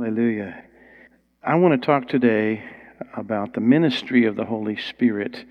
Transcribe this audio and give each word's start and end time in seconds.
Hallelujah. 0.00 0.64
I 1.44 1.56
want 1.56 1.78
to 1.78 1.86
talk 1.86 2.08
today 2.08 2.64
about 3.14 3.52
the 3.52 3.60
ministry 3.60 4.24
of 4.24 4.34
the 4.34 4.46
Holy 4.46 4.78
Spirit, 4.78 5.44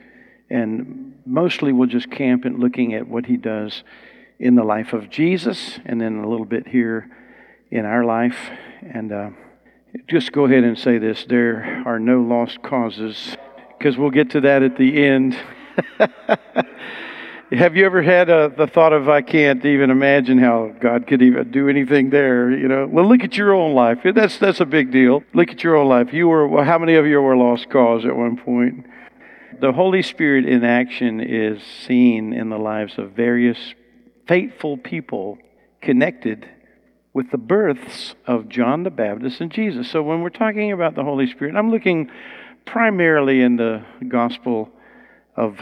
and 0.50 1.14
mostly 1.24 1.72
we'll 1.72 1.88
just 1.88 2.10
camp 2.10 2.48
in 2.48 2.60
looking 2.60 2.96
at 2.96 3.08
what 3.08 3.28
he 3.28 3.38
does 3.38 3.84
in 4.40 4.56
the 4.56 4.64
life 4.64 4.92
of 4.92 5.12
Jesus, 5.12 5.78
and 5.86 6.02
then 6.02 6.16
a 6.18 6.28
little 6.28 6.48
bit 6.48 6.68
here 6.68 7.16
in 7.70 7.86
our 7.86 8.04
life. 8.04 8.50
And 8.82 9.12
uh, 9.12 9.30
just 10.08 10.32
go 10.32 10.46
ahead 10.46 10.64
and 10.64 10.80
say 10.80 10.98
this 10.98 11.26
there 11.26 11.84
are 11.86 12.00
no 12.00 12.20
lost 12.20 12.64
causes, 12.64 13.38
because 13.78 14.00
we'll 14.00 14.10
get 14.10 14.32
to 14.32 14.42
that 14.42 14.64
at 14.64 14.78
the 14.78 15.06
end. 15.06 15.38
Have 17.52 17.76
you 17.76 17.84
ever 17.88 18.04
had 18.04 18.30
uh, 18.30 18.50
the 18.50 18.68
thought 18.68 18.94
of, 18.94 19.10
I 19.10 19.24
can't 19.24 19.66
even 19.66 19.90
imagine 19.90 20.38
how 20.38 20.68
God 20.80 21.08
could 21.08 21.24
even 21.24 21.50
do 21.50 21.68
anything 21.68 22.12
there? 22.12 22.52
You 22.52 22.68
know, 22.68 22.86
well, 22.86 23.10
look 23.10 23.24
at 23.24 23.38
your 23.38 23.56
own 23.56 23.74
life. 23.74 24.02
That's, 24.04 24.38
that's 24.38 24.60
a 24.60 24.68
big 24.68 24.92
deal. 24.92 25.24
Look 25.34 25.50
at 25.50 25.64
your 25.64 25.76
own 25.76 25.88
life. 25.88 26.14
You 26.14 26.28
were, 26.28 26.48
well, 26.48 26.64
how 26.64 26.78
many 26.78 26.94
of 26.94 27.08
you 27.08 27.20
were 27.20 27.36
lost 27.36 27.68
cause 27.72 28.06
at 28.06 28.16
one 28.16 28.38
point? 28.38 28.86
The 29.60 29.72
Holy 29.72 30.04
Spirit 30.04 30.46
in 30.46 30.64
action 30.64 31.20
is 31.20 31.64
seen 31.64 32.34
in 32.34 32.50
the 32.50 32.60
lives 32.60 33.00
of 33.00 33.14
various 33.14 33.58
faithful 34.28 34.78
people 34.78 35.40
connected 35.82 36.48
with 37.14 37.32
the 37.32 37.40
births 37.40 38.14
of 38.28 38.48
John 38.48 38.84
the 38.84 38.92
Baptist 38.92 39.42
and 39.42 39.52
Jesus. 39.52 39.90
So 39.90 40.04
when 40.04 40.22
we're 40.22 40.30
talking 40.30 40.72
about 40.72 40.94
the 40.94 41.04
Holy 41.04 41.26
Spirit, 41.26 41.56
I'm 41.56 41.72
looking 41.72 42.12
primarily 42.66 43.42
in 43.42 43.56
the 43.56 43.84
Gospel 44.08 44.70
of 45.36 45.58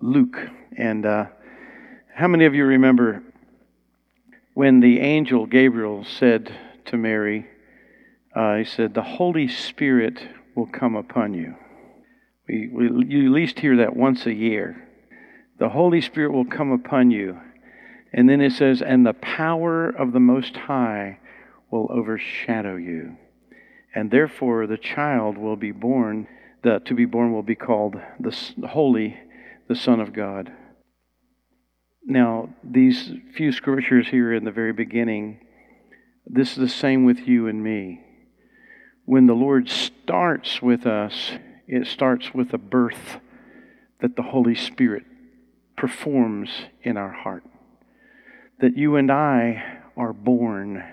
Luke. 0.00 0.38
And 0.76 1.04
uh, 1.04 1.26
how 2.14 2.28
many 2.28 2.44
of 2.44 2.54
you 2.54 2.64
remember 2.64 3.22
when 4.54 4.80
the 4.80 5.00
angel 5.00 5.46
Gabriel 5.46 6.04
said 6.04 6.54
to 6.86 6.96
Mary, 6.96 7.46
uh, 8.34 8.56
he 8.56 8.64
said, 8.64 8.94
The 8.94 9.02
Holy 9.02 9.48
Spirit 9.48 10.26
will 10.54 10.66
come 10.66 10.96
upon 10.96 11.34
you. 11.34 11.54
We, 12.48 12.68
we, 12.68 13.06
you 13.06 13.26
at 13.26 13.32
least 13.32 13.60
hear 13.60 13.76
that 13.78 13.96
once 13.96 14.26
a 14.26 14.32
year. 14.32 14.88
The 15.58 15.68
Holy 15.68 16.00
Spirit 16.00 16.32
will 16.32 16.44
come 16.44 16.72
upon 16.72 17.10
you. 17.10 17.40
And 18.12 18.28
then 18.28 18.40
it 18.40 18.52
says, 18.52 18.82
And 18.82 19.06
the 19.06 19.14
power 19.14 19.88
of 19.88 20.12
the 20.12 20.20
Most 20.20 20.56
High 20.56 21.18
will 21.70 21.88
overshadow 21.90 22.76
you. 22.76 23.16
And 23.94 24.10
therefore 24.10 24.66
the 24.66 24.78
child 24.78 25.38
will 25.38 25.56
be 25.56 25.72
born, 25.72 26.26
the, 26.62 26.80
to 26.80 26.94
be 26.94 27.04
born 27.04 27.32
will 27.32 27.42
be 27.42 27.54
called 27.54 27.96
the 28.20 28.68
Holy 28.68 29.18
the 29.68 29.76
Son 29.76 30.00
of 30.00 30.12
God. 30.12 30.52
Now, 32.04 32.50
these 32.64 33.12
few 33.34 33.52
scriptures 33.52 34.08
here 34.08 34.32
in 34.32 34.44
the 34.44 34.50
very 34.50 34.72
beginning, 34.72 35.40
this 36.26 36.52
is 36.52 36.56
the 36.56 36.68
same 36.68 37.04
with 37.04 37.28
you 37.28 37.46
and 37.46 37.62
me. 37.62 38.00
When 39.04 39.26
the 39.26 39.34
Lord 39.34 39.68
starts 39.68 40.60
with 40.60 40.86
us, 40.86 41.32
it 41.66 41.86
starts 41.86 42.34
with 42.34 42.52
a 42.52 42.58
birth 42.58 43.18
that 44.00 44.16
the 44.16 44.22
Holy 44.22 44.54
Spirit 44.54 45.04
performs 45.76 46.50
in 46.82 46.96
our 46.96 47.12
heart. 47.12 47.44
That 48.60 48.76
you 48.76 48.96
and 48.96 49.10
I 49.10 49.80
are 49.96 50.12
born 50.12 50.84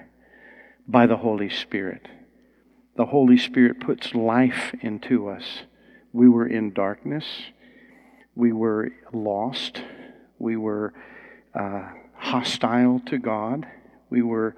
by 0.88 1.08
the 1.08 1.18
Holy 1.18 1.50
Spirit. 1.50 2.08
The 2.98 3.06
Holy 3.06 3.38
Spirit 3.38 3.80
puts 3.80 4.14
life 4.14 4.74
into 4.82 5.28
us. 5.28 5.62
We 6.12 6.28
were 6.28 6.48
in 6.48 6.74
darkness 6.74 7.26
we 8.40 8.54
were 8.54 8.90
lost. 9.12 9.82
We 10.40 10.56
were 10.56 10.94
uh, 11.54 11.90
hostile 12.16 13.02
to 13.08 13.18
God. 13.18 13.68
We 14.10 14.22
were 14.22 14.56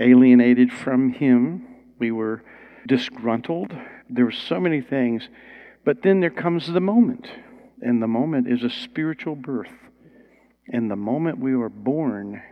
alienated 0.00 0.72
from 0.72 1.12
Him. 1.12 1.64
We 2.00 2.10
were 2.10 2.42
disgruntled. 2.88 3.72
There 4.10 4.24
were 4.24 4.32
so 4.32 4.58
many 4.58 4.80
things. 4.80 5.28
But 5.84 6.02
then 6.02 6.18
there 6.18 6.30
comes 6.30 6.66
the 6.66 6.80
moment, 6.80 7.28
and 7.80 8.02
the 8.02 8.08
moment 8.08 8.48
is 8.48 8.64
a 8.64 8.70
spiritual 8.70 9.36
birth. 9.36 9.70
And 10.66 10.90
the 10.90 10.96
moment 10.96 11.38
we 11.38 11.52
are 11.52 11.68
born 11.68 12.42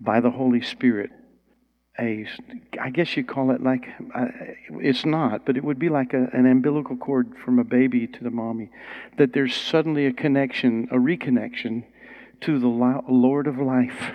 by 0.00 0.20
the 0.20 0.30
Holy 0.30 0.62
Spirit, 0.62 1.10
a, 1.98 2.26
I 2.80 2.90
guess 2.90 3.16
you'd 3.16 3.28
call 3.28 3.50
it 3.50 3.62
like, 3.62 3.86
uh, 4.14 4.26
it's 4.80 5.04
not, 5.04 5.44
but 5.44 5.56
it 5.56 5.64
would 5.64 5.78
be 5.78 5.88
like 5.88 6.14
a, 6.14 6.28
an 6.32 6.46
umbilical 6.46 6.96
cord 6.96 7.32
from 7.44 7.58
a 7.58 7.64
baby 7.64 8.06
to 8.06 8.24
the 8.24 8.30
mommy. 8.30 8.70
That 9.18 9.32
there's 9.32 9.54
suddenly 9.54 10.06
a 10.06 10.12
connection, 10.12 10.88
a 10.90 10.96
reconnection 10.96 11.84
to 12.42 12.58
the 12.58 12.68
Lord 12.68 13.46
of 13.46 13.58
life. 13.58 14.12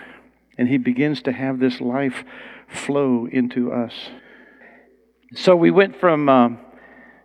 And 0.58 0.68
He 0.68 0.78
begins 0.78 1.22
to 1.24 1.32
have 1.32 1.60
this 1.60 1.80
life 1.80 2.24
flow 2.68 3.28
into 3.32 3.72
us. 3.72 3.94
So 5.36 5.56
we 5.56 5.72
went 5.72 6.00
from, 6.00 6.28
uh, 6.30 6.50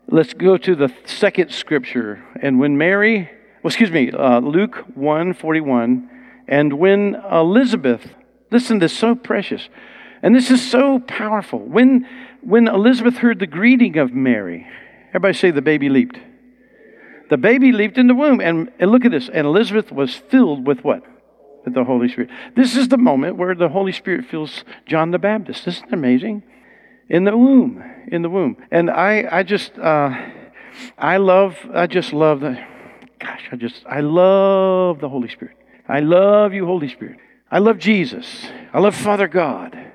let's 0.08 0.34
go 0.34 0.58
to 0.58 0.74
the 0.74 0.92
second 1.06 1.50
scripture. 1.50 2.22
And 2.40 2.60
when 2.60 2.76
Mary, 2.76 3.30
well, 3.62 3.68
excuse 3.68 3.90
me, 3.90 4.10
uh, 4.10 4.40
Luke 4.40 4.84
1 4.94 5.32
41, 5.34 6.10
and 6.46 6.74
when 6.74 7.14
Elizabeth, 7.30 8.14
listen, 8.50 8.80
this 8.80 8.92
is 8.92 8.98
so 8.98 9.14
precious. 9.14 9.68
And 10.22 10.34
this 10.34 10.50
is 10.50 10.68
so 10.68 11.00
powerful. 11.00 11.58
When, 11.58 12.08
when 12.42 12.68
Elizabeth 12.68 13.16
heard 13.16 13.40
the 13.40 13.46
greeting 13.46 13.98
of 13.98 14.12
Mary, 14.12 14.66
everybody 15.08 15.34
say 15.34 15.50
the 15.50 15.62
baby 15.62 15.88
leaped. 15.88 16.18
The 17.28 17.36
baby 17.36 17.72
leaped 17.72 17.98
in 17.98 18.06
the 18.06 18.14
womb. 18.14 18.40
And, 18.40 18.70
and 18.78 18.90
look 18.90 19.04
at 19.04 19.10
this. 19.10 19.28
And 19.28 19.46
Elizabeth 19.46 19.90
was 19.90 20.14
filled 20.14 20.66
with 20.66 20.84
what? 20.84 21.02
With 21.64 21.74
the 21.74 21.84
Holy 21.84 22.08
Spirit. 22.08 22.30
This 22.54 22.76
is 22.76 22.88
the 22.88 22.98
moment 22.98 23.36
where 23.36 23.54
the 23.54 23.68
Holy 23.68 23.92
Spirit 23.92 24.26
fills 24.26 24.64
John 24.86 25.10
the 25.10 25.18
Baptist. 25.18 25.66
Isn't 25.66 25.88
it 25.88 25.92
amazing? 25.92 26.44
In 27.08 27.24
the 27.24 27.36
womb. 27.36 27.82
In 28.08 28.22
the 28.22 28.30
womb. 28.30 28.56
And 28.70 28.90
I, 28.90 29.26
I 29.30 29.42
just, 29.42 29.76
uh, 29.78 30.14
I 30.98 31.16
love, 31.16 31.56
I 31.74 31.86
just 31.86 32.12
love 32.12 32.40
the, 32.40 32.64
gosh, 33.18 33.48
I 33.50 33.56
just, 33.56 33.82
I 33.86 34.00
love 34.00 35.00
the 35.00 35.08
Holy 35.08 35.28
Spirit. 35.28 35.56
I 35.88 36.00
love 36.00 36.54
you, 36.54 36.64
Holy 36.64 36.88
Spirit. 36.88 37.18
I 37.50 37.58
love 37.58 37.78
Jesus. 37.78 38.46
I 38.72 38.78
love 38.78 38.94
Father 38.94 39.28
God. 39.28 39.91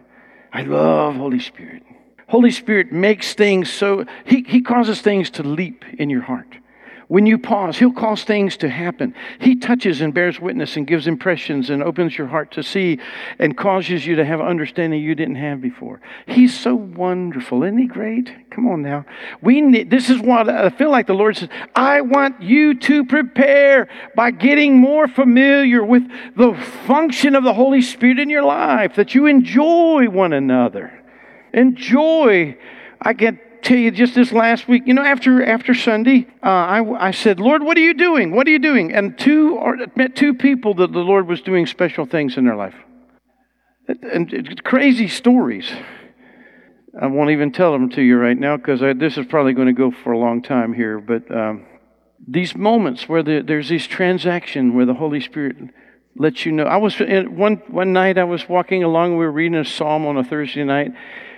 I 0.53 0.63
love 0.63 1.15
Holy 1.15 1.39
Spirit. 1.39 1.83
Holy 2.27 2.51
Spirit 2.51 2.91
makes 2.91 3.33
things 3.33 3.71
so, 3.71 4.05
he, 4.25 4.43
he 4.43 4.61
causes 4.61 5.01
things 5.01 5.29
to 5.31 5.43
leap 5.43 5.85
in 5.97 6.09
your 6.09 6.21
heart. 6.21 6.57
When 7.07 7.25
you 7.25 7.37
pause, 7.37 7.77
He'll 7.77 7.93
cause 7.93 8.25
things 8.25 8.57
to 8.57 8.69
happen. 8.69 9.15
He 9.39 9.55
touches 9.55 10.01
and 10.01 10.13
bears 10.13 10.41
witness 10.41 10.75
and 10.75 10.85
gives 10.85 11.07
impressions 11.07 11.69
and 11.69 11.81
opens 11.81 12.17
your 12.17 12.27
heart 12.27 12.51
to 12.51 12.63
see 12.63 12.99
and 13.39 13.55
causes 13.55 14.05
you 14.05 14.17
to 14.17 14.25
have 14.25 14.41
understanding 14.41 15.01
you 15.01 15.15
didn't 15.15 15.35
have 15.35 15.61
before. 15.61 16.01
He's 16.25 16.57
so 16.57 16.75
wonderful. 16.75 17.63
Isn't 17.63 17.77
He 17.77 17.87
great? 17.87 18.33
Come 18.49 18.67
on 18.67 18.81
now. 18.81 19.05
We 19.41 19.61
need, 19.61 19.89
this 19.89 20.09
is 20.09 20.19
what 20.19 20.49
I 20.49 20.69
feel 20.69 20.91
like 20.91 21.07
the 21.07 21.13
Lord 21.13 21.37
says 21.37 21.47
I 21.73 22.01
want 22.01 22.41
you 22.41 22.77
to 22.79 23.05
prepare 23.05 23.87
by 24.13 24.31
getting 24.31 24.75
more 24.75 25.07
familiar 25.07 25.85
with 25.85 26.03
the 26.35 26.53
function 26.85 27.35
of 27.35 27.45
the 27.45 27.53
Holy 27.53 27.81
Spirit 27.81 28.19
in 28.19 28.29
your 28.29 28.43
life, 28.43 28.95
that 28.95 29.15
you 29.15 29.27
enjoy 29.27 30.09
one 30.09 30.33
another. 30.33 30.91
Enjoy. 31.53 32.57
I 33.01 33.13
get 33.13 33.46
tell 33.67 33.77
you 33.77 33.91
just 33.91 34.15
this 34.15 34.31
last 34.31 34.67
week, 34.67 34.83
you 34.85 34.93
know, 34.93 35.03
after 35.03 35.43
after 35.43 35.73
Sunday, 35.73 36.27
uh, 36.41 36.47
I, 36.47 37.07
I 37.07 37.11
said, 37.11 37.39
Lord, 37.39 37.63
what 37.63 37.77
are 37.77 37.81
you 37.81 37.93
doing? 37.93 38.31
What 38.31 38.47
are 38.47 38.51
you 38.51 38.59
doing? 38.59 38.93
And 38.93 39.17
two 39.17 39.57
or, 39.57 39.77
met 39.95 40.15
two 40.15 40.33
people 40.33 40.73
that 40.75 40.93
the 40.93 40.99
Lord 40.99 41.27
was 41.27 41.41
doing 41.41 41.65
special 41.65 42.05
things 42.05 42.37
in 42.37 42.45
their 42.45 42.55
life. 42.55 42.75
And, 43.87 44.31
and 44.33 44.63
crazy 44.63 45.07
stories. 45.07 45.69
I 46.99 47.07
won't 47.07 47.29
even 47.31 47.51
tell 47.51 47.73
them 47.73 47.89
to 47.91 48.01
you 48.01 48.17
right 48.17 48.37
now 48.37 48.57
because 48.57 48.79
this 48.97 49.17
is 49.17 49.25
probably 49.27 49.53
going 49.53 49.67
to 49.67 49.73
go 49.73 49.91
for 49.91 50.13
a 50.13 50.17
long 50.17 50.41
time 50.41 50.73
here. 50.73 50.99
But 50.99 51.29
um, 51.29 51.65
these 52.25 52.55
moments 52.55 53.07
where 53.07 53.21
the, 53.21 53.43
there's 53.45 53.69
this 53.69 53.85
transaction 53.85 54.75
where 54.75 54.85
the 54.85 54.95
Holy 54.95 55.19
Spirit 55.19 55.57
lets 56.15 56.45
you 56.45 56.51
know. 56.51 56.63
I 56.63 56.77
was 56.77 56.97
one 56.99 57.61
one 57.67 57.93
night 57.93 58.17
I 58.17 58.23
was 58.23 58.47
walking 58.49 58.83
along. 58.83 59.11
We 59.11 59.25
were 59.25 59.31
reading 59.31 59.59
a 59.59 59.65
psalm 59.65 60.05
on 60.05 60.17
a 60.17 60.23
Thursday 60.23 60.63
night, 60.63 60.91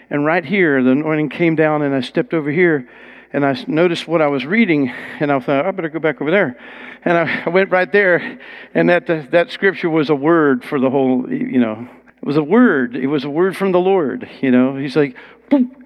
and 0.10 0.26
right 0.26 0.44
here, 0.44 0.82
the 0.84 0.92
anointing 0.92 1.30
came 1.30 1.56
down, 1.56 1.82
and 1.82 1.94
I 1.94 2.02
stepped 2.02 2.34
over 2.34 2.52
here, 2.52 2.90
and 3.32 3.46
I 3.46 3.64
noticed 3.68 4.08
what 4.08 4.22
I 4.22 4.28
was 4.28 4.46
reading, 4.46 4.90
and 5.20 5.32
I 5.32 5.40
thought, 5.40 5.66
I 5.66 5.72
better 5.72 5.90
go 5.90 6.00
back 6.00 6.22
over 6.22 6.32
there. 6.32 6.58
And 7.06 7.18
I, 7.18 7.44
I 7.46 7.50
went 7.50 7.70
right 7.70 7.92
there, 7.92 8.40
and 8.74 8.90
that, 8.90 9.10
uh, 9.10 9.24
that 9.32 9.52
scripture 9.52 9.90
was 9.90 10.10
a 10.10 10.16
word 10.16 10.66
for 10.66 10.80
the 10.80 10.90
whole, 10.90 11.32
you 11.32 11.60
know, 11.60 11.88
it 12.22 12.26
was 12.26 12.38
a 12.38 12.44
word. 12.44 12.96
It 12.96 13.08
was 13.08 13.24
a 13.24 13.30
word 13.30 13.56
from 13.56 13.72
the 13.72 13.80
Lord. 13.80 14.30
You 14.42 14.52
know, 14.52 14.76
He's 14.76 14.96
like, 14.96 15.16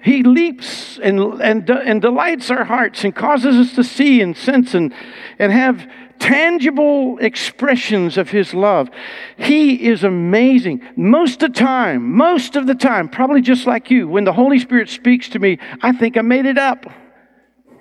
He 0.03 0.23
leaps 0.23 0.97
and, 0.97 1.19
and, 1.41 1.69
and 1.69 2.01
delights 2.01 2.49
our 2.49 2.63
hearts 2.63 3.03
and 3.03 3.15
causes 3.15 3.55
us 3.55 3.75
to 3.75 3.83
see 3.83 4.19
and 4.19 4.35
sense 4.35 4.73
and, 4.73 4.93
and 5.37 5.51
have 5.51 5.87
tangible 6.23 7.17
expressions 7.17 8.17
of 8.17 8.29
His 8.29 8.53
love. 8.53 8.89
He 9.35 9.87
is 9.89 10.05
amazing. 10.05 10.81
Most 10.95 11.43
of 11.43 11.51
the 11.51 11.59
time, 11.59 12.15
most 12.15 12.55
of 12.55 12.65
the 12.65 12.75
time, 12.75 13.09
probably 13.09 13.41
just 13.41 13.67
like 13.67 13.91
you, 13.91 14.07
when 14.07 14.23
the 14.23 14.31
Holy 14.31 14.57
Spirit 14.57 14.87
speaks 14.87 15.27
to 15.29 15.39
me, 15.39 15.59
I 15.81 15.91
think 15.91 16.15
I 16.15 16.21
made 16.21 16.45
it 16.45 16.57
up. 16.57 16.85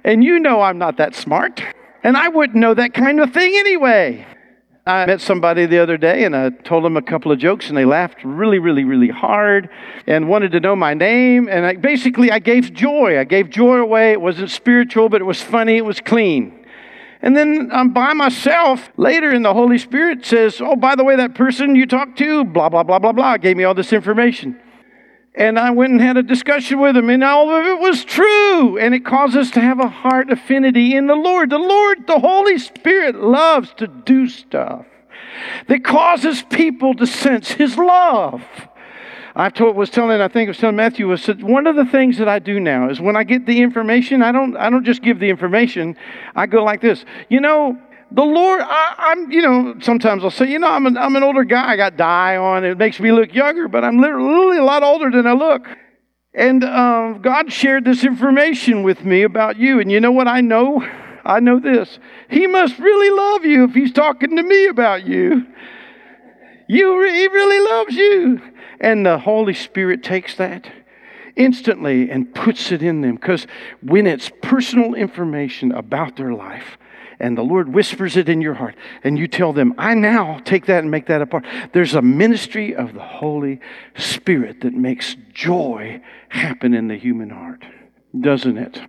And 0.03 0.25
you 0.25 0.41
know 0.41 0.61
I'm 0.61 0.77
not 0.77 0.97
that 0.97 1.15
smart. 1.15 1.63
And 2.03 2.17
I 2.17 2.29
wouldn't 2.31 2.59
know 2.59 2.75
that 2.75 2.95
kind 2.95 3.21
of 3.21 3.33
thing 3.33 3.55
anyway. 3.55 4.27
I 4.85 5.07
met 5.07 5.21
somebody 5.21 5.67
the 5.67 5.79
other 5.79 5.97
day 5.97 6.25
and 6.25 6.35
I 6.35 6.51
told 6.51 6.85
them 6.85 6.97
a 6.97 7.03
couple 7.03 7.31
of 7.31 7.39
jokes 7.39 7.69
and 7.69 7.79
they 7.79 7.85
laughed 7.85 8.25
really, 8.25 8.59
really, 8.59 8.83
really 8.83 9.11
hard 9.11 9.71
and 10.09 10.29
wanted 10.29 10.51
to 10.51 10.59
know 10.59 10.75
my 10.75 10.95
name. 10.95 11.49
And 11.49 11.65
I, 11.65 11.77
basically, 11.77 12.33
I 12.33 12.41
gave 12.41 12.73
joy. 12.73 13.21
I 13.21 13.23
gave 13.23 13.51
joy 13.51 13.77
away. 13.77 14.11
It 14.11 14.21
wasn't 14.21 14.51
spiritual, 14.51 15.09
but 15.09 15.21
it 15.21 15.25
was 15.25 15.41
funny. 15.41 15.77
It 15.77 15.85
was 15.85 16.01
clean. 16.01 16.62
And 17.23 17.37
then 17.37 17.71
I'm 17.73 17.93
by 17.93 18.13
myself 18.15 18.91
later, 18.97 19.31
and 19.31 19.45
the 19.45 19.55
Holy 19.55 19.79
Spirit 19.79 20.27
says, 20.27 20.61
Oh, 20.61 20.75
by 20.75 20.97
the 20.97 21.05
way, 21.05 21.17
that 21.17 21.37
person 21.37 21.77
you 21.77 21.87
talked 21.87 22.19
to, 22.19 22.45
blah, 22.45 22.69
blah, 22.69 22.83
blah, 22.83 22.99
blah, 22.99 23.13
blah, 23.13 23.37
gave 23.37 23.57
me 23.57 23.63
all 23.63 23.75
this 23.75 23.93
information. 23.93 24.61
And 25.35 25.59
I 25.59 25.71
went 25.71 25.93
and 25.93 26.01
had 26.01 26.17
a 26.17 26.23
discussion 26.23 26.81
with 26.81 26.97
him, 26.97 27.09
and 27.09 27.23
all 27.23 27.49
of 27.49 27.65
it 27.65 27.79
was 27.79 28.05
true. 28.05 28.77
And 28.77 28.93
it 28.93 29.05
caused 29.05 29.37
us 29.37 29.53
to 29.53 29.61
have 29.61 29.79
a 29.79 29.89
heart 29.89 30.31
affinity 30.31 30.97
in 30.97 31.07
the 31.07 31.15
Lord. 31.15 31.51
The 31.51 31.59
Lord, 31.59 32.07
the 32.07 32.19
Holy 32.19 32.59
Spirit, 32.59 33.15
loves 33.15 33.73
to 33.77 33.87
do 33.87 34.29
stuff 34.29 34.85
that 35.69 35.85
causes 35.85 36.43
people 36.43 36.95
to 36.95 37.07
sense 37.07 37.53
His 37.53 37.79
love. 37.79 38.43
I 39.35 39.49
told, 39.49 39.77
was 39.77 39.89
telling, 39.89 40.21
I 40.21 40.29
think 40.29 40.49
I 40.49 40.51
was 40.51 40.59
telling 40.59 40.77
Matthew, 40.77 41.09
was 41.09 41.27
one 41.27 41.67
of 41.67 41.77
the 41.77 41.87
things 41.87 42.19
that 42.19 42.29
I 42.29 42.39
do 42.39 42.61
now 42.61 42.91
is 42.91 43.01
when 43.01 43.17
I 43.17 43.25
get 43.25 43.47
the 43.47 43.63
information, 43.63 44.23
I 44.23 44.31
don't, 44.31 44.57
I 44.57 44.69
don't 44.69 44.85
just 44.85 45.03
give 45.03 45.19
the 45.19 45.31
information. 45.31 45.97
I 46.37 46.47
go 46.47 46.63
like 46.63 46.81
this. 46.83 47.05
You 47.31 47.41
know, 47.41 47.79
the 48.11 48.23
Lord, 48.23 48.61
I, 48.63 49.13
am 49.13 49.31
you 49.31 49.41
know, 49.41 49.77
sometimes 49.81 50.23
I'll 50.23 50.31
say, 50.31 50.51
you 50.51 50.59
know, 50.59 50.69
I'm 50.69 50.87
an, 50.87 50.99
I'm 50.99 51.17
an 51.17 51.23
older 51.23 51.45
guy. 51.45 51.73
I 51.73 51.77
got 51.77 51.97
dye 51.97 52.37
on. 52.37 52.65
It 52.65 52.77
makes 52.77 53.01
me 53.01 53.11
look 53.11 53.33
younger, 53.35 53.69
but 53.69 53.85
I'm 53.85 53.99
literally 53.99 54.59
a 54.59 54.65
lot 54.65 54.83
older 54.83 55.11
than 55.11 55.27
I 55.27 55.33
look. 55.33 55.67
And 56.35 56.65
um, 56.65 57.23
God 57.23 57.53
shared 57.53 57.85
this 57.85 58.05
information 58.05 58.83
with 58.83 59.05
me 59.05 59.23
about 59.23 59.57
you. 59.57 59.81
And 59.81 59.91
you 59.91 60.01
know 60.01 60.13
what 60.13 60.29
I 60.29 60.43
know? 60.43 60.87
I 61.25 61.41
know 61.41 61.59
this. 61.59 61.99
He 62.29 62.47
must 62.47 62.79
really 62.79 63.11
love 63.11 63.45
you 63.45 63.65
if 63.65 63.75
he's 63.75 63.93
talking 63.93 64.37
to 64.37 64.43
me 64.43 64.67
about 64.67 65.07
you. 65.07 65.47
You, 66.73 67.03
he 67.03 67.29
really 67.29 67.69
loves 67.71 67.95
you. 67.95 68.41
And 68.81 69.05
the 69.05 69.19
Holy 69.19 69.53
Spirit 69.53 70.03
takes 70.03 70.37
that 70.37 70.73
instantly 71.37 72.11
and 72.11 72.35
puts 72.35 72.73
it 72.73 72.83
in 72.83 73.03
them. 73.03 73.17
Because 73.17 73.47
when 73.83 74.07
it's 74.07 74.31
personal 74.41 74.95
information 74.95 75.73
about 75.73 76.17
their 76.17 76.33
life, 76.33 76.79
and 77.21 77.37
the 77.37 77.43
Lord 77.43 77.69
whispers 77.69 78.17
it 78.17 78.31
in 78.31 78.41
your 78.41 78.55
heart, 78.55 78.75
and 79.05 79.19
you 79.19 79.29
tell 79.29 79.53
them, 79.53 79.75
I 79.77 79.93
now 79.93 80.41
take 80.47 80.65
that 80.67 80.79
and 80.79 80.91
make 80.91 81.09
that 81.09 81.21
a 81.21 81.27
part. 81.27 81.45
There's 81.75 81.95
a 81.95 82.01
ministry 82.01 82.75
of 82.75 82.95
the 82.95 83.01
Holy 83.01 83.61
Spirit 83.95 84.63
that 84.63 84.73
makes 84.73 85.15
joy 85.35 86.01
happen 86.31 86.73
in 86.73 86.89
the 86.89 86.97
human 86.97 87.29
heart, 87.29 87.67
doesn't 88.19 88.57
it? 88.57 88.81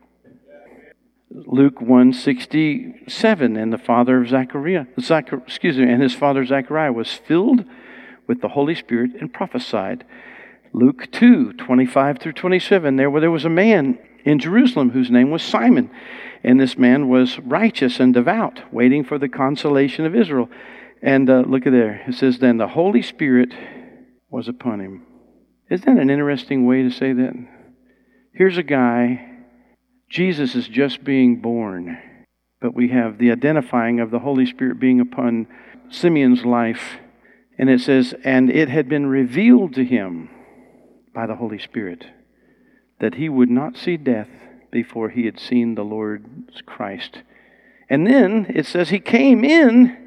Luke 1.35 1.81
167, 1.81 3.57
and 3.57 3.73
the 3.73 3.77
father 3.79 4.21
of 4.21 4.29
Zechariah, 4.29 4.85
Zachar, 4.99 5.37
excuse 5.37 5.77
me, 5.77 5.91
and 5.91 6.01
his 6.01 6.13
father 6.13 6.45
Zechariah 6.45 6.93
was 6.93 7.11
filled 7.11 7.65
with 8.27 8.39
the 8.41 8.49
Holy 8.49 8.75
Spirit 8.75 9.11
and 9.19 9.33
prophesied. 9.33 10.05
Luke 10.73 11.11
2, 11.11 11.53
25 11.53 12.19
through 12.19 12.33
27, 12.33 12.97
there, 12.97 13.09
where 13.09 13.21
there 13.21 13.31
was 13.31 13.45
a 13.45 13.49
man 13.49 13.97
in 14.23 14.37
Jerusalem 14.37 14.91
whose 14.91 15.09
name 15.09 15.31
was 15.31 15.41
Simon. 15.41 15.89
And 16.43 16.59
this 16.59 16.77
man 16.77 17.09
was 17.09 17.39
righteous 17.39 17.99
and 17.99 18.13
devout, 18.13 18.61
waiting 18.71 19.03
for 19.03 19.17
the 19.17 19.29
consolation 19.29 20.05
of 20.05 20.15
Israel. 20.15 20.49
And 21.01 21.29
uh, 21.29 21.43
look 21.47 21.65
at 21.65 21.71
there. 21.71 22.03
It 22.07 22.13
says, 22.13 22.39
Then 22.39 22.57
the 22.57 22.67
Holy 22.67 23.01
Spirit 23.01 23.53
was 24.29 24.47
upon 24.47 24.81
him. 24.81 25.05
Isn't 25.69 25.85
that 25.85 26.01
an 26.01 26.09
interesting 26.11 26.67
way 26.67 26.83
to 26.83 26.91
say 26.91 27.11
that? 27.13 27.33
Here's 28.33 28.57
a 28.57 28.63
guy, 28.63 29.32
Jesus 30.13 30.53
is 30.53 30.67
just 30.67 31.03
being 31.03 31.37
born, 31.37 31.97
but 32.61 32.75
we 32.75 32.89
have 32.89 33.17
the 33.17 33.31
identifying 33.31 33.99
of 33.99 34.11
the 34.11 34.19
Holy 34.19 34.45
Spirit 34.45 34.79
being 34.79 34.99
upon 34.99 35.47
Simeon's 35.89 36.45
life. 36.45 36.99
And 37.57 37.67
it 37.67 37.81
says, 37.81 38.13
And 38.23 38.51
it 38.51 38.69
had 38.69 38.87
been 38.87 39.07
revealed 39.07 39.73
to 39.73 39.83
him 39.83 40.29
by 41.15 41.25
the 41.25 41.37
Holy 41.37 41.57
Spirit 41.57 42.05
that 42.99 43.15
he 43.15 43.27
would 43.27 43.49
not 43.49 43.75
see 43.75 43.97
death 43.97 44.29
before 44.71 45.09
he 45.09 45.25
had 45.25 45.39
seen 45.39 45.73
the 45.73 45.83
Lord's 45.83 46.61
Christ. 46.63 47.23
And 47.89 48.05
then 48.05 48.45
it 48.49 48.67
says 48.67 48.89
he 48.89 48.99
came 48.99 49.43
in 49.43 49.97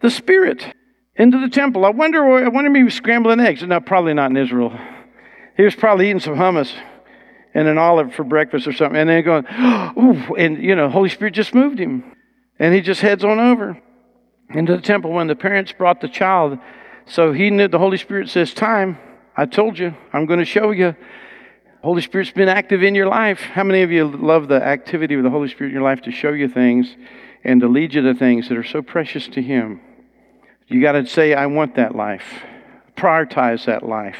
the 0.00 0.10
Spirit 0.10 0.74
into 1.14 1.38
the 1.38 1.50
temple. 1.50 1.84
I 1.84 1.90
wonder, 1.90 2.24
I 2.24 2.48
wonder 2.48 2.70
if 2.70 2.76
he 2.76 2.84
was 2.84 2.94
scrambling 2.94 3.38
eggs. 3.38 3.62
No, 3.62 3.80
probably 3.80 4.14
not 4.14 4.30
in 4.30 4.38
Israel. 4.38 4.74
He 5.58 5.62
was 5.62 5.74
probably 5.74 6.06
eating 6.08 6.20
some 6.20 6.36
hummus 6.36 6.72
and 7.54 7.68
an 7.68 7.78
olive 7.78 8.14
for 8.14 8.24
breakfast 8.24 8.66
or 8.66 8.72
something. 8.72 8.98
And 8.98 9.08
then 9.08 9.24
going, 9.24 9.44
ooh, 9.98 10.34
and 10.34 10.62
you 10.62 10.74
know, 10.74 10.88
Holy 10.88 11.08
Spirit 11.08 11.34
just 11.34 11.54
moved 11.54 11.78
him. 11.78 12.16
And 12.58 12.74
he 12.74 12.80
just 12.80 13.00
heads 13.00 13.24
on 13.24 13.40
over 13.40 13.80
into 14.50 14.76
the 14.76 14.82
temple 14.82 15.12
when 15.12 15.26
the 15.26 15.34
parents 15.34 15.72
brought 15.72 16.00
the 16.00 16.08
child. 16.08 16.58
So 17.06 17.32
he 17.32 17.50
knew 17.50 17.68
the 17.68 17.78
Holy 17.78 17.96
Spirit 17.96 18.28
says, 18.28 18.54
Time, 18.54 18.98
I 19.36 19.46
told 19.46 19.78
you, 19.78 19.94
I'm 20.12 20.26
going 20.26 20.38
to 20.38 20.44
show 20.44 20.70
you. 20.70 20.94
Holy 21.82 22.02
Spirit's 22.02 22.30
been 22.30 22.48
active 22.48 22.82
in 22.82 22.94
your 22.94 23.08
life. 23.08 23.40
How 23.40 23.64
many 23.64 23.82
of 23.82 23.90
you 23.90 24.06
love 24.06 24.46
the 24.46 24.62
activity 24.62 25.14
of 25.14 25.24
the 25.24 25.30
Holy 25.30 25.48
Spirit 25.48 25.70
in 25.70 25.74
your 25.74 25.82
life 25.82 26.02
to 26.02 26.12
show 26.12 26.30
you 26.30 26.48
things 26.48 26.94
and 27.42 27.60
to 27.60 27.66
lead 27.66 27.94
you 27.94 28.02
to 28.02 28.14
things 28.14 28.48
that 28.48 28.56
are 28.56 28.62
so 28.62 28.82
precious 28.82 29.26
to 29.28 29.42
Him? 29.42 29.80
You 30.68 30.80
got 30.80 30.92
to 30.92 31.06
say, 31.06 31.34
I 31.34 31.46
want 31.46 31.74
that 31.74 31.96
life. 31.96 32.44
Prioritize 32.96 33.64
that 33.66 33.82
life. 33.82 34.18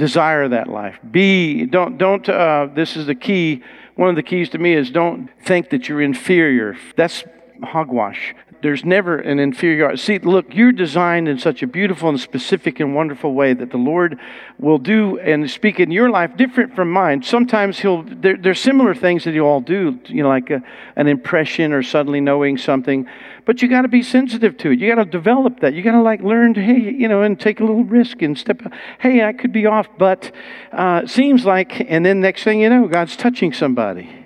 Desire 0.00 0.48
that 0.48 0.68
life. 0.68 0.98
Be, 1.10 1.66
don't, 1.66 1.98
don't, 1.98 2.26
uh, 2.26 2.68
this 2.74 2.96
is 2.96 3.04
the 3.04 3.14
key. 3.14 3.62
One 3.96 4.08
of 4.08 4.16
the 4.16 4.22
keys 4.22 4.48
to 4.50 4.58
me 4.58 4.72
is 4.72 4.90
don't 4.90 5.28
think 5.44 5.68
that 5.70 5.90
you're 5.90 6.00
inferior. 6.00 6.74
That's 6.96 7.22
hogwash 7.62 8.34
there's 8.62 8.84
never 8.84 9.16
an 9.16 9.38
inferiority. 9.38 9.96
See, 9.96 10.18
look, 10.18 10.54
you're 10.54 10.72
designed 10.72 11.28
in 11.28 11.38
such 11.38 11.62
a 11.62 11.66
beautiful 11.66 12.08
and 12.08 12.20
specific 12.20 12.80
and 12.80 12.94
wonderful 12.94 13.34
way 13.34 13.54
that 13.54 13.70
the 13.70 13.76
Lord 13.76 14.18
will 14.58 14.78
do 14.78 15.18
and 15.18 15.50
speak 15.50 15.80
in 15.80 15.90
your 15.90 16.10
life 16.10 16.36
different 16.36 16.74
from 16.74 16.90
mine. 16.90 17.22
Sometimes 17.22 17.78
He'll, 17.78 18.02
there, 18.02 18.36
there's 18.36 18.60
similar 18.60 18.94
things 18.94 19.24
that 19.24 19.34
He'll 19.34 19.44
all 19.44 19.60
do, 19.60 19.98
you 20.06 20.22
know, 20.22 20.28
like 20.28 20.50
a, 20.50 20.62
an 20.96 21.06
impression 21.06 21.72
or 21.72 21.82
suddenly 21.82 22.20
knowing 22.20 22.58
something. 22.58 23.06
But 23.46 23.62
you 23.62 23.68
got 23.68 23.82
to 23.82 23.88
be 23.88 24.02
sensitive 24.02 24.56
to 24.58 24.70
it. 24.70 24.78
You 24.78 24.94
got 24.94 25.02
to 25.02 25.10
develop 25.10 25.60
that. 25.60 25.74
You 25.74 25.82
got 25.82 25.92
to 25.92 26.02
like 26.02 26.20
learn 26.20 26.54
to, 26.54 26.62
hey, 26.62 26.78
you 26.78 27.08
know, 27.08 27.22
and 27.22 27.40
take 27.40 27.60
a 27.60 27.64
little 27.64 27.84
risk 27.84 28.22
and 28.22 28.38
step, 28.38 28.60
hey, 28.98 29.24
I 29.24 29.32
could 29.32 29.52
be 29.52 29.66
off, 29.66 29.88
but 29.98 30.30
uh, 30.72 31.06
seems 31.06 31.44
like, 31.44 31.80
and 31.90 32.04
then 32.04 32.20
next 32.20 32.44
thing 32.44 32.60
you 32.60 32.68
know, 32.68 32.86
God's 32.88 33.16
touching 33.16 33.52
somebody. 33.52 34.19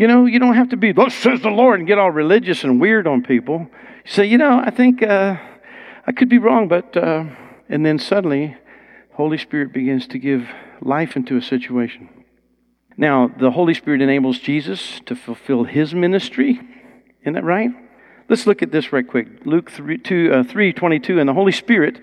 You 0.00 0.06
know, 0.06 0.24
you 0.24 0.38
don't 0.38 0.54
have 0.54 0.70
to 0.70 0.78
be, 0.78 0.94
says 1.10 1.42
the 1.42 1.50
Lord, 1.50 1.78
and 1.78 1.86
get 1.86 1.98
all 1.98 2.10
religious 2.10 2.64
and 2.64 2.80
weird 2.80 3.06
on 3.06 3.22
people. 3.22 3.68
You 3.68 4.10
say, 4.10 4.24
you 4.24 4.38
know, 4.38 4.58
I 4.58 4.70
think 4.70 5.02
uh, 5.02 5.36
I 6.06 6.12
could 6.12 6.30
be 6.30 6.38
wrong, 6.38 6.68
but, 6.68 6.96
uh, 6.96 7.24
and 7.68 7.84
then 7.84 7.98
suddenly, 7.98 8.56
Holy 9.12 9.36
Spirit 9.36 9.74
begins 9.74 10.06
to 10.06 10.18
give 10.18 10.48
life 10.80 11.16
into 11.16 11.36
a 11.36 11.42
situation. 11.42 12.08
Now, 12.96 13.28
the 13.28 13.50
Holy 13.50 13.74
Spirit 13.74 14.00
enables 14.00 14.38
Jesus 14.38 15.02
to 15.04 15.14
fulfill 15.14 15.64
his 15.64 15.94
ministry. 15.94 16.58
Isn't 17.20 17.34
that 17.34 17.44
right? 17.44 17.68
Let's 18.30 18.46
look 18.46 18.62
at 18.62 18.72
this 18.72 18.94
right 18.94 19.06
quick. 19.06 19.44
Luke 19.44 19.70
3, 19.70 19.98
2, 19.98 20.32
uh, 20.32 20.44
3 20.44 20.72
22. 20.72 21.20
And 21.20 21.28
the 21.28 21.34
Holy 21.34 21.52
Spirit 21.52 22.00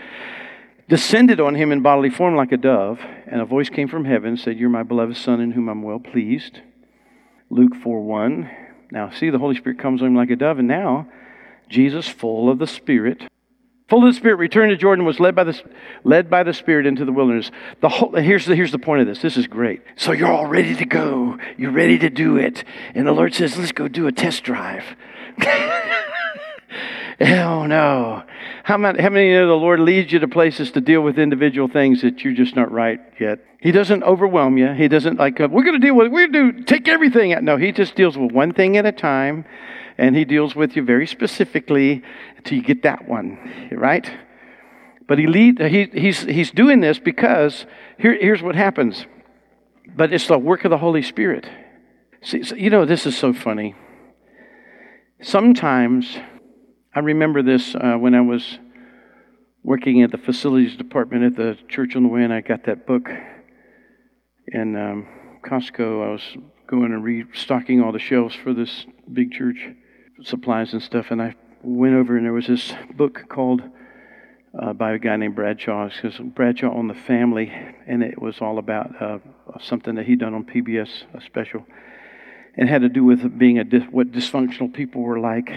descended 0.88 1.39
on 1.39 1.56
him 1.56 1.72
in 1.72 1.82
bodily 1.82 2.12
form 2.12 2.36
like 2.36 2.51
a 2.51 2.58
dove, 2.58 3.00
and 3.25 3.42
a 3.42 3.46
voice 3.46 3.70
came 3.70 3.88
from 3.88 4.06
heaven 4.06 4.38
said, 4.38 4.60
You're 4.60 4.70
my 4.70 4.84
beloved 4.84 5.18
Son 5.18 5.42
in 5.42 5.54
whom 5.54 5.68
I'm 5.68 5.82
well 5.82 5.98
pleased. 5.98 6.62
Luke 7.50 7.75
4 7.75 8.01
1. 8.01 8.50
Now, 8.92 9.10
see, 9.10 9.30
the 9.30 9.39
Holy 9.39 9.56
Spirit 9.56 9.80
comes 9.80 10.01
on 10.01 10.10
him 10.10 10.16
like 10.16 10.30
a 10.30 10.36
dove, 10.36 10.60
and 10.60 10.68
now 10.68 11.08
Jesus, 11.70 12.08
full 12.08 12.50
of 12.50 12.60
the 12.60 12.68
Spirit, 12.68 13.24
full 13.89 14.08
of 14.08 14.13
the 14.13 14.18
Spirit, 14.18 14.36
returned 14.38 14.72
to 14.72 14.77
Jordan, 14.77 15.06
was 15.06 15.20
led 15.20 15.36
by 15.36 15.44
the, 15.44 15.62
led 16.04 16.30
by 16.30 16.44
the 16.44 16.54
Spirit 16.54 16.86
into 16.86 17.06
the 17.06 17.12
wilderness. 17.12 17.51
The 17.82 17.89
whole, 17.89 18.16
here's, 18.16 18.46
the, 18.46 18.56
here's 18.56 18.72
the 18.72 18.80
point 18.80 19.01
of 19.01 19.08
this. 19.08 19.22
This 19.22 19.38
is 19.38 19.48
great. 19.48 19.82
So 19.96 20.12
you're 20.12 20.32
all 20.32 20.48
ready 20.48 20.75
to 20.75 20.86
go. 20.86 21.38
You're 21.58 21.72
ready 21.72 21.98
to 22.00 22.10
do 22.10 22.38
it. 22.38 22.63
And 22.96 23.06
the 23.08 23.12
Lord 23.12 23.34
says, 23.34 23.58
let's 23.58 23.72
go 23.72 23.88
do 23.88 24.08
a 24.08 24.12
test 24.12 24.44
drive. 24.44 24.84
oh, 27.22 27.66
no. 27.68 28.24
How 28.67 28.75
many, 28.75 29.01
how 29.01 29.07
many 29.07 29.31
know 29.31 29.47
the 29.47 29.53
Lord 29.53 29.79
leads 29.79 30.12
you 30.12 30.19
to 30.19 30.27
places 30.27 30.71
to 30.71 30.81
deal 30.81 31.00
with 31.00 31.17
individual 31.17 31.69
things 31.69 32.01
that 32.01 32.25
you're 32.25 32.33
just 32.33 32.53
not 32.53 32.69
right 32.69 33.00
yet? 33.17 33.39
He 33.62 33.71
doesn't 33.71 34.03
overwhelm 34.03 34.57
you. 34.57 34.74
He 34.74 34.89
doesn't 34.89 35.17
like, 35.17 35.39
uh, 35.39 35.47
we're 35.50 35.63
going 35.63 35.79
to 35.79 35.88
deal 35.88 35.95
with, 35.95 36.12
we're 36.12 36.27
going 36.27 36.51
to 36.51 36.51
do, 36.51 36.63
take 36.65 36.89
everything. 36.89 37.33
No, 37.45 37.55
He 37.55 37.71
just 37.71 37.95
deals 37.95 38.17
with 38.17 38.33
one 38.33 38.53
thing 38.53 38.75
at 38.75 38.86
a 38.86 38.91
time, 38.91 39.45
and 39.97 40.17
He 40.17 40.25
deals 40.25 40.53
with 40.53 40.75
you 40.75 40.83
very 40.83 41.07
specifically 41.07 42.03
until 42.36 42.57
you 42.57 42.62
get 42.62 42.83
that 42.83 43.07
one, 43.07 43.69
right? 43.71 44.12
But 45.07 45.17
he 45.17 45.27
lead, 45.27 45.62
he, 45.62 45.86
he's, 45.86 46.24
he's 46.24 46.51
doing 46.51 46.81
this 46.81 47.00
because 47.00 47.65
here, 47.97 48.17
here's 48.19 48.43
what 48.43 48.55
happens. 48.55 49.05
But 49.95 50.12
it's 50.12 50.27
the 50.27 50.38
work 50.38 50.65
of 50.65 50.71
the 50.71 50.77
Holy 50.77 51.03
Spirit. 51.03 51.50
See, 52.21 52.43
so, 52.43 52.53
you 52.55 52.69
know, 52.69 52.83
this 52.83 53.05
is 53.05 53.17
so 53.17 53.31
funny. 53.31 53.75
Sometimes 55.21 56.17
I 56.98 57.01
remember 57.01 57.44
this 57.44 57.75
uh, 57.75 57.94
when 57.94 58.16
I 58.16 58.22
was 58.22 58.58
working 59.62 60.01
at 60.01 60.10
the 60.10 60.18
facilities 60.18 60.75
department 60.75 61.25
at 61.25 61.36
the 61.36 61.56
church 61.70 61.96
on 61.96 62.01
the 62.01 62.10
way, 62.10 62.24
and 62.24 62.34
I 62.34 62.42
got 62.42 62.63
that 62.63 62.88
book 62.88 63.08
in 64.48 64.75
um, 64.75 65.08
Costco. 65.46 66.04
I 66.04 66.12
was 66.12 66.24
going 66.66 66.94
and 66.94 67.04
restocking 67.04 67.84
all 67.84 67.92
the 67.92 68.00
shelves 68.00 68.34
for 68.34 68.51
this 68.51 68.88
big 69.13 69.32
church 69.32 69.70
supplies 70.24 70.74
and 70.74 70.82
stuff, 70.82 71.12
and 71.12 71.22
I 71.22 71.36
went 71.62 71.94
over 71.94 72.18
and 72.18 72.25
there 72.25 72.34
was 72.34 72.48
this 72.48 72.74
book 72.96 73.25
called 73.30 73.62
uh, 74.60 74.74
by 74.74 74.94
a 74.94 74.98
guy 74.98 75.18
named 75.18 75.36
Bradshaw. 75.36 75.92
It 76.04 76.34
Bradshaw 76.34 76.75
on 76.75 76.88
the 76.88 76.96
family, 76.96 77.54
and 77.86 78.01
it 78.01 78.20
was 78.20 78.42
all 78.42 78.58
about 78.58 79.00
uh, 79.00 79.20
something 79.62 79.94
that 79.94 80.08
he'd 80.08 80.22
done 80.22 80.34
on 80.34 80.46
PBS, 80.46 81.04
a 81.13 81.22
special, 81.22 81.63
and 82.56 82.68
had 82.68 82.82
to 82.82 82.89
do 82.89 83.04
with 83.04 83.38
being 83.38 83.60
a 83.60 83.63
dis- 83.63 83.84
what 83.92 84.12
dysfunctional 84.12 84.74
people 84.74 85.04
were 85.04 85.20
like. 85.20 85.51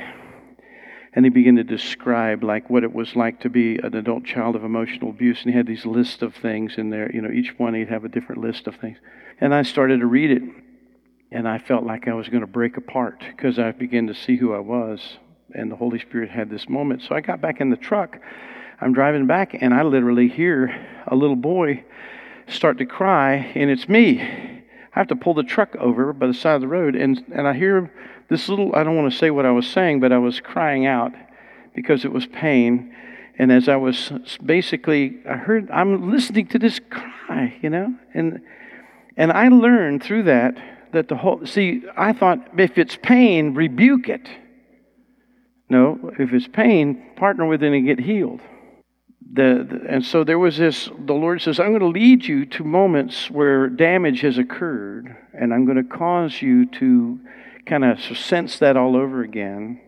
And 1.12 1.24
he 1.24 1.30
began 1.30 1.56
to 1.56 1.64
describe 1.64 2.44
like 2.44 2.70
what 2.70 2.84
it 2.84 2.92
was 2.92 3.16
like 3.16 3.40
to 3.40 3.50
be 3.50 3.76
an 3.78 3.96
adult 3.96 4.24
child 4.24 4.54
of 4.54 4.64
emotional 4.64 5.10
abuse, 5.10 5.42
and 5.42 5.50
he 5.50 5.56
had 5.56 5.66
these 5.66 5.84
lists 5.84 6.22
of 6.22 6.34
things 6.34 6.74
in 6.78 6.90
there. 6.90 7.10
You 7.12 7.20
know, 7.20 7.30
each 7.30 7.58
one 7.58 7.74
he'd 7.74 7.88
have 7.88 8.04
a 8.04 8.08
different 8.08 8.40
list 8.40 8.66
of 8.66 8.76
things. 8.76 8.98
And 9.40 9.54
I 9.54 9.62
started 9.62 10.00
to 10.00 10.06
read 10.06 10.30
it, 10.30 10.42
and 11.32 11.48
I 11.48 11.58
felt 11.58 11.84
like 11.84 12.06
I 12.06 12.14
was 12.14 12.28
going 12.28 12.42
to 12.42 12.46
break 12.46 12.76
apart 12.76 13.24
because 13.34 13.58
I 13.58 13.72
began 13.72 14.06
to 14.06 14.14
see 14.14 14.36
who 14.36 14.54
I 14.54 14.60
was, 14.60 15.18
and 15.52 15.70
the 15.70 15.76
Holy 15.76 15.98
Spirit 15.98 16.30
had 16.30 16.48
this 16.48 16.68
moment. 16.68 17.02
So 17.02 17.14
I 17.14 17.20
got 17.20 17.40
back 17.40 17.60
in 17.60 17.70
the 17.70 17.76
truck 17.76 18.20
I'm 18.82 18.94
driving 18.94 19.26
back 19.26 19.54
and 19.60 19.74
I 19.74 19.82
literally 19.82 20.28
hear 20.28 20.74
a 21.06 21.14
little 21.14 21.36
boy 21.36 21.84
start 22.48 22.78
to 22.78 22.86
cry, 22.86 23.34
and 23.54 23.70
it's 23.70 23.88
me. 23.88 24.20
I 24.20 24.98
have 24.98 25.08
to 25.08 25.16
pull 25.16 25.34
the 25.34 25.42
truck 25.42 25.76
over 25.76 26.12
by 26.12 26.26
the 26.26 26.34
side 26.34 26.54
of 26.54 26.62
the 26.62 26.68
road, 26.68 26.96
and, 26.96 27.22
and 27.32 27.46
I 27.46 27.52
hear 27.52 27.92
this 28.30 28.48
little, 28.48 28.74
I 28.74 28.84
don't 28.84 28.96
want 28.96 29.12
to 29.12 29.18
say 29.18 29.30
what 29.30 29.44
I 29.44 29.50
was 29.50 29.66
saying, 29.66 30.00
but 30.00 30.12
I 30.12 30.18
was 30.18 30.40
crying 30.40 30.86
out 30.86 31.12
because 31.74 32.04
it 32.04 32.12
was 32.12 32.26
pain. 32.26 32.94
And 33.38 33.50
as 33.50 33.68
I 33.68 33.76
was 33.76 34.12
basically, 34.44 35.18
I 35.28 35.34
heard, 35.34 35.70
I'm 35.70 36.10
listening 36.10 36.46
to 36.48 36.58
this 36.58 36.80
cry, 36.90 37.58
you 37.60 37.68
know? 37.70 37.94
And, 38.14 38.40
and 39.16 39.32
I 39.32 39.48
learned 39.48 40.02
through 40.02 40.24
that 40.24 40.56
that 40.92 41.08
the 41.08 41.16
whole, 41.16 41.46
see, 41.46 41.82
I 41.96 42.12
thought 42.12 42.58
if 42.58 42.76
it's 42.76 42.96
pain, 42.96 43.54
rebuke 43.54 44.08
it. 44.08 44.28
No, 45.68 46.12
if 46.18 46.32
it's 46.32 46.48
pain, 46.48 47.12
partner 47.14 47.46
with 47.46 47.62
it 47.62 47.72
and 47.72 47.86
get 47.86 48.00
healed 48.00 48.40
the, 49.32 49.66
the, 49.68 49.86
and 49.88 50.04
so 50.04 50.24
there 50.24 50.38
was 50.38 50.56
this 50.56 50.90
the 51.06 51.12
lord 51.12 51.40
says 51.40 51.60
i'm 51.60 51.68
going 51.68 51.80
to 51.80 51.86
lead 51.86 52.24
you 52.24 52.44
to 52.46 52.64
moments 52.64 53.30
where 53.30 53.68
damage 53.68 54.20
has 54.22 54.38
occurred 54.38 55.16
and 55.32 55.54
i'm 55.54 55.64
going 55.64 55.76
to 55.76 55.84
cause 55.84 56.42
you 56.42 56.66
to 56.66 57.20
kind 57.66 57.84
of 57.84 58.00
sense 58.16 58.58
that 58.58 58.76
all 58.76 58.96
over 58.96 59.22
again. 59.22 59.80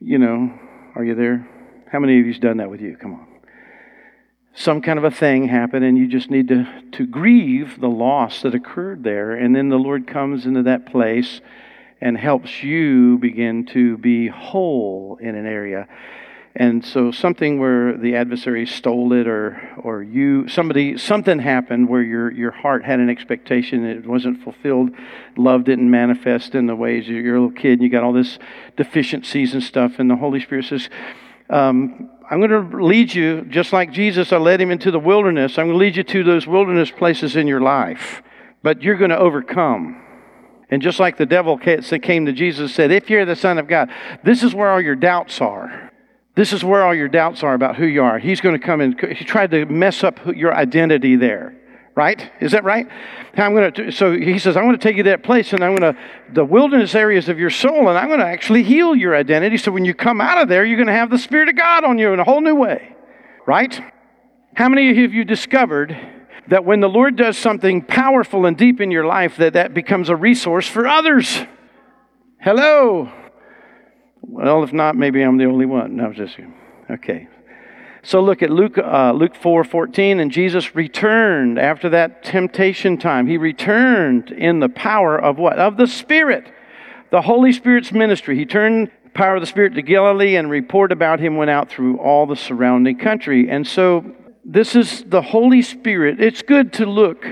You 0.00 0.18
know 0.18 0.58
are 0.94 1.04
you 1.04 1.14
there? 1.14 1.48
How 1.92 2.00
many 2.00 2.18
of 2.18 2.26
you's 2.26 2.38
done 2.38 2.56
that 2.56 2.70
with 2.70 2.80
you? 2.80 2.96
Come 2.96 3.14
on. 3.14 3.26
Some 4.54 4.82
kind 4.82 4.98
of 4.98 5.04
a 5.04 5.10
thing 5.10 5.46
happened 5.46 5.84
and 5.84 5.96
you 5.96 6.08
just 6.08 6.30
need 6.30 6.48
to 6.48 6.66
to 6.92 7.06
grieve 7.06 7.80
the 7.80 7.88
loss 7.88 8.42
that 8.42 8.54
occurred 8.54 9.04
there 9.04 9.32
and 9.32 9.54
then 9.54 9.68
the 9.68 9.78
lord 9.78 10.06
comes 10.06 10.46
into 10.46 10.64
that 10.64 10.86
place 10.86 11.40
and 12.00 12.16
helps 12.16 12.62
you 12.62 13.18
begin 13.18 13.66
to 13.66 13.96
be 13.98 14.26
whole 14.26 15.18
in 15.20 15.36
an 15.36 15.46
area 15.46 15.86
and 16.54 16.84
so 16.84 17.10
something 17.10 17.60
where 17.60 17.96
the 17.96 18.16
adversary 18.16 18.66
stole 18.66 19.12
it 19.12 19.26
or 19.26 19.60
or 19.78 20.02
you 20.02 20.48
somebody 20.48 20.98
something 20.98 21.38
happened 21.38 21.88
where 21.88 22.02
your 22.02 22.32
your 22.32 22.50
heart 22.50 22.84
had 22.84 23.00
an 23.00 23.10
expectation 23.10 23.84
it 23.84 24.06
wasn't 24.06 24.42
fulfilled. 24.42 24.90
Love 25.36 25.64
didn't 25.64 25.90
manifest 25.90 26.54
in 26.54 26.66
the 26.66 26.74
ways 26.74 27.06
you're 27.06 27.36
a 27.36 27.40
little 27.40 27.56
kid 27.56 27.74
and 27.74 27.82
you 27.82 27.88
got 27.88 28.02
all 28.02 28.12
this 28.12 28.38
deficiencies 28.76 29.54
and 29.54 29.62
stuff. 29.62 29.98
And 29.98 30.10
the 30.10 30.16
holy 30.16 30.40
spirit 30.40 30.64
says 30.64 30.88
um, 31.50 32.10
i'm 32.30 32.40
going 32.40 32.50
to 32.50 32.84
lead 32.84 33.14
you 33.14 33.42
just 33.42 33.72
like 33.72 33.92
jesus. 33.92 34.32
I 34.32 34.38
led 34.38 34.60
him 34.60 34.70
into 34.70 34.90
the 34.90 34.98
wilderness. 34.98 35.58
I'm 35.58 35.66
going 35.66 35.78
to 35.78 35.84
lead 35.84 35.96
you 35.96 36.02
to 36.04 36.24
those 36.24 36.46
wilderness 36.46 36.90
places 36.90 37.36
in 37.36 37.46
your 37.46 37.60
life 37.60 38.22
but 38.62 38.82
you're 38.82 38.96
going 38.96 39.10
to 39.10 39.18
overcome. 39.18 40.02
And 40.70 40.82
just 40.82 40.98
like 41.00 41.16
the 41.16 41.24
devil 41.24 41.56
came 41.56 42.26
to 42.26 42.32
jesus 42.32 42.74
said 42.74 42.90
if 42.90 43.08
you're 43.08 43.24
the 43.24 43.36
son 43.36 43.56
of 43.56 43.68
god 43.68 43.90
this 44.22 44.42
is 44.42 44.54
where 44.54 44.70
all 44.70 44.80
your 44.80 44.96
doubts 44.96 45.40
are 45.40 45.87
this 46.38 46.52
is 46.52 46.62
where 46.62 46.84
all 46.84 46.94
your 46.94 47.08
doubts 47.08 47.42
are 47.42 47.52
about 47.52 47.74
who 47.74 47.84
you 47.84 48.00
are. 48.00 48.20
He's 48.20 48.40
going 48.40 48.56
to 48.56 48.64
come 48.64 48.80
and 48.80 48.94
he 49.00 49.24
tried 49.24 49.50
to 49.50 49.66
mess 49.66 50.04
up 50.04 50.20
your 50.36 50.54
identity 50.54 51.16
there. 51.16 51.56
Right? 51.96 52.30
Is 52.40 52.52
that 52.52 52.62
right? 52.62 52.86
I'm 53.34 53.54
going 53.56 53.72
to, 53.72 53.90
so 53.90 54.12
he 54.12 54.38
says, 54.38 54.56
I'm 54.56 54.62
going 54.62 54.78
to 54.78 54.80
take 54.80 54.96
you 54.96 55.02
to 55.02 55.10
that 55.10 55.24
place 55.24 55.52
and 55.52 55.64
I'm 55.64 55.74
going 55.74 55.94
to, 55.94 56.00
the 56.32 56.44
wilderness 56.44 56.94
areas 56.94 57.28
of 57.28 57.40
your 57.40 57.50
soul, 57.50 57.88
and 57.88 57.98
I'm 57.98 58.06
going 58.06 58.20
to 58.20 58.26
actually 58.26 58.62
heal 58.62 58.94
your 58.94 59.16
identity. 59.16 59.58
So 59.58 59.72
when 59.72 59.84
you 59.84 59.94
come 59.94 60.20
out 60.20 60.38
of 60.38 60.48
there, 60.48 60.64
you're 60.64 60.76
going 60.76 60.86
to 60.86 60.92
have 60.92 61.10
the 61.10 61.18
Spirit 61.18 61.48
of 61.48 61.56
God 61.56 61.82
on 61.82 61.98
you 61.98 62.12
in 62.12 62.20
a 62.20 62.24
whole 62.24 62.40
new 62.40 62.54
way. 62.54 62.94
Right? 63.44 63.80
How 64.54 64.68
many 64.68 64.90
of 64.90 64.96
you 64.96 65.02
have 65.02 65.14
you 65.14 65.24
discovered 65.24 65.96
that 66.46 66.64
when 66.64 66.78
the 66.78 66.88
Lord 66.88 67.16
does 67.16 67.36
something 67.36 67.82
powerful 67.82 68.46
and 68.46 68.56
deep 68.56 68.80
in 68.80 68.92
your 68.92 69.06
life, 69.06 69.38
that 69.38 69.54
that 69.54 69.74
becomes 69.74 70.08
a 70.08 70.14
resource 70.14 70.68
for 70.68 70.86
others? 70.86 71.44
Hello. 72.40 73.10
Well, 74.22 74.62
if 74.62 74.72
not, 74.72 74.96
maybe 74.96 75.22
I'm 75.22 75.36
the 75.36 75.46
only 75.46 75.66
one. 75.66 75.96
No, 75.96 76.12
just 76.12 76.36
okay. 76.90 77.28
So 78.02 78.20
look 78.20 78.42
at 78.42 78.50
Luke, 78.50 78.78
uh, 78.78 79.12
Luke 79.12 79.34
4 79.34 79.64
14, 79.64 80.20
and 80.20 80.30
Jesus 80.30 80.74
returned 80.74 81.58
after 81.58 81.88
that 81.90 82.22
temptation 82.22 82.96
time. 82.96 83.26
He 83.26 83.36
returned 83.36 84.30
in 84.30 84.60
the 84.60 84.68
power 84.68 85.18
of 85.18 85.38
what? 85.38 85.58
Of 85.58 85.76
the 85.76 85.86
Spirit, 85.86 86.50
the 87.10 87.22
Holy 87.22 87.52
Spirit's 87.52 87.92
ministry. 87.92 88.36
He 88.36 88.46
turned 88.46 88.90
power 89.14 89.34
of 89.34 89.42
the 89.42 89.46
Spirit 89.46 89.74
to 89.74 89.82
Galilee, 89.82 90.36
and 90.36 90.48
report 90.48 90.92
about 90.92 91.20
him 91.20 91.36
went 91.36 91.50
out 91.50 91.68
through 91.68 91.98
all 91.98 92.26
the 92.26 92.36
surrounding 92.36 92.96
country. 92.98 93.50
And 93.50 93.66
so 93.66 94.04
this 94.44 94.76
is 94.76 95.02
the 95.04 95.22
Holy 95.22 95.60
Spirit. 95.60 96.20
It's 96.20 96.42
good 96.42 96.72
to 96.74 96.86
look 96.86 97.26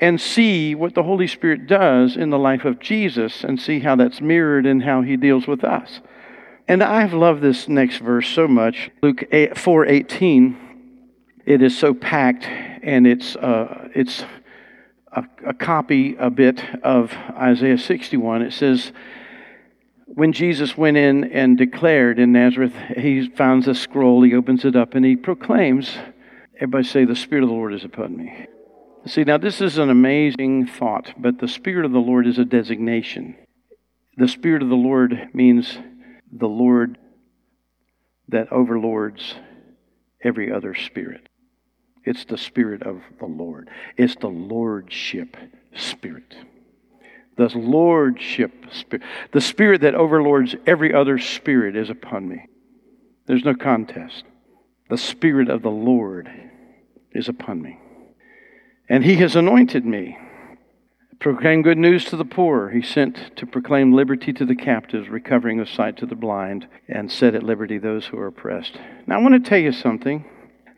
and 0.00 0.20
see 0.20 0.74
what 0.74 0.94
the 0.94 1.02
Holy 1.02 1.26
Spirit 1.26 1.66
does 1.66 2.16
in 2.16 2.30
the 2.30 2.38
life 2.38 2.64
of 2.64 2.78
Jesus 2.78 3.42
and 3.42 3.60
see 3.60 3.80
how 3.80 3.96
that's 3.96 4.20
mirrored 4.20 4.66
in 4.66 4.80
how 4.80 5.02
he 5.02 5.16
deals 5.16 5.46
with 5.46 5.64
us. 5.64 6.00
And 6.66 6.82
I've 6.82 7.12
loved 7.12 7.42
this 7.42 7.68
next 7.68 7.98
verse 7.98 8.28
so 8.28 8.48
much. 8.48 8.90
Luke 9.02 9.24
4:18. 9.30 10.56
It 11.44 11.60
is 11.60 11.76
so 11.76 11.92
packed, 11.92 12.44
and 12.44 13.06
it's 13.06 13.36
uh, 13.36 13.88
it's 13.94 14.24
a, 15.12 15.24
a 15.46 15.54
copy 15.54 16.16
a 16.16 16.30
bit 16.30 16.64
of 16.82 17.12
Isaiah 17.36 17.78
61. 17.78 18.42
It 18.42 18.52
says, 18.52 18.92
when 20.06 20.32
Jesus 20.32 20.76
went 20.76 20.96
in 20.96 21.24
and 21.32 21.58
declared 21.58 22.18
in 22.18 22.32
Nazareth, 22.32 22.74
he 22.96 23.28
finds 23.28 23.66
a 23.66 23.74
scroll, 23.74 24.22
he 24.22 24.34
opens 24.34 24.64
it 24.64 24.76
up, 24.76 24.94
and 24.94 25.04
he 25.04 25.16
proclaims, 25.16 25.96
everybody 26.56 26.84
say, 26.84 27.04
The 27.04 27.16
Spirit 27.16 27.42
of 27.42 27.48
the 27.48 27.54
Lord 27.54 27.74
is 27.74 27.84
upon 27.84 28.16
me. 28.16 28.46
See, 29.06 29.24
now 29.24 29.38
this 29.38 29.60
is 29.60 29.76
an 29.76 29.90
amazing 29.90 30.66
thought, 30.66 31.12
but 31.18 31.38
the 31.38 31.48
Spirit 31.48 31.84
of 31.84 31.92
the 31.92 31.98
Lord 31.98 32.26
is 32.26 32.38
a 32.38 32.44
designation. 32.44 33.36
The 34.16 34.28
Spirit 34.28 34.62
of 34.62 34.68
the 34.68 34.76
Lord 34.76 35.30
means 35.34 35.78
the 36.34 36.48
Lord 36.48 36.98
that 38.28 38.52
overlords 38.52 39.34
every 40.22 40.52
other 40.52 40.74
spirit. 40.74 41.28
It's 42.04 42.24
the 42.26 42.36
Spirit 42.36 42.82
of 42.82 43.00
the 43.18 43.26
Lord, 43.26 43.70
it's 43.96 44.16
the 44.16 44.28
Lordship 44.28 45.36
Spirit. 45.74 46.34
The 47.36 47.48
Lordship 47.48 48.66
Spirit. 48.70 49.04
The 49.32 49.40
Spirit 49.40 49.80
that 49.80 49.96
overlords 49.96 50.54
every 50.66 50.94
other 50.94 51.18
spirit 51.18 51.74
is 51.74 51.90
upon 51.90 52.28
me. 52.28 52.46
There's 53.26 53.44
no 53.44 53.54
contest. 53.54 54.24
The 54.88 54.98
Spirit 54.98 55.48
of 55.48 55.62
the 55.62 55.70
Lord 55.70 56.30
is 57.10 57.28
upon 57.28 57.60
me. 57.60 57.78
And 58.88 59.04
He 59.04 59.16
has 59.16 59.34
anointed 59.34 59.84
me 59.84 60.16
proclaim 61.20 61.62
good 61.62 61.78
news 61.78 62.04
to 62.06 62.16
the 62.16 62.24
poor. 62.24 62.70
He 62.70 62.82
sent 62.82 63.36
to 63.36 63.46
proclaim 63.46 63.92
liberty 63.92 64.32
to 64.32 64.44
the 64.44 64.54
captives, 64.54 65.08
recovering 65.08 65.60
of 65.60 65.68
sight 65.68 65.96
to 65.98 66.06
the 66.06 66.14
blind, 66.14 66.66
and 66.88 67.10
set 67.10 67.34
at 67.34 67.42
liberty 67.42 67.78
those 67.78 68.06
who 68.06 68.18
are 68.18 68.28
oppressed. 68.28 68.78
Now, 69.06 69.18
I 69.18 69.22
want 69.22 69.34
to 69.42 69.48
tell 69.48 69.58
you 69.58 69.72
something. 69.72 70.24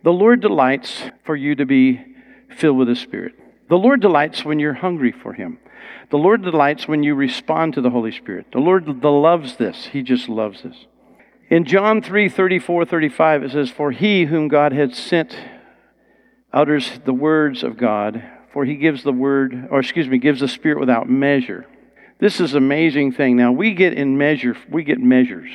The 0.03 0.13
Lord 0.13 0.41
delights 0.41 1.11
for 1.25 1.37
you 1.37 1.55
to 1.57 1.67
be 1.67 2.05
filled 2.49 2.79
with 2.79 2.89
the 2.89 2.97
Spirit. 2.97 3.35
The 3.69 3.79
Lord 3.79 4.01
delights 4.01 4.45
when 4.45 4.59
you're 4.59 4.75
hungry 4.75 5.13
for 5.13 5.33
Him. 5.33 5.59
The 6.11 6.19
Lord 6.19 6.43
delights 6.43 6.87
when 6.87 7.03
you 7.03 7.15
respond 7.15 7.75
to 7.75 7.81
the 7.81 7.91
Holy 7.91 8.13
Spirit. 8.13 8.47
The 8.53 8.61
Lord 8.61 8.87
loves 8.87 9.57
this. 9.57 9.87
He 9.87 10.03
just 10.03 10.29
loves 10.29 10.63
this. 10.63 10.87
In 11.49 11.65
John 11.65 12.03
3 12.03 12.29
34, 12.29 12.85
35, 12.85 13.43
it 13.43 13.51
says, 13.53 13.71
For 13.71 13.91
he 13.91 14.25
whom 14.25 14.49
God 14.49 14.73
had 14.73 14.95
sent 14.95 15.37
utters 16.53 17.01
the 17.05 17.13
words 17.13 17.63
of 17.63 17.77
God 17.77 18.23
for 18.57 18.65
he 18.65 18.77
gives 18.77 19.03
the 19.03 19.13
word, 19.13 19.69
or 19.71 19.81
excuse 19.81 20.09
me, 20.09 20.17
gives 20.17 20.41
the 20.41 20.49
Spirit 20.49 20.81
without 20.81 21.11
measure. 21.11 21.67
This 22.21 22.41
is 22.41 22.55
amazing 22.55 23.13
thing. 23.13 23.37
Now 23.37 23.53
we 23.53 23.75
get 23.75 23.93
in 23.93 24.17
measure, 24.17 24.57
we 24.71 24.83
get 24.83 24.99
measures. 24.99 25.51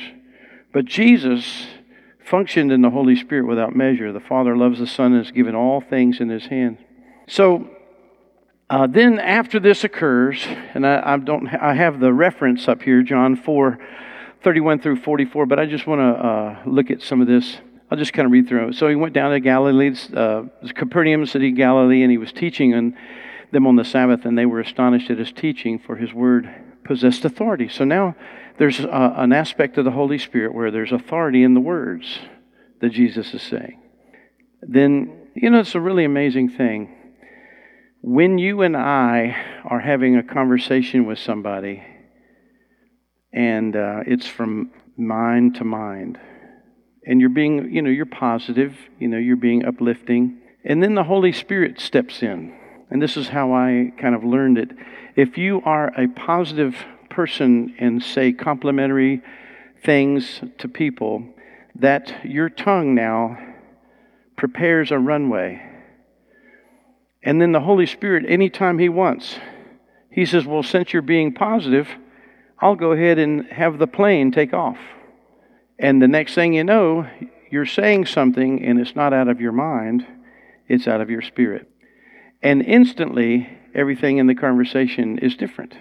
But 0.72 0.84
Jesus 0.84 1.66
functioned 2.24 2.70
in 2.70 2.80
the 2.80 2.90
Holy 2.90 3.16
Spirit 3.16 3.48
without 3.48 3.74
measure. 3.74 4.12
The 4.12 4.20
Father 4.20 4.56
loves 4.56 4.78
the 4.78 4.86
Son 4.86 5.14
and 5.14 5.24
has 5.24 5.32
given 5.32 5.56
all 5.56 5.80
things 5.80 6.20
in 6.20 6.28
his 6.28 6.46
hand. 6.46 6.78
So 7.26 7.68
uh, 8.70 8.86
then 8.86 9.18
after 9.18 9.58
this 9.58 9.82
occurs, 9.82 10.46
and 10.72 10.86
I, 10.86 11.02
I, 11.04 11.16
don't 11.16 11.48
I 11.48 11.74
have 11.74 11.98
the 11.98 12.12
reference 12.12 12.68
up 12.68 12.82
here, 12.82 13.02
John 13.02 13.34
4, 13.34 13.80
31 14.44 14.78
through 14.78 15.00
44, 15.00 15.46
but 15.46 15.58
I 15.58 15.66
just 15.66 15.88
want 15.88 15.98
to 15.98 16.24
uh, 16.24 16.62
look 16.66 16.88
at 16.88 17.02
some 17.02 17.20
of 17.20 17.26
this. 17.26 17.56
I'll 17.92 17.98
just 17.98 18.14
kind 18.14 18.24
of 18.24 18.32
read 18.32 18.48
through 18.48 18.68
it. 18.68 18.76
So 18.76 18.88
he 18.88 18.94
went 18.94 19.12
down 19.12 19.32
to 19.32 19.40
Galilee, 19.40 19.94
uh, 20.14 20.44
Capernaum, 20.74 21.26
city 21.26 21.50
Galilee, 21.52 22.00
and 22.00 22.10
he 22.10 22.16
was 22.16 22.32
teaching 22.32 22.72
on 22.72 22.96
them 23.50 23.66
on 23.66 23.76
the 23.76 23.84
Sabbath, 23.84 24.24
and 24.24 24.38
they 24.38 24.46
were 24.46 24.60
astonished 24.60 25.10
at 25.10 25.18
his 25.18 25.30
teaching, 25.30 25.78
for 25.78 25.96
his 25.96 26.10
word 26.14 26.48
possessed 26.84 27.26
authority. 27.26 27.68
So 27.68 27.84
now 27.84 28.16
there's 28.56 28.80
uh, 28.80 29.12
an 29.16 29.34
aspect 29.34 29.76
of 29.76 29.84
the 29.84 29.90
Holy 29.90 30.16
Spirit 30.16 30.54
where 30.54 30.70
there's 30.70 30.90
authority 30.90 31.42
in 31.42 31.52
the 31.52 31.60
words 31.60 32.20
that 32.80 32.92
Jesus 32.92 33.34
is 33.34 33.42
saying. 33.42 33.82
Then, 34.62 35.28
you 35.34 35.50
know, 35.50 35.60
it's 35.60 35.74
a 35.74 35.80
really 35.80 36.06
amazing 36.06 36.48
thing. 36.48 36.96
When 38.00 38.38
you 38.38 38.62
and 38.62 38.74
I 38.74 39.36
are 39.66 39.80
having 39.80 40.16
a 40.16 40.22
conversation 40.22 41.04
with 41.04 41.18
somebody, 41.18 41.82
and 43.34 43.76
uh, 43.76 44.00
it's 44.06 44.26
from 44.26 44.70
mind 44.96 45.56
to 45.56 45.64
mind, 45.64 46.18
and 47.06 47.20
you're 47.20 47.30
being, 47.30 47.72
you 47.72 47.82
know, 47.82 47.90
you're 47.90 48.06
positive, 48.06 48.76
you 48.98 49.08
know, 49.08 49.18
you're 49.18 49.36
being 49.36 49.64
uplifting, 49.64 50.38
and 50.64 50.82
then 50.82 50.94
the 50.94 51.04
Holy 51.04 51.32
Spirit 51.32 51.80
steps 51.80 52.22
in. 52.22 52.54
And 52.90 53.00
this 53.00 53.16
is 53.16 53.28
how 53.28 53.52
I 53.52 53.92
kind 53.98 54.14
of 54.14 54.22
learned 54.22 54.58
it. 54.58 54.70
If 55.16 55.38
you 55.38 55.62
are 55.64 55.88
a 55.98 56.08
positive 56.08 56.76
person 57.10 57.74
and 57.78 58.02
say 58.02 58.32
complimentary 58.32 59.22
things 59.82 60.40
to 60.58 60.68
people, 60.68 61.24
that 61.76 62.24
your 62.24 62.48
tongue 62.48 62.94
now 62.94 63.38
prepares 64.36 64.90
a 64.90 64.98
runway. 64.98 65.62
And 67.22 67.40
then 67.40 67.52
the 67.52 67.60
Holy 67.60 67.86
Spirit, 67.86 68.24
anytime 68.28 68.78
He 68.78 68.88
wants, 68.88 69.38
He 70.10 70.26
says, 70.26 70.46
Well, 70.46 70.62
since 70.62 70.92
you're 70.92 71.02
being 71.02 71.32
positive, 71.32 71.88
I'll 72.60 72.76
go 72.76 72.92
ahead 72.92 73.18
and 73.18 73.46
have 73.46 73.78
the 73.78 73.86
plane 73.86 74.30
take 74.30 74.52
off. 74.52 74.78
And 75.78 76.00
the 76.00 76.08
next 76.08 76.34
thing 76.34 76.52
you 76.52 76.64
know, 76.64 77.06
you're 77.50 77.66
saying 77.66 78.06
something 78.06 78.64
and 78.64 78.80
it's 78.80 78.96
not 78.96 79.12
out 79.12 79.28
of 79.28 79.40
your 79.40 79.52
mind, 79.52 80.06
it's 80.68 80.86
out 80.86 81.00
of 81.00 81.10
your 81.10 81.22
spirit. 81.22 81.68
And 82.42 82.62
instantly, 82.62 83.48
everything 83.74 84.18
in 84.18 84.26
the 84.26 84.34
conversation 84.34 85.18
is 85.18 85.36
different 85.36 85.74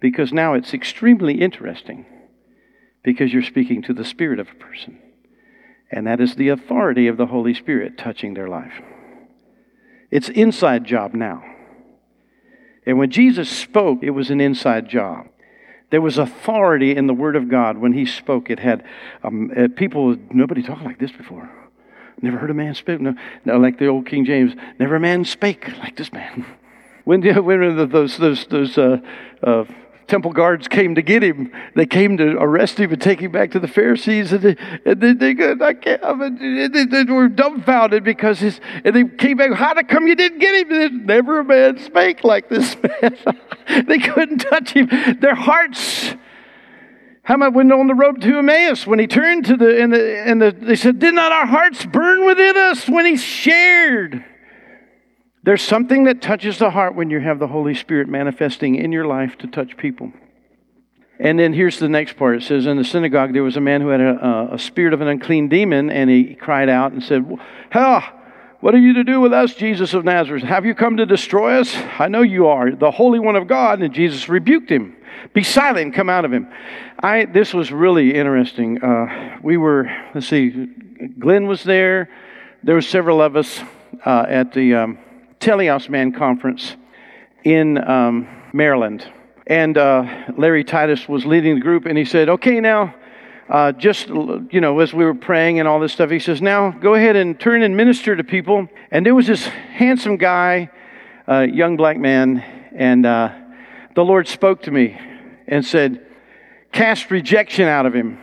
because 0.00 0.32
now 0.32 0.54
it's 0.54 0.74
extremely 0.74 1.40
interesting 1.40 2.06
because 3.02 3.32
you're 3.32 3.42
speaking 3.42 3.82
to 3.82 3.94
the 3.94 4.04
spirit 4.04 4.38
of 4.38 4.48
a 4.48 4.54
person. 4.54 4.98
And 5.90 6.06
that 6.06 6.20
is 6.20 6.34
the 6.34 6.48
authority 6.48 7.06
of 7.08 7.16
the 7.16 7.26
Holy 7.26 7.54
Spirit 7.54 7.98
touching 7.98 8.34
their 8.34 8.48
life. 8.48 8.80
It's 10.10 10.28
inside 10.28 10.84
job 10.84 11.14
now. 11.14 11.42
And 12.86 12.98
when 12.98 13.10
Jesus 13.10 13.48
spoke, 13.48 14.02
it 14.02 14.10
was 14.10 14.30
an 14.30 14.40
inside 14.40 14.88
job. 14.88 15.26
There 15.90 16.00
was 16.00 16.18
authority 16.18 16.96
in 16.96 17.06
the 17.06 17.14
Word 17.14 17.36
of 17.36 17.48
God 17.48 17.78
when 17.78 17.92
He 17.92 18.06
spoke. 18.06 18.50
It 18.50 18.60
had 18.60 18.84
um, 19.22 19.50
people, 19.76 20.16
nobody 20.30 20.62
talked 20.62 20.84
like 20.84 20.98
this 20.98 21.12
before. 21.12 21.50
Never 22.22 22.38
heard 22.38 22.50
a 22.50 22.54
man 22.54 22.74
speak. 22.74 23.00
No, 23.00 23.14
no, 23.44 23.58
like 23.58 23.78
the 23.78 23.86
old 23.86 24.06
King 24.06 24.24
James, 24.24 24.52
never 24.78 24.96
a 24.96 25.00
man 25.00 25.24
spake 25.24 25.68
like 25.78 25.96
this 25.96 26.12
man. 26.12 26.44
When, 27.04 27.22
when 27.44 27.88
those, 27.88 28.18
those, 28.18 28.46
those 28.46 28.76
uh, 28.76 28.98
uh, 29.42 29.64
temple 30.10 30.32
guards 30.32 30.66
came 30.66 30.96
to 30.96 31.02
get 31.02 31.22
him. 31.22 31.52
They 31.76 31.86
came 31.86 32.16
to 32.16 32.36
arrest 32.38 32.78
him 32.78 32.92
and 32.92 33.00
take 33.00 33.20
him 33.20 33.30
back 33.30 33.52
to 33.52 33.60
the 33.60 33.68
Pharisees, 33.68 34.32
and 34.32 34.42
they, 34.42 34.56
and 34.84 35.00
they, 35.00 35.12
they, 35.12 35.52
I 35.64 35.72
can't, 35.72 36.72
they, 36.72 36.84
they 36.84 37.04
were 37.04 37.28
dumbfounded 37.28 38.02
because 38.02 38.40
his, 38.40 38.60
and 38.84 38.94
they 38.94 39.04
came 39.04 39.36
back. 39.36 39.52
How 39.52 39.72
to 39.72 39.84
come 39.84 40.08
you 40.08 40.16
didn't 40.16 40.40
get 40.40 40.54
him? 40.54 40.72
And 40.72 41.06
never 41.06 41.38
a 41.38 41.44
man 41.44 41.78
spake 41.78 42.24
like 42.24 42.48
this 42.48 42.76
man. 42.82 43.16
they 43.86 43.98
couldn't 43.98 44.38
touch 44.38 44.72
him. 44.72 44.88
Their 45.20 45.36
hearts. 45.36 46.14
How 47.22 47.36
about 47.36 47.54
when 47.54 47.70
on 47.70 47.86
the 47.86 47.94
road 47.94 48.20
to 48.22 48.38
Emmaus, 48.38 48.86
when 48.86 48.98
he 48.98 49.06
turned 49.06 49.46
to 49.46 49.56
the 49.56 49.80
and 49.80 49.92
the 49.92 50.18
and 50.26 50.42
the, 50.42 50.50
they 50.50 50.74
said, 50.74 50.98
"Did 50.98 51.14
not 51.14 51.30
our 51.30 51.46
hearts 51.46 51.86
burn 51.86 52.26
within 52.26 52.56
us 52.56 52.88
when 52.88 53.06
he 53.06 53.16
shared?" 53.16 54.24
There's 55.42 55.62
something 55.62 56.04
that 56.04 56.20
touches 56.20 56.58
the 56.58 56.70
heart 56.70 56.94
when 56.94 57.08
you 57.08 57.18
have 57.20 57.38
the 57.38 57.46
Holy 57.46 57.74
Spirit 57.74 58.08
manifesting 58.08 58.74
in 58.74 58.92
your 58.92 59.06
life 59.06 59.38
to 59.38 59.46
touch 59.46 59.76
people. 59.76 60.12
And 61.18 61.38
then 61.38 61.52
here's 61.52 61.78
the 61.78 61.88
next 61.88 62.16
part. 62.16 62.36
It 62.36 62.42
says, 62.42 62.66
In 62.66 62.76
the 62.76 62.84
synagogue, 62.84 63.32
there 63.32 63.42
was 63.42 63.56
a 63.56 63.60
man 63.60 63.80
who 63.80 63.88
had 63.88 64.00
a, 64.00 64.50
a 64.52 64.58
spirit 64.58 64.92
of 64.92 65.00
an 65.00 65.08
unclean 65.08 65.48
demon, 65.48 65.90
and 65.90 66.10
he 66.10 66.34
cried 66.34 66.68
out 66.68 66.92
and 66.92 67.02
said, 67.02 67.24
Ha! 67.72 68.16
What 68.60 68.74
are 68.74 68.78
you 68.78 68.94
to 68.94 69.04
do 69.04 69.20
with 69.20 69.32
us, 69.32 69.54
Jesus 69.54 69.94
of 69.94 70.04
Nazareth? 70.04 70.42
Have 70.42 70.66
you 70.66 70.74
come 70.74 70.98
to 70.98 71.06
destroy 71.06 71.60
us? 71.60 71.74
I 71.98 72.08
know 72.08 72.20
you 72.20 72.48
are, 72.48 72.70
the 72.70 72.90
Holy 72.90 73.18
One 73.18 73.36
of 73.36 73.46
God. 73.48 73.80
And 73.80 73.94
Jesus 73.94 74.28
rebuked 74.28 74.70
him. 74.70 74.96
Be 75.32 75.42
silent 75.42 75.94
come 75.94 76.10
out 76.10 76.26
of 76.26 76.32
him. 76.32 76.48
I, 77.02 77.24
this 77.24 77.54
was 77.54 77.72
really 77.72 78.14
interesting. 78.14 78.82
Uh, 78.82 79.38
we 79.42 79.56
were, 79.56 79.90
let's 80.14 80.28
see, 80.28 80.50
Glenn 81.18 81.46
was 81.46 81.64
there. 81.64 82.10
There 82.62 82.74
were 82.74 82.82
several 82.82 83.22
of 83.22 83.36
us 83.36 83.60
uh, 84.04 84.26
at 84.28 84.52
the. 84.52 84.74
Um, 84.74 84.98
Teleios 85.40 85.88
Man 85.88 86.12
Conference 86.12 86.76
in 87.44 87.78
um, 87.78 88.28
Maryland. 88.52 89.10
And 89.46 89.76
uh, 89.76 90.24
Larry 90.36 90.64
Titus 90.64 91.08
was 91.08 91.24
leading 91.24 91.56
the 91.56 91.60
group, 91.60 91.86
and 91.86 91.96
he 91.98 92.04
said, 92.04 92.28
Okay, 92.28 92.60
now, 92.60 92.94
uh, 93.48 93.72
just, 93.72 94.08
you 94.08 94.60
know, 94.60 94.78
as 94.78 94.92
we 94.92 95.04
were 95.04 95.14
praying 95.14 95.58
and 95.58 95.66
all 95.66 95.80
this 95.80 95.92
stuff, 95.92 96.10
he 96.10 96.18
says, 96.20 96.40
Now 96.40 96.70
go 96.70 96.94
ahead 96.94 97.16
and 97.16 97.40
turn 97.40 97.62
and 97.62 97.76
minister 97.76 98.14
to 98.14 98.22
people. 98.22 98.68
And 98.90 99.04
there 99.04 99.14
was 99.14 99.26
this 99.26 99.46
handsome 99.46 100.18
guy, 100.18 100.70
uh, 101.26 101.40
young 101.40 101.76
black 101.76 101.96
man, 101.96 102.38
and 102.76 103.04
uh, 103.04 103.34
the 103.94 104.04
Lord 104.04 104.28
spoke 104.28 104.62
to 104.62 104.70
me 104.70 104.96
and 105.48 105.64
said, 105.64 106.06
Cast 106.70 107.10
rejection 107.10 107.66
out 107.66 107.86
of 107.86 107.94
him. 107.94 108.18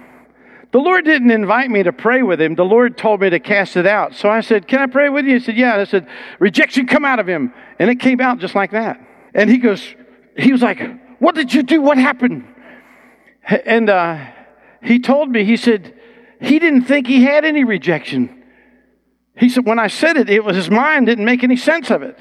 The 0.78 0.84
Lord 0.84 1.06
didn't 1.06 1.32
invite 1.32 1.72
me 1.72 1.82
to 1.82 1.92
pray 1.92 2.22
with 2.22 2.40
him. 2.40 2.54
The 2.54 2.63
Lord 2.63 3.00
told 3.00 3.22
me 3.22 3.32
to 3.32 3.40
cast 3.40 3.76
it 3.78 3.88
out. 3.88 4.13
So 4.13 4.30
I 4.30 4.42
said, 4.42 4.68
Can 4.68 4.78
I 4.78 4.86
pray 4.86 5.10
with 5.10 5.26
you? 5.26 5.34
He 5.34 5.40
said, 5.40 5.58
Yeah. 5.58 5.72
And 5.72 5.82
I 5.82 5.86
said, 5.86 6.08
Rejection, 6.38 6.86
come 6.86 7.04
out 7.04 7.18
of 7.18 7.28
him. 7.28 7.52
And 7.80 7.90
it 7.90 7.96
came 7.96 8.22
out 8.22 8.38
just 8.38 8.54
like 8.54 8.70
that. 8.74 9.02
And 9.34 9.50
he 9.50 9.58
goes, 9.58 9.96
He 10.38 10.52
was 10.52 10.62
like, 10.62 10.80
What 11.18 11.34
did 11.34 11.52
you 11.52 11.63
do? 11.63 11.82
What 11.82 11.98
happened? 11.98 12.46
And 13.44 13.90
uh, 13.90 14.24
he 14.84 15.00
told 15.00 15.32
me, 15.32 15.46
He 15.46 15.58
said, 15.58 16.00
He 16.42 16.60
didn't 16.60 16.84
think 16.84 17.08
he 17.08 17.24
had 17.24 17.44
any 17.44 17.63
rejection. 17.63 18.44
He 19.36 19.50
said, 19.50 19.66
When 19.66 19.80
I 19.80 19.88
said 19.88 20.16
it, 20.16 20.30
it 20.30 20.44
was 20.44 20.56
his 20.56 20.70
mind 20.70 21.08
didn't 21.08 21.26
make 21.26 21.44
any 21.44 21.58
sense 21.58 21.90
of 21.90 22.04
it. 22.04 22.20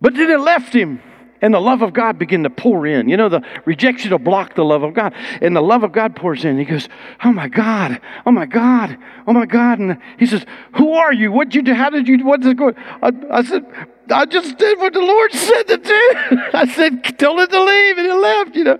But 0.00 0.14
then 0.14 0.28
it 0.28 0.40
left 0.40 0.72
him 0.72 1.00
and 1.40 1.52
the 1.52 1.60
love 1.60 1.82
of 1.82 1.92
God 1.92 2.18
begin 2.18 2.42
to 2.42 2.50
pour 2.50 2.86
in. 2.86 3.08
You 3.08 3.16
know, 3.16 3.28
the 3.28 3.42
rejection 3.64 4.10
will 4.10 4.18
block 4.18 4.54
the 4.54 4.64
love 4.64 4.82
of 4.82 4.94
God, 4.94 5.14
and 5.40 5.54
the 5.54 5.62
love 5.62 5.82
of 5.82 5.92
God 5.92 6.16
pours 6.16 6.44
in. 6.44 6.58
He 6.58 6.64
goes, 6.64 6.88
"Oh 7.24 7.32
my 7.32 7.48
God, 7.48 8.00
oh 8.24 8.30
my 8.30 8.46
God, 8.46 8.98
oh 9.26 9.32
my 9.32 9.46
God!" 9.46 9.78
And 9.78 9.98
he 10.18 10.26
says, 10.26 10.44
"Who 10.76 10.92
are 10.92 11.12
you? 11.12 11.32
What 11.32 11.48
did 11.48 11.54
you 11.56 11.62
do? 11.62 11.74
How 11.74 11.90
did 11.90 12.08
you? 12.08 12.24
What's 12.24 12.46
going?" 12.54 12.74
I, 13.02 13.12
I 13.30 13.42
said, 13.42 13.66
"I 14.10 14.26
just 14.26 14.58
did 14.58 14.78
what 14.78 14.92
the 14.92 15.00
Lord 15.00 15.32
said 15.34 15.62
to 15.64 15.76
do." 15.76 16.38
I 16.54 16.66
said, 16.66 17.18
"Tell 17.18 17.38
it 17.40 17.50
to 17.50 17.62
leave," 17.62 17.98
and 17.98 18.06
it 18.06 18.14
left. 18.14 18.56
You 18.56 18.64
know, 18.64 18.78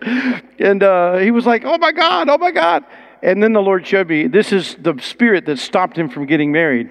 and 0.59 0.83
uh, 0.83 1.17
he 1.19 1.31
was 1.31 1.47
like, 1.47 1.65
"Oh 1.65 1.79
my 1.79 1.93
God, 1.93 2.29
oh 2.29 2.39
my 2.39 2.51
God." 2.51 2.85
And 3.23 3.43
then 3.43 3.55
the 3.55 3.63
Lord 3.63 3.87
showed 3.87 4.09
me 4.09 4.27
this 4.27 4.53
is 4.53 4.77
the 4.77 4.95
spirit 5.01 5.47
that 5.47 5.59
stopped 5.59 5.97
him 5.97 6.09
from 6.09 6.27
getting 6.27 6.53
married 6.53 6.91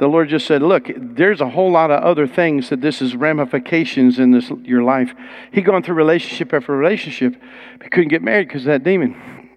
the 0.00 0.08
Lord 0.08 0.30
just 0.30 0.46
said, 0.46 0.62
Look, 0.62 0.90
there's 0.96 1.42
a 1.42 1.48
whole 1.50 1.70
lot 1.70 1.90
of 1.90 2.02
other 2.02 2.26
things 2.26 2.70
that 2.70 2.80
this 2.80 3.02
is 3.02 3.14
ramifications 3.14 4.18
in 4.18 4.30
this 4.30 4.50
your 4.62 4.82
life. 4.82 5.12
He 5.52 5.60
gone 5.60 5.82
through 5.82 5.94
relationship 5.94 6.54
after 6.54 6.74
relationship, 6.74 7.36
but 7.78 7.90
couldn't 7.90 8.08
get 8.08 8.22
married 8.22 8.48
because 8.48 8.62
of 8.62 8.68
that 8.68 8.82
demon. 8.82 9.50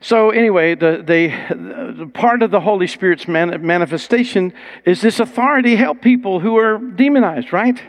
So 0.00 0.30
anyway, 0.30 0.76
the, 0.76 1.02
the, 1.04 1.28
the, 1.98 2.06
part 2.06 2.42
of 2.42 2.52
the 2.52 2.60
Holy 2.60 2.86
Spirit's 2.86 3.26
man, 3.26 3.66
manifestation 3.66 4.52
is 4.84 5.00
this 5.00 5.18
authority 5.18 5.74
help 5.74 6.00
people 6.00 6.38
who 6.38 6.56
are 6.58 6.78
demonized, 6.78 7.52
right? 7.52 7.80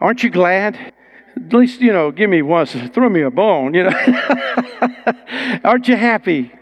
Aren't 0.00 0.22
you 0.22 0.28
glad? 0.28 0.76
At 1.36 1.52
least, 1.54 1.80
you 1.80 1.92
know, 1.92 2.10
give 2.10 2.28
me 2.28 2.42
once, 2.42 2.72
throw 2.92 3.08
me 3.08 3.22
a 3.22 3.30
bone, 3.30 3.72
you 3.72 3.84
know. 3.84 4.82
Aren't 5.64 5.88
you 5.88 5.96
happy? 5.96 6.52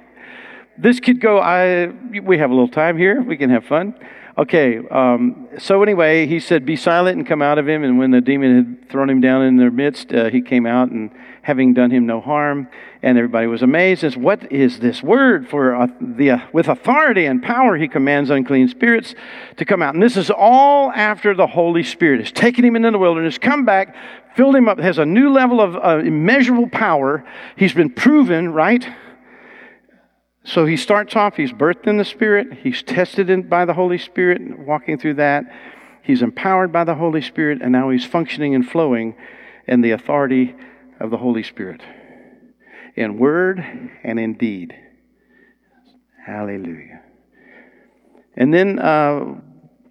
This 0.78 1.00
could 1.00 1.20
go, 1.20 1.40
I, 1.40 1.86
we 2.20 2.38
have 2.38 2.50
a 2.50 2.54
little 2.54 2.68
time 2.68 2.96
here. 2.96 3.20
We 3.20 3.36
can 3.36 3.50
have 3.50 3.64
fun. 3.64 3.94
Okay, 4.38 4.86
um, 4.90 5.48
so 5.58 5.82
anyway, 5.82 6.26
he 6.26 6.40
said, 6.40 6.66
Be 6.66 6.76
silent 6.76 7.16
and 7.16 7.26
come 7.26 7.40
out 7.40 7.56
of 7.56 7.66
him. 7.66 7.82
And 7.82 7.98
when 7.98 8.10
the 8.10 8.20
demon 8.20 8.56
had 8.56 8.90
thrown 8.90 9.08
him 9.08 9.22
down 9.22 9.42
in 9.42 9.56
their 9.56 9.70
midst, 9.70 10.12
uh, 10.12 10.28
he 10.28 10.42
came 10.42 10.66
out 10.66 10.90
and 10.90 11.10
having 11.40 11.72
done 11.72 11.90
him 11.90 12.04
no 12.04 12.20
harm. 12.20 12.68
And 13.02 13.16
everybody 13.16 13.46
was 13.46 13.62
amazed. 13.62 14.04
As 14.04 14.14
what 14.14 14.52
is 14.52 14.78
this 14.80 15.02
word 15.02 15.48
for 15.48 15.74
uh, 15.74 15.86
the 16.02 16.32
uh, 16.32 16.38
with 16.52 16.68
authority 16.68 17.24
and 17.24 17.42
power 17.42 17.78
he 17.78 17.88
commands 17.88 18.28
unclean 18.28 18.68
spirits 18.68 19.14
to 19.56 19.64
come 19.64 19.80
out. 19.80 19.94
And 19.94 20.02
this 20.02 20.18
is 20.18 20.30
all 20.30 20.92
after 20.92 21.34
the 21.34 21.46
Holy 21.46 21.82
Spirit 21.82 22.20
has 22.20 22.30
taken 22.30 22.62
him 22.62 22.76
into 22.76 22.90
the 22.90 22.98
wilderness, 22.98 23.38
come 23.38 23.64
back, 23.64 23.96
filled 24.34 24.54
him 24.54 24.68
up, 24.68 24.78
has 24.78 24.98
a 24.98 25.06
new 25.06 25.32
level 25.32 25.62
of 25.62 25.76
uh, 25.76 26.04
immeasurable 26.04 26.68
power. 26.68 27.24
He's 27.56 27.72
been 27.72 27.90
proven, 27.90 28.52
right? 28.52 28.86
So 30.46 30.64
he 30.64 30.76
starts 30.76 31.16
off, 31.16 31.34
he's 31.36 31.52
birthed 31.52 31.88
in 31.88 31.96
the 31.96 32.04
Spirit, 32.04 32.58
he's 32.62 32.80
tested 32.80 33.50
by 33.50 33.64
the 33.64 33.74
Holy 33.74 33.98
Spirit, 33.98 34.56
walking 34.60 34.96
through 34.96 35.14
that. 35.14 35.44
He's 36.04 36.22
empowered 36.22 36.72
by 36.72 36.84
the 36.84 36.94
Holy 36.94 37.20
Spirit, 37.20 37.60
and 37.60 37.72
now 37.72 37.90
he's 37.90 38.04
functioning 38.04 38.54
and 38.54 38.64
flowing 38.64 39.16
in 39.66 39.80
the 39.80 39.90
authority 39.90 40.54
of 41.00 41.10
the 41.10 41.16
Holy 41.16 41.42
Spirit 41.42 41.82
in 42.94 43.18
word 43.18 43.58
and 44.04 44.20
in 44.20 44.34
deed. 44.34 44.72
Hallelujah. 46.24 47.02
And 48.36 48.54
then 48.54 48.78
uh, 48.78 49.40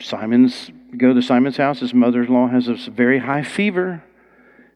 Simon's 0.02 0.72
go 0.98 1.14
to 1.14 1.22
Simon's 1.22 1.58
house. 1.58 1.82
His 1.82 1.94
mother-in-law 1.94 2.48
has 2.48 2.70
a 2.70 2.76
very 2.90 3.20
high 3.20 3.44
fever, 3.44 4.02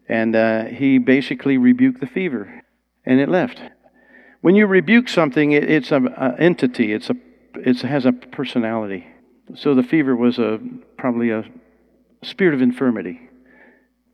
And 0.10 0.36
uh, 0.36 0.66
he 0.66 0.98
basically 0.98 1.58
rebuked 1.60 2.02
the 2.02 2.08
fever, 2.08 2.64
and 3.06 3.20
it 3.20 3.30
left. 3.30 3.62
When 4.42 4.56
you 4.56 4.68
rebuke 4.68 5.10
something, 5.10 5.52
it, 5.52 5.70
it's 5.70 5.92
an 5.92 6.14
entity, 6.38 6.94
it's 6.94 7.10
a, 7.10 7.16
it 7.56 7.82
has 7.82 8.06
a 8.06 8.12
personality. 8.12 9.08
So 9.56 9.74
the 9.76 9.84
fever 9.84 10.16
was 10.16 10.38
a, 10.40 10.60
probably 10.98 11.32
a 11.32 11.44
spirit 12.24 12.54
of 12.54 12.62
infirmity. 12.62 13.22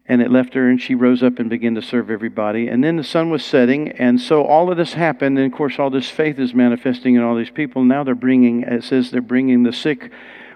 And 0.07 0.21
it 0.21 0.31
left 0.31 0.53
her, 0.53 0.69
and 0.69 0.79
she 0.79 0.93
rose 0.93 1.23
up 1.23 1.39
and 1.39 1.49
began 1.49 1.73
to 1.75 1.81
serve 1.81 2.11
everybody. 2.11 2.67
And 2.67 2.83
then 2.83 2.95
the 2.95 3.03
sun 3.03 3.31
was 3.31 3.43
setting, 3.43 3.89
and 3.93 4.21
so 4.21 4.43
all 4.43 4.71
of 4.71 4.77
this 4.77 4.93
happened. 4.93 5.39
And 5.39 5.51
of 5.51 5.57
course, 5.57 5.79
all 5.79 5.89
this 5.89 6.09
faith 6.09 6.37
is 6.37 6.53
manifesting 6.53 7.15
in 7.15 7.23
all 7.23 7.35
these 7.35 7.49
people. 7.49 7.83
Now 7.83 8.03
they're 8.03 8.13
bringing, 8.13 8.61
it 8.61 8.83
says, 8.83 9.09
they're 9.09 9.21
bringing 9.21 9.63
the 9.63 9.73
sick 9.73 10.11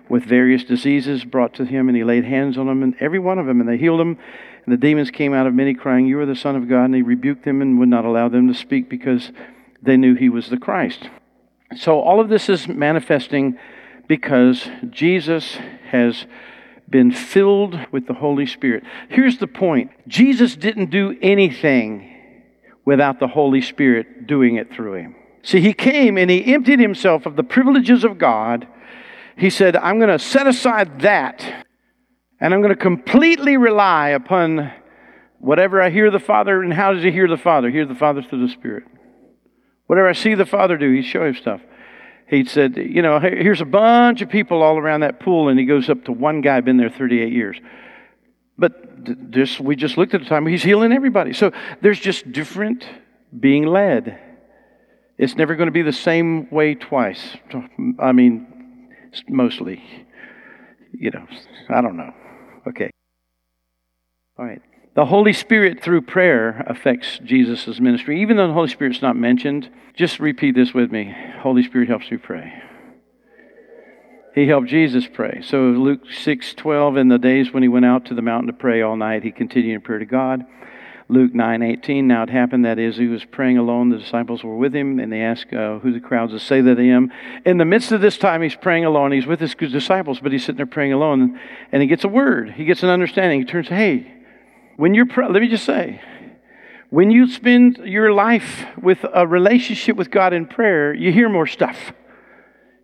with 0.07 0.23
various 0.23 0.63
diseases 0.63 1.25
brought 1.25 1.55
to 1.55 1.65
him, 1.65 1.87
and 1.87 1.97
he 1.97 2.03
laid 2.03 2.25
hands 2.25 2.59
on 2.59 2.67
them, 2.67 2.83
and 2.83 2.95
every 2.99 3.19
one 3.19 3.39
of 3.39 3.47
them, 3.47 3.59
and 3.59 3.67
they 3.67 3.77
healed 3.77 3.99
them. 3.99 4.19
And 4.65 4.73
the 4.73 4.77
demons 4.77 5.09
came 5.09 5.33
out 5.33 5.47
of 5.47 5.55
many, 5.55 5.73
crying, 5.73 6.05
You 6.05 6.19
are 6.19 6.27
the 6.27 6.35
Son 6.35 6.55
of 6.55 6.69
God. 6.69 6.85
And 6.85 6.95
he 6.95 7.01
rebuked 7.01 7.43
them 7.43 7.61
and 7.61 7.79
would 7.79 7.89
not 7.89 8.05
allow 8.05 8.29
them 8.29 8.47
to 8.47 8.53
speak 8.53 8.87
because 8.87 9.31
they 9.81 9.97
knew 9.97 10.15
he 10.15 10.29
was 10.29 10.49
the 10.49 10.57
Christ. 10.57 11.09
So 11.77 11.99
all 11.99 12.19
of 12.19 12.29
this 12.29 12.49
is 12.49 12.67
manifesting 12.67 13.57
because 14.07 14.67
Jesus 14.89 15.57
has 15.91 16.25
been 16.89 17.11
filled 17.11 17.79
with 17.91 18.07
the 18.07 18.15
Holy 18.15 18.45
Spirit. 18.45 18.83
Here's 19.09 19.37
the 19.37 19.47
point 19.47 19.91
Jesus 20.07 20.55
didn't 20.55 20.89
do 20.89 21.17
anything 21.21 22.15
without 22.85 23.19
the 23.19 23.27
Holy 23.27 23.61
Spirit 23.61 24.25
doing 24.25 24.55
it 24.55 24.73
through 24.73 24.93
him. 24.93 25.15
See, 25.43 25.61
he 25.61 25.73
came 25.73 26.17
and 26.17 26.29
he 26.29 26.53
emptied 26.53 26.79
himself 26.79 27.25
of 27.25 27.35
the 27.35 27.43
privileges 27.43 28.03
of 28.03 28.17
God 28.17 28.67
he 29.39 29.49
said, 29.49 29.75
I'm 29.77 29.99
going 29.99 30.09
to 30.09 30.19
set 30.19 30.47
aside 30.47 30.99
that 31.01 31.65
and 32.41 32.53
I'm 32.53 32.61
going 32.61 32.75
to 32.75 32.81
completely 32.81 33.55
rely 33.55 34.09
upon 34.09 34.71
whatever 35.39 35.81
I 35.81 35.89
hear 35.89 36.11
the 36.11 36.19
Father. 36.19 36.61
And 36.61 36.73
how 36.73 36.93
does 36.93 37.03
he 37.03 37.11
hear 37.11 37.27
the 37.27 37.37
Father? 37.37 37.69
Hear 37.69 37.85
the 37.85 37.95
Father 37.95 38.21
through 38.21 38.45
the 38.45 38.51
Spirit. 38.51 38.83
Whatever 39.89 40.07
I 40.07 40.13
see 40.13 40.35
the 40.35 40.45
Father 40.45 40.77
do, 40.77 40.91
he'd 40.91 41.01
show 41.01 41.21
showing 41.21 41.33
stuff. 41.33 41.61
He 42.27 42.45
said, 42.45 42.77
You 42.77 43.01
know, 43.01 43.19
here's 43.19 43.59
a 43.59 43.65
bunch 43.65 44.21
of 44.21 44.29
people 44.29 44.61
all 44.61 44.77
around 44.77 44.99
that 44.99 45.19
pool, 45.19 45.49
and 45.49 45.57
he 45.57 45.65
goes 45.65 45.89
up 45.89 46.05
to 46.05 46.11
one 46.11 46.41
guy, 46.41 46.61
been 46.61 46.77
there 46.77 46.91
38 46.91 47.33
years. 47.33 47.57
But 48.55 49.31
just, 49.31 49.59
we 49.59 49.75
just 49.75 49.97
looked 49.97 50.13
at 50.13 50.21
the 50.21 50.27
time, 50.27 50.45
he's 50.45 50.61
healing 50.61 50.93
everybody. 50.93 51.33
So 51.33 51.51
there's 51.81 51.99
just 51.99 52.31
different 52.31 52.85
being 53.39 53.65
led. 53.65 54.19
It's 55.17 55.35
never 55.35 55.55
going 55.55 55.65
to 55.65 55.71
be 55.71 55.81
the 55.81 55.91
same 55.91 56.51
way 56.51 56.75
twice. 56.75 57.35
I 57.97 58.11
mean, 58.11 58.93
mostly. 59.27 59.83
You 60.93 61.09
know, 61.09 61.25
I 61.67 61.81
don't 61.81 61.97
know. 61.97 62.13
Okay. 62.67 62.91
All 64.37 64.45
right. 64.45 64.61
The 64.99 65.05
Holy 65.05 65.31
Spirit 65.31 65.81
through 65.81 66.01
prayer 66.01 66.61
affects 66.67 67.19
Jesus' 67.19 67.79
ministry. 67.79 68.21
Even 68.21 68.35
though 68.35 68.47
the 68.47 68.53
Holy 68.53 68.67
Spirit's 68.67 69.01
not 69.01 69.15
mentioned, 69.15 69.69
just 69.95 70.19
repeat 70.19 70.55
this 70.55 70.73
with 70.73 70.91
me 70.91 71.15
Holy 71.37 71.63
Spirit 71.63 71.87
helps 71.87 72.11
me 72.11 72.17
pray. 72.17 72.61
He 74.35 74.45
helped 74.45 74.67
Jesus 74.67 75.07
pray. 75.07 75.41
So 75.41 75.57
Luke 75.69 76.01
6 76.11 76.53
12, 76.53 76.97
in 76.97 77.07
the 77.07 77.17
days 77.17 77.53
when 77.53 77.63
he 77.63 77.69
went 77.69 77.85
out 77.85 78.03
to 78.07 78.13
the 78.13 78.21
mountain 78.21 78.47
to 78.47 78.53
pray 78.53 78.81
all 78.81 78.97
night, 78.97 79.23
he 79.23 79.31
continued 79.31 79.75
in 79.75 79.79
prayer 79.79 79.99
to 79.99 80.05
God. 80.05 80.45
Luke 81.07 81.33
9:18. 81.33 82.03
Now 82.03 82.23
it 82.23 82.29
happened 82.29 82.65
that 82.65 82.77
as 82.77 82.97
he 82.97 83.07
was 83.07 83.23
praying 83.23 83.57
alone, 83.57 83.91
the 83.91 83.99
disciples 83.99 84.43
were 84.43 84.57
with 84.57 84.75
him, 84.75 84.99
and 84.99 85.13
they 85.13 85.21
asked 85.21 85.53
uh, 85.53 85.79
who 85.79 85.93
the 85.93 86.01
crowds 86.01 86.33
would 86.33 86.41
say 86.41 86.59
that 86.59 86.77
I 86.77 86.83
am. 86.83 87.09
In 87.45 87.57
the 87.57 87.63
midst 87.63 87.93
of 87.93 88.01
this 88.01 88.17
time, 88.17 88.41
he's 88.41 88.55
praying 88.55 88.83
alone. 88.83 89.13
He's 89.13 89.25
with 89.25 89.39
his 89.39 89.55
disciples, 89.55 90.19
but 90.19 90.33
he's 90.33 90.43
sitting 90.43 90.57
there 90.57 90.65
praying 90.65 90.91
alone, 90.91 91.39
and 91.71 91.81
he 91.81 91.87
gets 91.87 92.03
a 92.03 92.09
word. 92.09 92.51
He 92.57 92.65
gets 92.65 92.83
an 92.83 92.89
understanding. 92.89 93.39
He 93.39 93.45
turns, 93.45 93.69
"Hey, 93.69 94.18
when 94.79 94.93
you're 94.93 95.07
pr- 95.07 95.25
let 95.25 95.41
me 95.41 95.49
just 95.49 95.65
say, 95.65 96.01
when 96.89 97.11
you 97.11 97.29
spend 97.29 97.79
your 97.83 98.13
life 98.13 98.65
with 98.81 99.05
a 99.13 99.27
relationship 99.27 99.97
with 99.97 100.09
God 100.09 100.31
in 100.31 100.45
prayer, 100.45 100.93
you 100.93 101.11
hear 101.11 101.27
more 101.27 101.45
stuff 101.45 101.91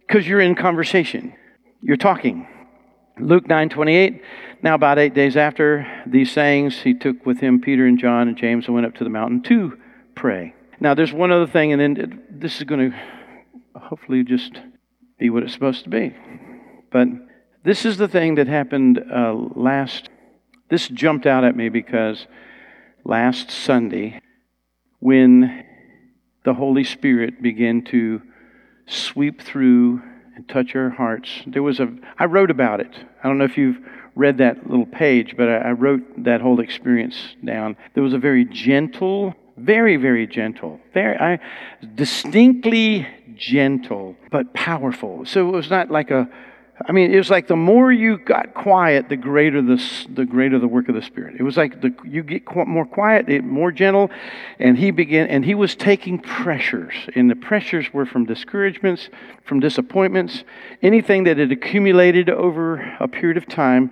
because 0.06 0.28
you're 0.28 0.42
in 0.42 0.56
conversation. 0.56 1.34
You're 1.82 1.96
talking." 1.96 2.48
Luke 3.18 3.48
9:28 3.48 4.22
Now 4.62 4.76
about 4.76 5.00
8 5.00 5.14
days 5.14 5.38
after 5.38 5.88
these 6.06 6.34
sayings 6.34 6.82
he 6.82 6.94
took 6.94 7.26
with 7.26 7.40
him 7.40 7.62
Peter 7.62 7.86
and 7.86 7.98
John 7.98 8.28
and 8.28 8.36
James 8.36 8.66
and 8.66 8.76
went 8.76 8.86
up 8.86 8.96
to 8.96 9.06
the 9.06 9.10
mountain 9.10 9.42
to 9.44 9.80
pray. 10.16 10.54
Now 10.82 10.96
there's 10.96 11.14
one 11.14 11.32
other 11.32 11.48
thing 11.48 11.72
and 11.72 11.80
then 11.80 12.24
this 12.30 12.58
is 12.58 12.64
going 12.64 12.92
to 12.92 12.98
hopefully 13.80 14.26
just 14.26 14.60
be 15.18 15.30
what 15.30 15.44
it's 15.44 15.54
supposed 15.54 15.86
to 15.86 15.90
be. 15.90 16.14
But 16.92 17.08
this 17.64 17.86
is 17.86 17.96
the 17.96 18.10
thing 18.10 18.36
that 18.36 18.48
happened 18.48 19.00
uh, 19.00 19.34
last 19.56 20.10
this 20.70 20.88
jumped 20.88 21.26
out 21.26 21.44
at 21.44 21.56
me 21.56 21.70
because 21.70 22.28
last 23.04 23.52
Sunday 23.52 24.20
when 25.00 25.64
the 26.44 26.54
Holy 26.54 26.84
Spirit 26.84 27.42
began 27.42 27.84
to 27.84 28.22
sweep 28.88 29.42
through 29.42 30.02
and 30.36 30.48
touch 30.48 30.76
our 30.76 30.90
hearts. 30.90 31.30
There 31.48 31.64
was 31.64 31.80
a, 31.80 31.94
I 32.20 32.26
wrote 32.26 32.52
about 32.52 32.80
it. 32.80 32.94
I 33.24 33.28
don't 33.28 33.38
know 33.38 33.46
if 33.46 33.58
you've 33.58 33.80
read 34.16 34.38
that 34.38 34.70
little 34.70 34.86
page, 34.86 35.36
but 35.38 35.50
I, 35.50 35.58
I 35.58 35.72
wrote 35.72 36.02
that 36.24 36.42
whole 36.42 36.60
experience 36.60 37.36
down. 37.44 37.78
There 37.94 38.04
was 38.04 38.14
a 38.14 38.18
very 38.18 38.46
gentle, 38.46 39.34
very, 39.58 39.98
very 39.98 40.28
gentle, 40.28 40.80
very, 40.94 41.18
I, 41.18 41.40
distinctly 41.96 43.08
gentle, 43.36 44.16
but 44.32 44.54
powerful. 44.54 45.26
So 45.26 45.48
it 45.48 45.52
was 45.52 45.70
not 45.70 45.90
like 45.90 46.12
a, 46.12 46.30
I 46.84 46.92
mean, 46.92 47.14
it 47.14 47.18
was 47.18 47.30
like 47.30 47.48
the 47.48 47.56
more 47.56 47.90
you 47.90 48.18
got 48.18 48.54
quiet, 48.54 49.08
the 49.08 49.16
greater 49.16 49.62
the, 49.62 49.82
the 50.14 50.26
greater 50.26 50.60
the 50.60 50.68
work 50.68 50.90
of 50.90 50.96
the 50.96 51.02
Spirit. 51.02 51.36
It 51.40 51.44
was 51.44 51.56
like 51.56 51.80
the, 51.80 51.94
you 52.04 52.22
get 52.22 52.44
more 52.68 52.86
quiet, 52.86 53.44
more 53.46 53.72
gentle, 53.72 54.12
and 54.60 54.78
he 54.78 54.92
began, 54.92 55.28
and 55.28 55.46
he 55.46 55.56
was 55.56 55.74
taking 55.76 56.20
pressures, 56.20 56.94
and 57.16 57.32
the 57.32 57.36
pressures 57.36 57.94
were 57.94 58.06
from 58.06 58.26
discouragements, 58.26 59.10
from 59.46 59.62
disappointments, 59.62 60.44
anything 60.82 61.24
that 61.24 61.38
had 61.38 61.52
accumulated 61.52 62.30
over 62.30 62.96
a 63.00 63.08
period 63.08 63.38
of 63.38 63.48
time. 63.48 63.90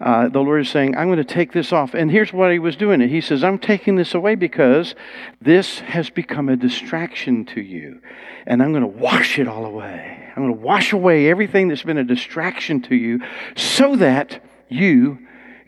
Uh, 0.00 0.28
the 0.30 0.40
Lord 0.40 0.62
is 0.62 0.70
saying, 0.70 0.96
I'm 0.96 1.08
going 1.08 1.18
to 1.18 1.24
take 1.24 1.52
this 1.52 1.72
off. 1.72 1.92
And 1.92 2.10
here's 2.10 2.32
what 2.32 2.50
He 2.52 2.58
was 2.58 2.74
doing 2.74 3.02
it. 3.02 3.10
He 3.10 3.20
says, 3.20 3.44
I'm 3.44 3.58
taking 3.58 3.96
this 3.96 4.14
away 4.14 4.34
because 4.34 4.94
this 5.42 5.80
has 5.80 6.08
become 6.08 6.48
a 6.48 6.56
distraction 6.56 7.44
to 7.46 7.60
you. 7.60 8.00
And 8.46 8.62
I'm 8.62 8.72
going 8.72 8.82
to 8.82 8.88
wash 8.88 9.38
it 9.38 9.46
all 9.46 9.66
away. 9.66 10.30
I'm 10.34 10.42
going 10.42 10.54
to 10.54 10.60
wash 10.60 10.92
away 10.92 11.28
everything 11.28 11.68
that's 11.68 11.82
been 11.82 11.98
a 11.98 12.04
distraction 12.04 12.80
to 12.82 12.94
you 12.94 13.20
so 13.54 13.96
that 13.96 14.42
you 14.70 15.18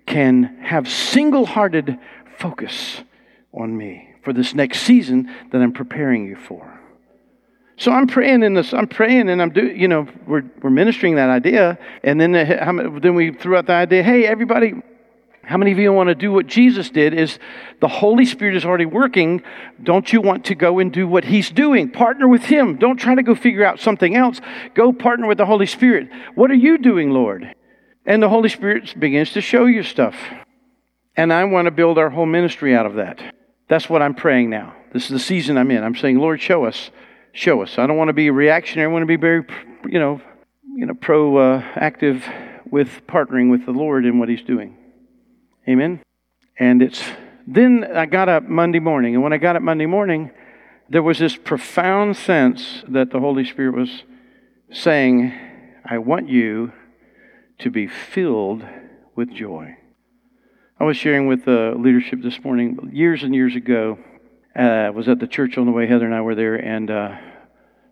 can 0.06 0.44
have 0.62 0.88
single 0.88 1.44
hearted 1.44 1.98
focus 2.38 3.02
on 3.52 3.76
me 3.76 4.14
for 4.22 4.32
this 4.32 4.54
next 4.54 4.80
season 4.80 5.30
that 5.50 5.60
I'm 5.60 5.72
preparing 5.72 6.24
you 6.24 6.36
for. 6.36 6.81
So 7.82 7.90
I'm 7.90 8.06
praying 8.06 8.44
in 8.44 8.54
this. 8.54 8.72
I'm 8.72 8.86
praying, 8.86 9.28
and 9.28 9.42
I'm 9.42 9.50
doing. 9.50 9.80
You 9.80 9.88
know, 9.88 10.06
we're 10.24 10.44
we're 10.62 10.70
ministering 10.70 11.16
that 11.16 11.28
idea, 11.28 11.76
and 12.04 12.20
then 12.20 12.32
uh, 12.32 13.00
then 13.00 13.16
we 13.16 13.32
threw 13.32 13.56
out 13.56 13.66
the 13.66 13.72
idea. 13.72 14.04
Hey, 14.04 14.24
everybody, 14.24 14.74
how 15.42 15.56
many 15.56 15.72
of 15.72 15.80
you 15.80 15.92
want 15.92 16.06
to 16.06 16.14
do 16.14 16.30
what 16.30 16.46
Jesus 16.46 16.90
did? 16.90 17.12
Is 17.12 17.40
the 17.80 17.88
Holy 17.88 18.24
Spirit 18.24 18.54
is 18.54 18.64
already 18.64 18.86
working. 18.86 19.42
Don't 19.82 20.12
you 20.12 20.20
want 20.20 20.44
to 20.44 20.54
go 20.54 20.78
and 20.78 20.92
do 20.92 21.08
what 21.08 21.24
He's 21.24 21.50
doing? 21.50 21.90
Partner 21.90 22.28
with 22.28 22.44
Him. 22.44 22.76
Don't 22.76 22.98
try 22.98 23.16
to 23.16 23.22
go 23.24 23.34
figure 23.34 23.64
out 23.64 23.80
something 23.80 24.14
else. 24.14 24.40
Go 24.74 24.92
partner 24.92 25.26
with 25.26 25.38
the 25.38 25.46
Holy 25.46 25.66
Spirit. 25.66 26.08
What 26.36 26.52
are 26.52 26.54
you 26.54 26.78
doing, 26.78 27.10
Lord? 27.10 27.52
And 28.06 28.22
the 28.22 28.28
Holy 28.28 28.48
Spirit 28.48 28.94
begins 28.96 29.32
to 29.32 29.40
show 29.40 29.64
you 29.64 29.82
stuff. 29.82 30.14
And 31.16 31.32
I 31.32 31.42
want 31.42 31.66
to 31.66 31.72
build 31.72 31.98
our 31.98 32.10
whole 32.10 32.26
ministry 32.26 32.76
out 32.76 32.86
of 32.86 32.94
that. 32.94 33.20
That's 33.68 33.90
what 33.90 34.02
I'm 34.02 34.14
praying 34.14 34.50
now. 34.50 34.72
This 34.92 35.02
is 35.02 35.10
the 35.10 35.18
season 35.18 35.58
I'm 35.58 35.72
in. 35.72 35.82
I'm 35.82 35.96
saying, 35.96 36.20
Lord, 36.20 36.40
show 36.40 36.64
us. 36.64 36.92
Show 37.32 37.62
us. 37.62 37.78
I 37.78 37.86
don't 37.86 37.96
want 37.96 38.08
to 38.08 38.14
be 38.14 38.30
reactionary. 38.30 38.90
I 38.90 38.92
want 38.92 39.02
to 39.02 39.06
be 39.06 39.16
very, 39.16 39.44
you 39.88 39.98
know, 39.98 40.20
you 40.74 40.86
know, 40.86 40.94
proactive 40.94 42.26
uh, 42.28 42.60
with 42.70 43.06
partnering 43.06 43.50
with 43.50 43.64
the 43.64 43.72
Lord 43.72 44.04
in 44.04 44.18
what 44.18 44.28
He's 44.28 44.42
doing. 44.42 44.76
Amen. 45.68 46.02
And 46.58 46.82
it's 46.82 47.02
then 47.46 47.84
I 47.94 48.06
got 48.06 48.28
up 48.28 48.44
Monday 48.44 48.78
morning, 48.78 49.14
and 49.14 49.22
when 49.22 49.32
I 49.32 49.38
got 49.38 49.56
up 49.56 49.62
Monday 49.62 49.86
morning, 49.86 50.30
there 50.88 51.02
was 51.02 51.18
this 51.18 51.36
profound 51.36 52.16
sense 52.16 52.84
that 52.88 53.10
the 53.10 53.18
Holy 53.18 53.44
Spirit 53.44 53.74
was 53.74 54.04
saying, 54.70 55.32
I 55.84 55.98
want 55.98 56.28
you 56.28 56.72
to 57.60 57.70
be 57.70 57.86
filled 57.86 58.64
with 59.16 59.30
joy. 59.30 59.76
I 60.78 60.84
was 60.84 60.96
sharing 60.96 61.26
with 61.26 61.44
the 61.44 61.74
leadership 61.76 62.20
this 62.22 62.42
morning, 62.44 62.90
years 62.92 63.22
and 63.22 63.34
years 63.34 63.56
ago, 63.56 63.98
uh, 64.54 64.92
was 64.94 65.08
at 65.08 65.18
the 65.18 65.26
church 65.26 65.56
on 65.56 65.66
the 65.66 65.72
way, 65.72 65.86
Heather 65.86 66.04
and 66.04 66.14
I 66.14 66.20
were 66.20 66.34
there, 66.34 66.56
and 66.56 66.90
uh, 66.90 67.16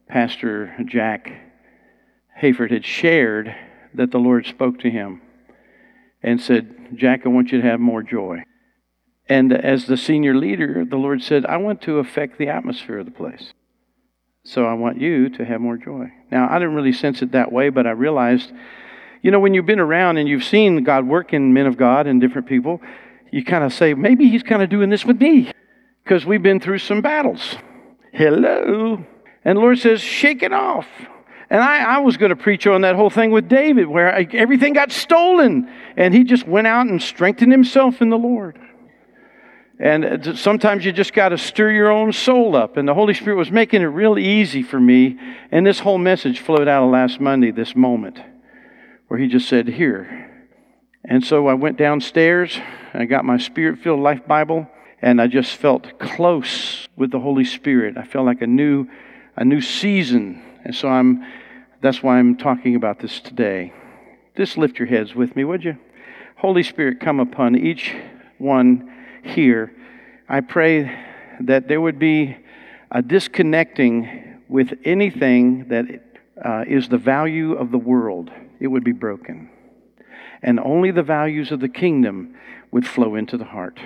Pastor 0.09 0.75
Jack 0.87 1.33
Hayford 2.43 2.71
had 2.71 2.85
shared 2.85 3.55
that 3.95 4.11
the 4.11 4.19
Lord 4.19 4.47
spoke 4.47 4.79
to 4.81 4.91
him 4.91 5.23
and 6.23 6.41
said, 6.41 6.97
Jack, 6.97 7.23
I 7.25 7.29
want 7.29 7.53
you 7.53 7.61
to 7.61 7.67
have 7.67 7.81
more 7.81 8.03
joy. 8.03 8.43
And 9.29 9.53
as 9.53 9.87
the 9.87 9.97
senior 9.97 10.35
leader, 10.35 10.85
the 10.85 10.97
Lord 10.97 11.23
said, 11.23 11.47
I 11.47 11.57
want 11.57 11.81
to 11.83 11.99
affect 11.99 12.39
the 12.39 12.49
atmosphere 12.49 12.99
of 12.99 13.07
the 13.07 13.13
place. 13.13 13.53
So 14.45 14.65
I 14.67 14.75
want 14.75 15.01
you 15.01 15.29
to 15.31 15.45
have 15.45 15.61
more 15.61 15.77
joy. 15.77 16.09
Now, 16.31 16.49
I 16.51 16.59
didn't 16.59 16.75
really 16.75 16.93
sense 16.93 17.23
it 17.23 17.33
that 17.33 17.53
way, 17.53 17.69
but 17.69 17.87
I 17.87 17.91
realized, 17.91 18.53
you 19.23 19.31
know, 19.31 19.39
when 19.39 19.55
you've 19.55 19.67
been 19.67 19.81
around 19.81 20.17
and 20.17 20.29
you've 20.29 20.45
seen 20.45 20.83
God 20.83 21.07
work 21.07 21.33
in 21.33 21.53
men 21.53 21.67
of 21.67 21.77
God 21.77 22.07
and 22.07 22.21
different 22.21 22.49
people, 22.49 22.81
you 23.31 23.45
kind 23.45 23.65
of 23.65 23.73
say, 23.73 23.95
maybe 23.95 24.29
he's 24.29 24.43
kind 24.43 24.63
of 24.63 24.69
doing 24.69 24.91
this 24.91 25.05
with 25.05 25.21
me 25.21 25.53
because 26.11 26.27
we've 26.27 26.43
been 26.43 26.59
through 26.59 26.79
some 26.79 27.01
battles. 27.01 27.55
Hello. 28.13 29.07
And 29.45 29.57
the 29.57 29.61
Lord 29.61 29.79
says, 29.79 30.01
shake 30.01 30.43
it 30.43 30.53
off. 30.53 30.89
And 31.49 31.63
I, 31.63 31.85
I 31.85 31.99
was 31.99 32.17
going 32.17 32.31
to 32.31 32.37
preach 32.37 32.67
on 32.67 32.81
that 32.81 32.97
whole 32.97 33.11
thing 33.11 33.31
with 33.31 33.49
David, 33.49 33.87
where 33.87 34.13
I, 34.13 34.27
everything 34.33 34.73
got 34.73 34.91
stolen, 34.91 35.73
and 35.97 36.13
he 36.13 36.25
just 36.25 36.49
went 36.49 36.67
out 36.67 36.89
and 36.89 37.01
strengthened 37.01 37.53
himself 37.53 38.03
in 38.03 38.09
the 38.09 38.19
Lord. 38.19 38.59
And 39.79 40.05
uh, 40.05 40.35
sometimes 40.35 40.85
you 40.85 40.91
just 40.91 41.13
got 41.13 41.29
to 41.29 41.39
stir 41.39 41.71
your 41.71 41.93
own 41.93 42.13
soul 42.13 42.57
up. 42.57 42.77
And 42.77 42.89
the 42.89 42.95
Holy 42.95 43.15
Spirit 43.15 43.37
was 43.37 43.53
making 43.53 43.83
it 43.83 43.87
real 43.87 44.19
easy 44.19 44.65
for 44.65 44.81
me. 44.81 45.17
And 45.53 45.65
this 45.65 45.79
whole 45.79 45.99
message 45.99 46.41
flowed 46.41 46.67
out 46.67 46.83
of 46.83 46.91
last 46.91 47.21
Monday, 47.21 47.53
this 47.53 47.77
moment, 47.77 48.19
where 49.07 49.21
he 49.21 49.29
just 49.29 49.49
said, 49.49 49.69
Here. 49.69 50.29
And 51.05 51.25
so 51.25 51.47
I 51.47 51.55
went 51.55 51.79
downstairs, 51.79 52.59
I 52.95 53.05
got 53.05 53.25
my 53.25 53.39
Spirit 53.39 53.79
filled 53.79 54.01
Life 54.01 54.27
Bible, 54.27 54.69
and 55.03 55.21
I 55.21 55.27
just 55.27 55.57
felt 55.57 55.99
close 55.99 56.89
with 56.97 57.11
the 57.11 57.21
Holy 57.21 57.45
Spirit. 57.45 57.97
I 57.97 58.05
felt 58.05 58.27
like 58.27 58.43
a 58.43 58.47
new, 58.47 58.87
a 59.37 59.45
new 59.45 59.61
season. 59.61 60.43
And 60.65 60.75
so 60.75 60.89
I'm, 60.89 61.25
that's 61.81 62.03
why 62.03 62.19
I'm 62.19 62.37
talking 62.37 62.77
about 62.77 62.99
this 62.99 63.21
today. 63.21 63.73
Just 64.37 64.59
lift 64.59 64.79
your 64.79 64.89
heads 64.89 65.15
with 65.15 65.35
me, 65.37 65.45
would 65.45 65.65
you? 65.65 65.79
Holy 66.37 66.63
Spirit, 66.63 67.01
come 67.01 67.21
upon 67.21 67.57
each 67.57 67.95
one 68.39 68.91
here, 69.23 69.73
I 70.29 70.41
pray 70.41 70.91
that 71.41 71.69
there 71.69 71.81
would 71.81 71.99
be 71.99 72.37
a 72.91 73.03
disconnecting 73.03 74.41
with 74.49 74.73
anything 74.85 75.69
that 75.69 75.85
uh, 76.43 76.65
is 76.67 76.89
the 76.89 76.99
value 76.99 77.53
of 77.53 77.71
the 77.71 77.79
world. 77.79 78.31
It 78.59 78.69
would 78.69 78.85
be 78.85 78.93
broken. 78.93 79.51
And 80.43 80.59
only 80.59 80.91
the 80.91 81.03
values 81.03 81.53
of 81.53 81.61
the 81.61 81.69
kingdom 81.69 82.35
would 82.71 82.87
flow 82.87 83.15
into 83.15 83.37
the 83.37 83.45
heart. 83.45 83.79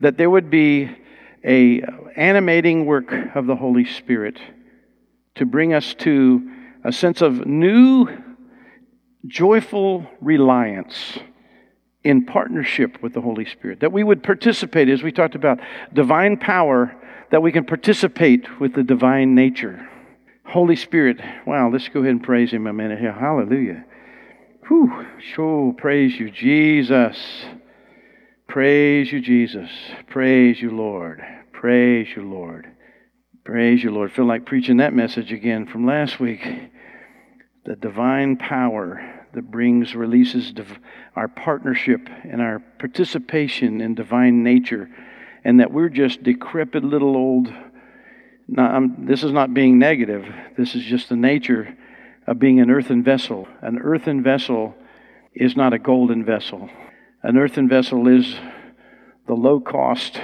That 0.00 0.16
there 0.16 0.30
would 0.30 0.50
be 0.50 0.90
a 1.44 1.82
animating 2.16 2.86
work 2.86 3.12
of 3.34 3.46
the 3.46 3.56
Holy 3.56 3.84
Spirit 3.84 4.38
to 5.36 5.46
bring 5.46 5.72
us 5.72 5.94
to 5.94 6.50
a 6.84 6.92
sense 6.92 7.20
of 7.22 7.46
new 7.46 8.08
joyful 9.26 10.06
reliance 10.20 11.18
in 12.04 12.24
partnership 12.24 13.02
with 13.02 13.12
the 13.12 13.20
Holy 13.20 13.44
Spirit. 13.44 13.80
That 13.80 13.92
we 13.92 14.04
would 14.04 14.22
participate, 14.22 14.88
as 14.88 15.02
we 15.02 15.10
talked 15.12 15.34
about, 15.34 15.58
divine 15.92 16.36
power, 16.36 16.94
that 17.30 17.42
we 17.42 17.52
can 17.52 17.64
participate 17.64 18.60
with 18.60 18.74
the 18.74 18.84
divine 18.84 19.34
nature. 19.34 19.88
Holy 20.44 20.76
Spirit, 20.76 21.20
wow, 21.44 21.68
let's 21.68 21.88
go 21.88 22.00
ahead 22.00 22.12
and 22.12 22.22
praise 22.22 22.52
Him 22.52 22.66
a 22.66 22.72
minute 22.72 23.00
here. 23.00 23.12
Hallelujah. 23.12 23.84
Whew, 24.68 25.06
sure, 25.34 25.72
praise 25.72 26.18
you, 26.18 26.30
Jesus. 26.30 27.16
Praise 28.48 29.12
you, 29.12 29.20
Jesus. 29.20 29.70
Praise 30.08 30.60
you, 30.62 30.70
Lord. 30.70 31.22
Praise 31.52 32.08
you, 32.14 32.22
Lord. 32.22 32.66
Praise 33.44 33.82
you, 33.82 33.90
Lord. 33.90 34.12
Feel 34.12 34.24
like 34.24 34.46
preaching 34.46 34.78
that 34.78 34.94
message 34.94 35.32
again 35.32 35.66
from 35.66 35.84
last 35.84 36.20
week. 36.20 36.46
The 37.64 37.76
divine 37.76 38.36
power 38.36 39.26
that 39.34 39.50
brings, 39.50 39.94
releases 39.94 40.52
div- 40.52 40.78
our 41.14 41.28
partnership 41.28 42.08
and 42.24 42.40
our 42.40 42.60
participation 42.78 43.80
in 43.80 43.94
divine 43.94 44.42
nature, 44.42 44.88
and 45.44 45.60
that 45.60 45.72
we're 45.72 45.88
just 45.88 46.22
decrepit 46.22 46.84
little 46.84 47.16
old. 47.16 47.52
this 48.48 49.24
is 49.24 49.32
not 49.32 49.54
being 49.54 49.78
negative, 49.78 50.24
this 50.56 50.74
is 50.74 50.84
just 50.84 51.08
the 51.08 51.16
nature 51.16 51.76
of 52.26 52.38
being 52.38 52.60
an 52.60 52.70
earthen 52.70 53.02
vessel. 53.02 53.46
An 53.60 53.78
earthen 53.78 54.22
vessel 54.22 54.74
is 55.34 55.56
not 55.56 55.74
a 55.74 55.78
golden 55.78 56.24
vessel, 56.24 56.70
an 57.22 57.36
earthen 57.36 57.68
vessel 57.68 58.08
is 58.08 58.36
the 59.26 59.34
low 59.34 59.60
cost 59.60 60.20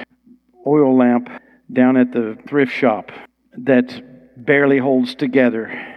oil 0.66 0.96
lamp 0.96 1.28
down 1.72 1.96
at 1.96 2.12
the 2.12 2.36
thrift 2.48 2.72
shop 2.72 3.10
that 3.56 4.02
barely 4.36 4.78
holds 4.78 5.14
together. 5.14 5.88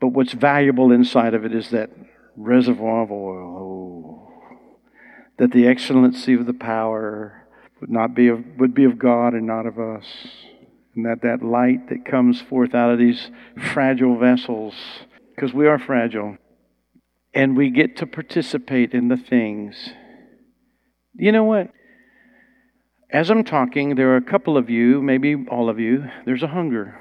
But 0.00 0.08
what's 0.08 0.32
valuable 0.32 0.92
inside 0.92 1.34
of 1.34 1.44
it 1.44 1.54
is 1.54 1.70
that 1.70 1.90
reservoir 2.36 3.02
of 3.02 3.10
oil. 3.10 3.58
Oh, 3.58 4.24
that 5.38 5.52
the 5.52 5.66
excellency 5.66 6.34
of 6.34 6.46
the 6.46 6.54
power 6.54 7.46
would 7.80 7.90
not 7.90 8.14
be 8.14 8.28
of, 8.28 8.44
would 8.58 8.74
be 8.74 8.84
of 8.84 8.98
God 8.98 9.34
and 9.34 9.46
not 9.46 9.66
of 9.66 9.78
us, 9.78 10.06
and 10.94 11.04
that 11.04 11.22
that 11.22 11.44
light 11.44 11.88
that 11.88 12.04
comes 12.04 12.40
forth 12.40 12.74
out 12.74 12.90
of 12.90 12.98
these 12.98 13.30
fragile 13.72 14.16
vessels, 14.18 14.74
because 15.34 15.52
we 15.52 15.66
are 15.66 15.78
fragile, 15.78 16.36
and 17.34 17.56
we 17.56 17.70
get 17.70 17.96
to 17.96 18.06
participate 18.06 18.94
in 18.94 19.08
the 19.08 19.16
things. 19.16 19.90
You 21.16 21.30
know 21.30 21.44
what? 21.44 21.70
As 23.10 23.30
I'm 23.30 23.44
talking, 23.44 23.94
there 23.94 24.10
are 24.10 24.16
a 24.16 24.22
couple 24.22 24.56
of 24.56 24.68
you, 24.68 25.00
maybe 25.00 25.36
all 25.48 25.68
of 25.68 25.78
you, 25.78 26.04
there's 26.26 26.42
a 26.42 26.48
hunger. 26.48 26.98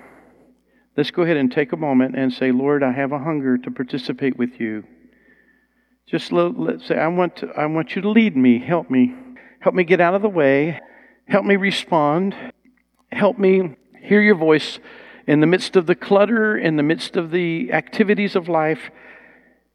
Let's 0.95 1.09
go 1.09 1.23
ahead 1.23 1.37
and 1.37 1.51
take 1.51 1.71
a 1.71 1.77
moment 1.77 2.15
and 2.15 2.31
say, 2.31 2.51
Lord, 2.51 2.83
I 2.83 2.91
have 2.91 3.11
a 3.11 3.17
hunger 3.17 3.57
to 3.57 3.71
participate 3.71 4.37
with 4.37 4.59
you. 4.59 4.83
Just 6.05 6.31
let, 6.31 6.59
let's 6.59 6.85
say, 6.85 6.95
I 6.95 7.07
want, 7.07 7.37
to, 7.37 7.47
I 7.57 7.65
want 7.65 7.95
you 7.95 8.03
to 8.03 8.09
lead 8.09 8.37
me, 8.37 8.59
help 8.59 8.91
me. 8.91 9.15
Help 9.59 9.73
me 9.73 9.83
get 9.83 9.99
out 9.99 10.13
of 10.13 10.21
the 10.21 10.29
way. 10.29 10.79
Help 11.27 11.45
me 11.45 11.55
respond. 11.55 12.35
Help 13.11 13.39
me 13.39 13.75
hear 13.99 14.21
your 14.21 14.35
voice 14.35 14.77
in 15.25 15.39
the 15.39 15.47
midst 15.47 15.75
of 15.75 15.87
the 15.87 15.95
clutter, 15.95 16.55
in 16.55 16.75
the 16.75 16.83
midst 16.83 17.15
of 17.15 17.31
the 17.31 17.71
activities 17.71 18.35
of 18.35 18.47
life. 18.47 18.91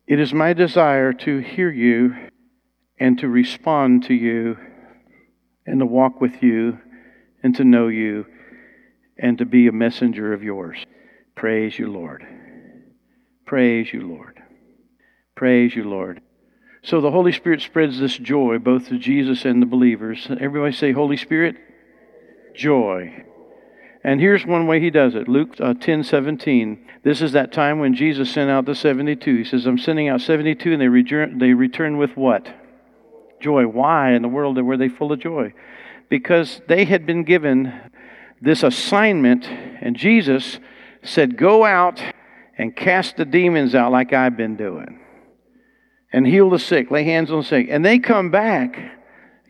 It 0.06 0.20
is 0.20 0.32
my 0.32 0.52
desire 0.52 1.12
to 1.14 1.38
hear 1.38 1.70
you 1.70 2.14
and 3.00 3.18
to 3.18 3.28
respond 3.28 4.04
to 4.04 4.14
you 4.14 4.56
and 5.66 5.80
to 5.80 5.86
walk 5.86 6.20
with 6.20 6.42
you 6.42 6.78
and 7.42 7.54
to 7.56 7.64
know 7.64 7.88
you 7.88 8.26
and 9.18 9.38
to 9.38 9.44
be 9.44 9.66
a 9.66 9.72
messenger 9.72 10.32
of 10.32 10.42
yours. 10.42 10.78
Praise 11.34 11.78
you, 11.78 11.90
Lord. 11.90 12.26
Praise 13.46 13.92
you, 13.92 14.06
Lord. 14.06 14.42
Praise 15.34 15.74
you, 15.74 15.84
Lord. 15.84 16.20
So 16.82 17.00
the 17.00 17.10
Holy 17.10 17.32
Spirit 17.32 17.60
spreads 17.60 17.98
this 17.98 18.16
joy 18.16 18.58
both 18.58 18.88
to 18.88 18.98
Jesus 18.98 19.44
and 19.44 19.60
the 19.60 19.66
believers. 19.66 20.26
Everybody 20.40 20.72
say, 20.72 20.92
Holy 20.92 21.16
Spirit, 21.16 21.56
joy. 22.54 23.24
And 24.04 24.20
here's 24.20 24.46
one 24.46 24.66
way 24.66 24.80
he 24.80 24.90
does 24.90 25.14
it 25.14 25.28
Luke 25.28 25.56
uh, 25.60 25.74
10 25.74 26.04
17. 26.04 26.86
This 27.04 27.20
is 27.20 27.32
that 27.32 27.52
time 27.52 27.78
when 27.78 27.94
Jesus 27.94 28.30
sent 28.30 28.50
out 28.50 28.64
the 28.64 28.74
72. 28.74 29.36
He 29.36 29.44
says, 29.44 29.66
I'm 29.66 29.78
sending 29.78 30.08
out 30.08 30.20
72, 30.20 30.72
and 30.72 30.80
they 30.80 30.88
return, 30.88 31.38
they 31.38 31.52
return 31.52 31.98
with 31.98 32.16
what? 32.16 32.48
Joy. 33.40 33.66
Why 33.66 34.12
in 34.12 34.22
the 34.22 34.28
world 34.28 34.62
were 34.62 34.76
they 34.76 34.88
full 34.88 35.12
of 35.12 35.20
joy? 35.20 35.52
Because 36.08 36.60
they 36.68 36.84
had 36.84 37.06
been 37.06 37.24
given 37.24 37.72
this 38.40 38.62
assignment, 38.62 39.46
and 39.46 39.96
Jesus 39.96 40.58
said, 41.02 41.36
Go 41.36 41.64
out 41.64 42.02
and 42.56 42.74
cast 42.74 43.16
the 43.16 43.24
demons 43.24 43.74
out 43.74 43.92
like 43.92 44.12
I've 44.12 44.36
been 44.36 44.56
doing 44.56 45.00
and 46.12 46.26
heal 46.26 46.50
the 46.50 46.58
sick, 46.58 46.90
lay 46.90 47.04
hands 47.04 47.30
on 47.30 47.38
the 47.38 47.44
sick. 47.44 47.68
And 47.70 47.84
they 47.84 47.98
come 47.98 48.30
back. 48.30 48.78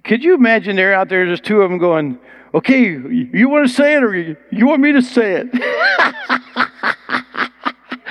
Could 0.04 0.24
you 0.24 0.34
imagine 0.34 0.76
they're 0.76 0.94
out 0.94 1.08
there, 1.08 1.26
just 1.26 1.44
two 1.44 1.62
of 1.62 1.70
them 1.70 1.78
going, 1.78 2.18
okay, 2.54 2.82
you 2.82 3.48
want 3.48 3.68
to 3.68 3.72
say 3.72 3.96
it 3.96 4.02
or 4.02 4.14
you, 4.14 4.66
want 4.66 4.80
me 4.80 4.92
to 4.92 5.02
say 5.02 5.42
it? 5.42 5.48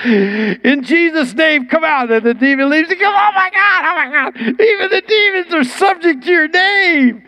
In 0.04 0.82
Jesus' 0.82 1.34
name, 1.34 1.66
come 1.66 1.84
out. 1.84 2.10
And 2.10 2.24
the 2.24 2.34
demon 2.34 2.70
leaves 2.70 2.90
and 2.90 2.98
goes, 2.98 3.08
oh 3.08 3.30
my 3.34 3.50
God, 3.52 3.84
oh 3.84 3.94
my 3.94 4.10
God. 4.12 4.60
Even 4.60 4.90
the 4.90 5.02
demons 5.06 5.54
are 5.54 5.64
subject 5.64 6.24
to 6.24 6.30
your 6.30 6.48
name. 6.48 7.24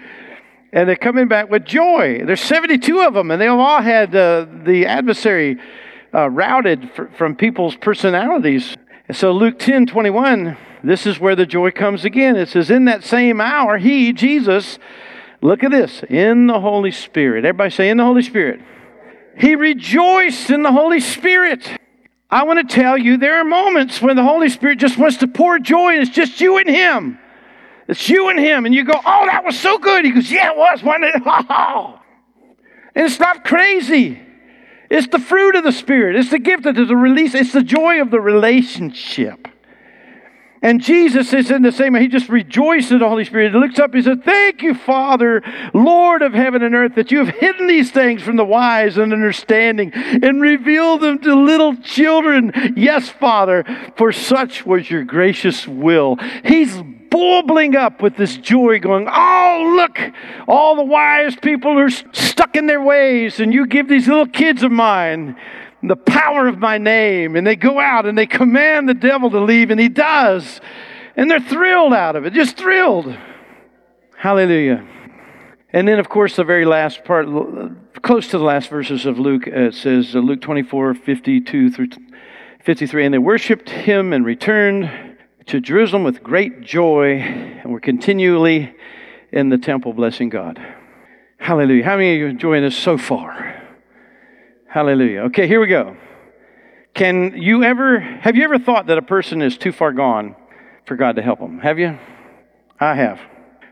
And 0.73 0.89
they're 0.89 0.97
coming 0.97 1.29
back 1.29 1.51
with 1.51 1.65
joy. 1.65 2.23
There's 2.25 2.41
72 2.41 3.01
of 3.01 3.15
them, 3.15 3.31
and 3.33 3.41
they've 3.41 3.51
all 3.51 3.83
had 3.83 4.15
uh, 4.15 4.47
the 4.65 4.87
adversary 4.87 5.59
uh, 6.15 6.31
routed 6.31 6.91
from 7.17 7.35
people's 7.35 7.75
personalities. 7.75 8.77
And 9.09 9.17
so 9.17 9.33
Luke 9.33 9.59
10 9.59 9.87
21 9.87 10.57
this 10.83 11.07
is 11.07 11.21
where 11.21 11.37
the 11.37 11.47
joy 11.47 11.71
comes 11.71 12.05
again. 12.05 12.37
It 12.37 12.49
says, 12.49 12.71
In 12.71 12.87
that 12.87 13.05
same 13.05 13.41
hour, 13.41 13.79
he, 13.79 14.13
Jesus, 14.13 14.79
look 15.43 15.63
at 15.63 15.71
this, 15.71 16.03
in 16.09 16.47
the 16.47 16.61
Holy 16.61 16.91
Spirit. 16.91 17.45
Everybody 17.45 17.71
say, 17.71 17.91
In 17.91 17.99
the 17.99 18.05
Holy 18.05 18.23
Spirit. 18.23 18.61
He 19.37 19.57
rejoiced 19.57 20.51
in 20.51 20.63
the 20.63 20.73
Holy 20.73 21.01
Spirit. 21.01 21.71
I 22.31 22.45
want 22.45 22.69
to 22.69 22.75
tell 22.75 22.97
you, 22.97 23.17
there 23.17 23.41
are 23.41 23.45
moments 23.45 24.01
when 24.01 24.17
the 24.17 24.23
Holy 24.23 24.49
Spirit 24.49 24.79
just 24.79 24.97
wants 24.97 25.17
to 25.19 25.27
pour 25.27 25.59
joy, 25.59 25.95
and 25.95 26.03
it's 26.03 26.11
just 26.11 26.41
you 26.41 26.59
and 26.59 26.69
Him. 26.69 27.19
It's 27.89 28.09
you 28.09 28.29
and 28.29 28.39
Him. 28.39 28.67
And 28.67 28.75
you 28.75 28.85
go, 28.85 28.95
Oh, 28.95 29.27
that 29.27 29.45
was 29.45 29.59
so 29.59 29.79
good. 29.79 30.05
He 30.05 30.13
goes, 30.13 30.31
Yeah, 30.31 30.53
it 30.53 30.57
was, 30.57 30.83
wasn't 30.83 31.05
it? 31.07 31.97
And 32.93 33.07
it's 33.07 33.21
not 33.21 33.45
crazy. 33.45 34.21
It's 34.91 35.07
the 35.07 35.21
fruit 35.21 35.55
of 35.55 35.63
the 35.63 35.71
Spirit. 35.71 36.17
It's 36.17 36.31
the 36.31 36.41
gift 36.41 36.67
of 36.67 36.75
the 36.75 36.97
release. 36.97 37.37
It's 37.37 37.53
the 37.53 37.63
joy 37.63 38.03
of 38.03 38.11
the 38.11 38.21
relationship. 38.21 39.47
And 40.63 40.83
Jesus 40.83 41.33
is 41.33 41.51
in 41.51 41.63
the 41.63 41.73
same 41.73 41.95
way. 41.95 42.01
He 42.01 42.09
just 42.09 42.29
rejoiced 42.29 42.91
in 42.91 42.99
the 42.99 43.09
Holy 43.09 43.25
Spirit. 43.25 43.53
He 43.53 43.59
looks 43.59 43.79
up, 43.79 43.95
he 43.95 44.03
said, 44.03 44.25
Thank 44.25 44.61
you, 44.61 44.75
Father, 44.75 45.43
Lord 45.73 46.21
of 46.21 46.35
heaven 46.35 46.63
and 46.63 46.75
earth, 46.75 46.97
that 46.97 47.11
you 47.11 47.25
have 47.25 47.35
hidden 47.35 47.67
these 47.67 47.91
things 47.91 48.23
from 48.23 48.37
the 48.37 48.45
wise 48.45 48.99
and 48.99 49.13
understanding 49.13 49.91
and 49.95 50.43
revealed 50.43 51.01
them 51.01 51.19
to 51.21 51.35
little 51.35 51.77
children. 51.77 52.53
Yes, 52.77 53.09
Father, 53.09 53.65
for 53.97 54.13
such 54.13 54.67
was 54.67 54.91
your 54.91 55.05
gracious 55.05 55.67
will. 55.67 56.17
He's 56.45 56.77
bubbling 57.11 57.75
up 57.75 58.03
with 58.03 58.17
this 58.17 58.37
joy, 58.37 58.81
going, 58.81 59.09
Oh, 59.11 59.75
look, 59.77 59.99
all 60.47 60.77
the 60.77 60.85
wise 60.85 61.37
people 61.37 61.79
are 61.79 61.91
stuck 61.91 62.55
in 62.55 62.67
their 62.67 62.83
ways, 62.83 63.41
and 63.41 63.55
you 63.55 63.67
give 63.67 63.89
these 63.89 64.07
little 64.07 64.27
kids 64.27 64.63
of 64.63 64.71
mine 64.71 65.37
the 65.83 65.97
power 65.97 66.47
of 66.47 66.59
my 66.59 66.79
name. 66.79 67.37
And 67.37 67.47
they 67.47 67.57
go 67.57 67.81
out 67.81 68.07
and 68.07 68.17
they 68.17 68.27
command 68.27 68.89
the 68.89 68.95
devil 68.95 69.31
to 69.31 69.41
leave, 69.41 69.71
and 69.71 69.81
he 69.81 69.89
does. 69.89 70.61
And 71.17 71.31
they're 71.31 71.41
thrilled 71.41 71.93
out 71.93 72.17
of 72.17 72.25
it, 72.25 72.33
just 72.33 72.57
thrilled. 72.57 73.17
Hallelujah. 74.17 74.87
And 75.73 75.87
then, 75.87 75.99
of 75.99 76.09
course, 76.09 76.37
the 76.37 76.45
very 76.45 76.65
last 76.65 77.05
part, 77.05 77.27
close 78.03 78.29
to 78.29 78.39
the 78.39 78.45
last 78.45 78.69
verses 78.69 79.07
of 79.07 79.19
Luke, 79.19 79.47
uh, 79.47 79.69
it 79.69 79.75
says, 79.75 80.15
uh, 80.15 80.19
Luke 80.19 80.41
24, 80.41 80.95
52 80.95 81.71
through 81.71 81.89
53, 82.65 83.05
and 83.05 83.15
they 83.15 83.19
worshiped 83.19 83.71
him 83.71 84.13
and 84.13 84.25
returned 84.25 85.17
to 85.47 85.61
Jerusalem 85.61 86.05
with 86.05 86.23
great 86.23 86.61
joy 86.61 87.19
and 87.19 87.73
were 87.73 87.81
continually 87.81 88.75
in 89.33 89.49
the 89.49 89.59
temple 89.59 89.93
blessing 89.93 90.29
God. 90.29 90.61
Hallelujah. 91.39 91.85
How 91.85 91.97
many 91.97 92.15
of 92.15 92.19
you 92.19 92.27
are 92.27 92.29
enjoying 92.29 92.63
this 92.63 92.77
so 92.77 92.99
far? 92.99 93.60
Hallelujah. 94.71 95.23
Okay, 95.23 95.49
here 95.49 95.61
we 95.61 95.67
go. 95.67 95.97
Can 96.95 97.37
you 97.37 97.65
ever, 97.65 97.99
have 97.99 98.37
you 98.37 98.45
ever 98.45 98.57
thought 98.57 98.87
that 98.87 98.99
a 98.99 99.03
person 99.03 99.43
is 99.43 99.59
too 99.59 99.73
far 99.73 99.93
gone 99.93 100.37
for 100.87 100.95
God 100.95 101.17
to 101.17 101.23
help 101.23 101.41
them? 101.41 101.59
Have 101.59 101.81
you? 101.81 101.99
I 102.79 102.95
have. 102.95 103.21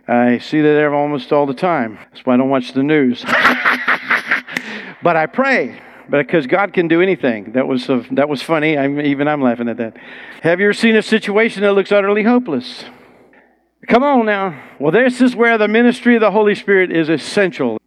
I 0.08 0.38
see 0.38 0.61
that 0.61 0.92
almost 0.92 1.32
all 1.32 1.46
the 1.46 1.54
time. 1.54 2.00
That's 2.11 2.26
why 2.26 2.34
I 2.34 2.37
don't 2.37 2.50
watch 2.50 2.72
the 2.72 2.82
news. 2.82 3.22
but 5.02 5.14
I 5.14 5.26
pray 5.26 5.80
because 6.11 6.48
God 6.48 6.72
can 6.72 6.88
do 6.88 7.00
anything. 7.00 7.52
That 7.52 7.68
was 7.68 7.87
that 7.87 8.28
was 8.28 8.42
funny. 8.42 8.76
I'm, 8.76 9.00
even 9.00 9.28
I'm 9.28 9.40
laughing 9.40 9.68
at 9.68 9.76
that. 9.76 9.96
Have 10.42 10.58
you 10.58 10.66
ever 10.66 10.72
seen 10.72 10.96
a 10.96 11.02
situation 11.02 11.62
that 11.62 11.74
looks 11.74 11.92
utterly 11.92 12.24
hopeless? 12.24 12.84
Come 13.87 14.02
on 14.02 14.26
now. 14.26 14.61
Well, 14.80 14.90
this 14.90 15.20
is 15.20 15.37
where 15.37 15.58
the 15.58 15.68
ministry 15.68 16.16
of 16.16 16.22
the 16.22 16.32
Holy 16.32 16.56
Spirit 16.56 16.90
is 16.90 17.08
essential. 17.08 17.78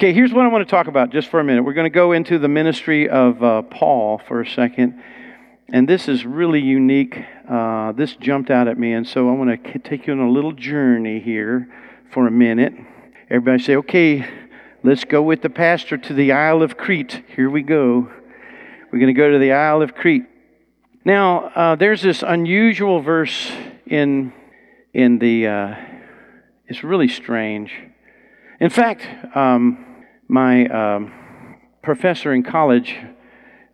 Okay, 0.00 0.14
here's 0.14 0.32
what 0.32 0.46
I 0.46 0.48
want 0.48 0.66
to 0.66 0.70
talk 0.70 0.86
about 0.86 1.10
just 1.10 1.28
for 1.28 1.40
a 1.40 1.44
minute. 1.44 1.62
We're 1.62 1.74
going 1.74 1.84
to 1.84 1.94
go 1.94 2.12
into 2.12 2.38
the 2.38 2.48
ministry 2.48 3.06
of 3.06 3.42
uh, 3.42 3.60
Paul 3.60 4.16
for 4.26 4.40
a 4.40 4.48
second. 4.48 5.02
And 5.74 5.86
this 5.86 6.08
is 6.08 6.24
really 6.24 6.62
unique. 6.62 7.22
Uh, 7.46 7.92
this 7.92 8.16
jumped 8.16 8.50
out 8.50 8.66
at 8.66 8.78
me. 8.78 8.94
And 8.94 9.06
so 9.06 9.28
I 9.28 9.32
want 9.32 9.62
to 9.62 9.78
take 9.78 10.06
you 10.06 10.14
on 10.14 10.20
a 10.20 10.30
little 10.30 10.52
journey 10.52 11.20
here 11.20 11.68
for 12.10 12.26
a 12.26 12.30
minute. 12.30 12.72
Everybody 13.28 13.62
say, 13.62 13.76
okay, 13.76 14.26
let's 14.82 15.04
go 15.04 15.20
with 15.20 15.42
the 15.42 15.50
pastor 15.50 15.98
to 15.98 16.14
the 16.14 16.32
Isle 16.32 16.62
of 16.62 16.78
Crete. 16.78 17.22
Here 17.36 17.50
we 17.50 17.60
go. 17.60 18.10
We're 18.90 19.00
going 19.00 19.14
to 19.14 19.20
go 19.20 19.30
to 19.30 19.38
the 19.38 19.52
Isle 19.52 19.82
of 19.82 19.94
Crete. 19.94 20.24
Now, 21.04 21.48
uh, 21.48 21.76
there's 21.76 22.00
this 22.00 22.24
unusual 22.26 23.02
verse 23.02 23.52
in, 23.84 24.32
in 24.94 25.18
the, 25.18 25.46
uh, 25.46 25.74
it's 26.68 26.82
really 26.82 27.08
strange. 27.08 27.70
In 28.60 28.70
fact, 28.70 29.06
um, 29.36 29.86
my 30.30 30.66
um, 30.66 31.12
professor 31.82 32.32
in 32.32 32.44
college, 32.44 32.96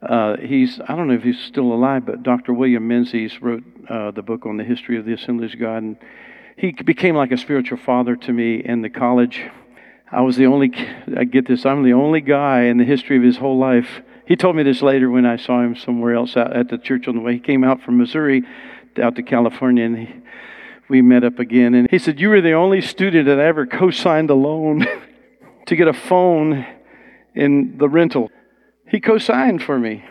uh, 0.02 0.38
he's, 0.38 0.80
I 0.88 0.96
don't 0.96 1.06
know 1.06 1.14
if 1.14 1.22
he's 1.22 1.40
still 1.40 1.72
alive, 1.72 2.06
but 2.06 2.22
Dr. 2.22 2.54
William 2.54 2.88
Menzies 2.88 3.42
wrote 3.42 3.62
uh, 3.90 4.10
the 4.10 4.22
book 4.22 4.46
on 4.46 4.56
the 4.56 4.64
history 4.64 4.98
of 4.98 5.04
the 5.04 5.12
Assemblies 5.12 5.52
of 5.52 5.60
God. 5.60 5.82
And 5.82 5.96
he 6.56 6.72
became 6.72 7.14
like 7.14 7.30
a 7.30 7.36
spiritual 7.36 7.76
father 7.76 8.16
to 8.16 8.32
me 8.32 8.62
in 8.64 8.80
the 8.80 8.88
college. 8.88 9.42
I 10.10 10.22
was 10.22 10.36
the 10.36 10.46
only, 10.46 10.72
I 11.14 11.24
get 11.24 11.46
this, 11.46 11.66
I'm 11.66 11.82
the 11.82 11.92
only 11.92 12.22
guy 12.22 12.62
in 12.62 12.78
the 12.78 12.84
history 12.84 13.18
of 13.18 13.22
his 13.22 13.36
whole 13.36 13.58
life. 13.58 14.00
He 14.24 14.34
told 14.34 14.56
me 14.56 14.62
this 14.62 14.80
later 14.80 15.10
when 15.10 15.26
I 15.26 15.36
saw 15.36 15.62
him 15.62 15.76
somewhere 15.76 16.14
else 16.14 16.38
out 16.38 16.56
at 16.56 16.70
the 16.70 16.78
church 16.78 17.06
on 17.06 17.16
the 17.16 17.20
way. 17.20 17.34
He 17.34 17.40
came 17.40 17.64
out 17.64 17.82
from 17.82 17.98
Missouri 17.98 18.44
out 19.00 19.14
to 19.16 19.22
California 19.22 19.84
and 19.84 19.98
he, 19.98 20.14
we 20.88 21.02
met 21.02 21.22
up 21.22 21.38
again. 21.38 21.74
And 21.74 21.86
he 21.90 21.98
said, 21.98 22.18
You 22.18 22.30
were 22.30 22.40
the 22.40 22.52
only 22.52 22.80
student 22.80 23.26
that 23.26 23.38
ever 23.38 23.66
co 23.66 23.90
signed 23.90 24.30
a 24.30 24.34
loan. 24.34 24.86
to 25.66 25.76
get 25.76 25.88
a 25.88 25.92
phone 25.92 26.66
in 27.34 27.78
the 27.78 27.88
rental. 27.88 28.30
He 28.88 29.00
co 29.00 29.18
signed 29.18 29.62
for 29.62 29.78
me. 29.78 30.04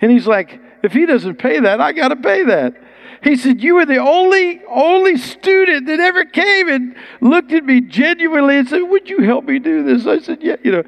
And 0.00 0.10
he's 0.10 0.26
like, 0.26 0.60
if 0.82 0.92
he 0.92 1.06
doesn't 1.06 1.36
pay 1.36 1.60
that, 1.60 1.80
I 1.80 1.92
got 1.92 2.08
to 2.08 2.16
pay 2.16 2.44
that. 2.44 2.74
He 3.22 3.36
said, 3.36 3.62
You 3.62 3.76
were 3.76 3.86
the 3.86 3.98
only, 3.98 4.60
only 4.68 5.16
student 5.16 5.86
that 5.86 6.00
ever 6.00 6.24
came 6.24 6.68
and 6.68 6.96
looked 7.20 7.52
at 7.52 7.64
me 7.64 7.80
genuinely 7.80 8.58
and 8.58 8.68
said, 8.68 8.82
Would 8.82 9.08
you 9.08 9.22
help 9.22 9.44
me 9.44 9.58
do 9.58 9.82
this? 9.82 10.06
I 10.06 10.20
said, 10.20 10.42
Yeah, 10.42 10.56
you 10.62 10.72
know. 10.72 10.82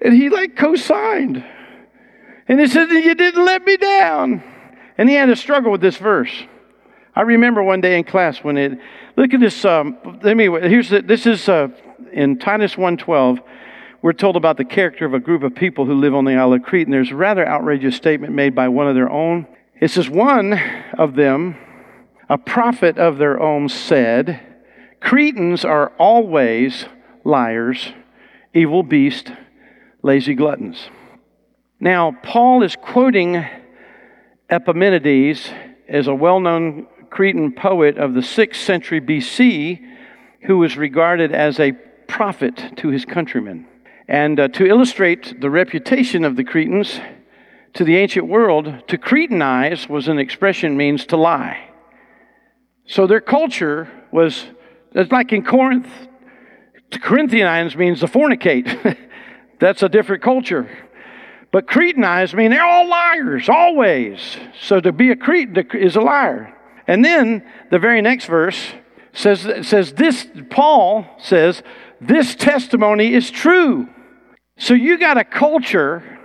And 0.00 0.14
he 0.14 0.28
like 0.28 0.56
co 0.56 0.76
signed. 0.76 1.44
And 2.48 2.60
he 2.60 2.66
said, 2.66 2.88
You 2.90 3.14
didn't 3.14 3.44
let 3.44 3.64
me 3.64 3.76
down. 3.76 4.42
And 4.96 5.08
he 5.08 5.14
had 5.14 5.28
a 5.28 5.36
struggle 5.36 5.72
with 5.72 5.80
this 5.80 5.96
verse. 5.96 6.32
I 7.16 7.22
remember 7.22 7.62
one 7.62 7.80
day 7.80 7.96
in 7.96 8.04
class 8.04 8.38
when 8.38 8.56
it, 8.56 8.78
look 9.16 9.32
at 9.34 9.40
this, 9.40 9.64
um, 9.64 9.96
let 10.22 10.36
me, 10.36 10.46
here's 10.46 10.88
the, 10.88 11.00
this 11.00 11.26
is 11.26 11.48
uh, 11.48 11.68
in 12.12 12.38
Titus 12.38 12.74
1.12 12.74 13.40
we're 14.04 14.12
told 14.12 14.36
about 14.36 14.58
the 14.58 14.66
character 14.66 15.06
of 15.06 15.14
a 15.14 15.18
group 15.18 15.42
of 15.42 15.54
people 15.54 15.86
who 15.86 15.94
live 15.94 16.14
on 16.14 16.26
the 16.26 16.34
Isle 16.34 16.52
of 16.52 16.62
Crete, 16.62 16.86
and 16.86 16.92
there's 16.92 17.10
a 17.10 17.16
rather 17.16 17.48
outrageous 17.48 17.96
statement 17.96 18.34
made 18.34 18.54
by 18.54 18.68
one 18.68 18.86
of 18.86 18.94
their 18.94 19.08
own. 19.08 19.46
It 19.80 19.90
says, 19.90 20.10
One 20.10 20.60
of 20.98 21.14
them, 21.14 21.56
a 22.28 22.36
prophet 22.36 22.98
of 22.98 23.16
their 23.16 23.40
own, 23.40 23.70
said, 23.70 24.42
Cretans 25.00 25.64
are 25.64 25.90
always 25.96 26.84
liars, 27.24 27.94
evil 28.52 28.82
beasts, 28.82 29.30
lazy 30.02 30.34
gluttons. 30.34 30.90
Now, 31.80 32.14
Paul 32.22 32.62
is 32.62 32.76
quoting 32.76 33.42
Epimenides 34.50 35.48
as 35.88 36.08
a 36.08 36.14
well 36.14 36.40
known 36.40 36.88
Cretan 37.08 37.52
poet 37.52 37.96
of 37.96 38.12
the 38.12 38.20
6th 38.20 38.56
century 38.56 39.00
BC 39.00 39.80
who 40.42 40.58
was 40.58 40.76
regarded 40.76 41.32
as 41.32 41.58
a 41.58 41.72
prophet 42.06 42.74
to 42.76 42.88
his 42.88 43.06
countrymen. 43.06 43.66
And 44.08 44.38
uh, 44.38 44.48
to 44.48 44.66
illustrate 44.66 45.40
the 45.40 45.50
reputation 45.50 46.24
of 46.24 46.36
the 46.36 46.44
Cretans 46.44 47.00
to 47.74 47.84
the 47.84 47.96
ancient 47.96 48.26
world, 48.28 48.84
to 48.88 48.98
Cretanize 48.98 49.88
was 49.88 50.08
an 50.08 50.18
expression 50.18 50.76
means 50.76 51.06
to 51.06 51.16
lie. 51.16 51.70
So 52.86 53.06
their 53.06 53.20
culture 53.20 53.90
was, 54.12 54.44
it's 54.92 55.10
like 55.10 55.32
in 55.32 55.44
Corinth, 55.44 55.88
to 56.90 57.00
Corinthianize 57.00 57.76
means 57.76 58.00
to 58.00 58.06
fornicate. 58.06 58.96
That's 59.58 59.82
a 59.82 59.88
different 59.88 60.22
culture. 60.22 60.68
But 61.50 61.66
Cretanize 61.66 62.34
mean 62.34 62.50
they're 62.50 62.64
all 62.64 62.88
liars, 62.88 63.48
always. 63.48 64.36
So 64.60 64.80
to 64.80 64.92
be 64.92 65.10
a 65.10 65.16
Cretan 65.16 65.56
is 65.72 65.96
a 65.96 66.00
liar. 66.00 66.54
And 66.86 67.04
then 67.04 67.44
the 67.70 67.78
very 67.78 68.02
next 68.02 68.26
verse 68.26 68.72
says, 69.12 69.66
says 69.66 69.94
this, 69.94 70.26
Paul 70.50 71.06
says, 71.18 71.62
this 72.00 72.34
testimony 72.34 73.14
is 73.14 73.30
true. 73.30 73.88
So 74.56 74.74
you 74.74 74.98
got 74.98 75.18
a 75.18 75.24
culture 75.24 76.18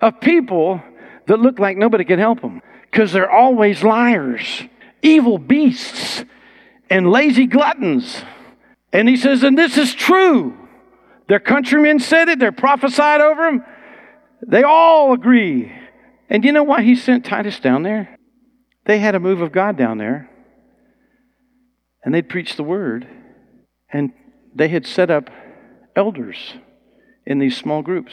of 0.00 0.20
people 0.20 0.82
that 1.26 1.38
look 1.38 1.58
like 1.58 1.76
nobody 1.76 2.04
can 2.04 2.18
help 2.18 2.40
them 2.40 2.62
because 2.90 3.12
they're 3.12 3.30
always 3.30 3.82
liars, 3.82 4.62
evil 5.02 5.38
beasts, 5.38 6.24
and 6.90 7.10
lazy 7.10 7.46
gluttons. 7.46 8.22
And 8.92 9.08
he 9.08 9.16
says, 9.16 9.42
and 9.42 9.58
this 9.58 9.76
is 9.76 9.94
true. 9.94 10.56
Their 11.28 11.40
countrymen 11.40 11.98
said 11.98 12.28
it, 12.28 12.38
they're 12.38 12.52
prophesied 12.52 13.20
over 13.20 13.44
them. 13.44 13.64
They 14.46 14.62
all 14.62 15.12
agree. 15.12 15.72
And 16.28 16.44
you 16.44 16.52
know 16.52 16.62
why 16.62 16.82
he 16.82 16.94
sent 16.94 17.24
Titus 17.24 17.60
down 17.60 17.82
there? 17.82 18.18
They 18.86 18.98
had 18.98 19.14
a 19.14 19.20
move 19.20 19.40
of 19.40 19.52
God 19.52 19.76
down 19.76 19.98
there. 19.98 20.30
And 22.04 22.14
they'd 22.14 22.28
preach 22.28 22.56
the 22.56 22.62
word. 22.62 23.06
And 23.90 24.12
they 24.54 24.68
had 24.68 24.86
set 24.86 25.10
up 25.10 25.30
elders 25.96 26.54
in 27.26 27.38
these 27.38 27.56
small 27.56 27.82
groups. 27.82 28.12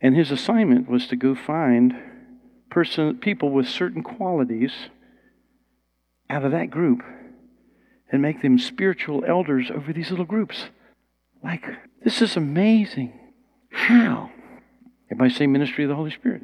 And 0.00 0.16
his 0.16 0.30
assignment 0.30 0.88
was 0.88 1.06
to 1.08 1.16
go 1.16 1.34
find 1.34 1.94
person, 2.70 3.16
people 3.18 3.50
with 3.50 3.68
certain 3.68 4.02
qualities 4.02 4.72
out 6.30 6.44
of 6.44 6.52
that 6.52 6.70
group 6.70 7.02
and 8.10 8.22
make 8.22 8.42
them 8.42 8.58
spiritual 8.58 9.24
elders 9.24 9.70
over 9.74 9.92
these 9.92 10.10
little 10.10 10.24
groups. 10.24 10.66
Like, 11.42 11.64
this 12.04 12.22
is 12.22 12.36
amazing. 12.36 13.18
How? 13.70 14.30
Everybody 15.10 15.34
say 15.34 15.46
ministry 15.46 15.84
of 15.84 15.88
the 15.88 15.96
Holy 15.96 16.10
Spirit. 16.10 16.42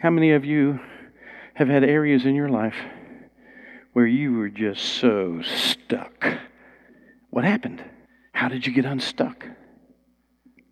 How 0.00 0.10
many 0.10 0.32
of 0.32 0.44
you 0.44 0.80
have 1.54 1.68
had 1.68 1.84
areas 1.84 2.24
in 2.24 2.34
your 2.34 2.48
life 2.48 2.76
where 3.92 4.06
you 4.06 4.34
were 4.34 4.48
just 4.48 4.84
so 4.84 5.42
stuck? 5.42 6.24
What 7.30 7.44
happened? 7.44 7.82
How 8.32 8.48
did 8.48 8.66
you 8.66 8.72
get 8.72 8.84
unstuck? 8.84 9.44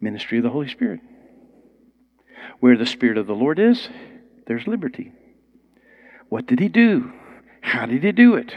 Ministry 0.00 0.38
of 0.38 0.44
the 0.44 0.50
Holy 0.50 0.68
Spirit. 0.68 1.00
Where 2.60 2.76
the 2.76 2.86
Spirit 2.86 3.18
of 3.18 3.26
the 3.26 3.34
Lord 3.34 3.58
is, 3.58 3.88
there's 4.46 4.66
liberty. 4.66 5.12
What 6.28 6.46
did 6.46 6.60
he 6.60 6.68
do? 6.68 7.12
How 7.60 7.86
did 7.86 8.02
he 8.02 8.12
do 8.12 8.34
it? 8.36 8.54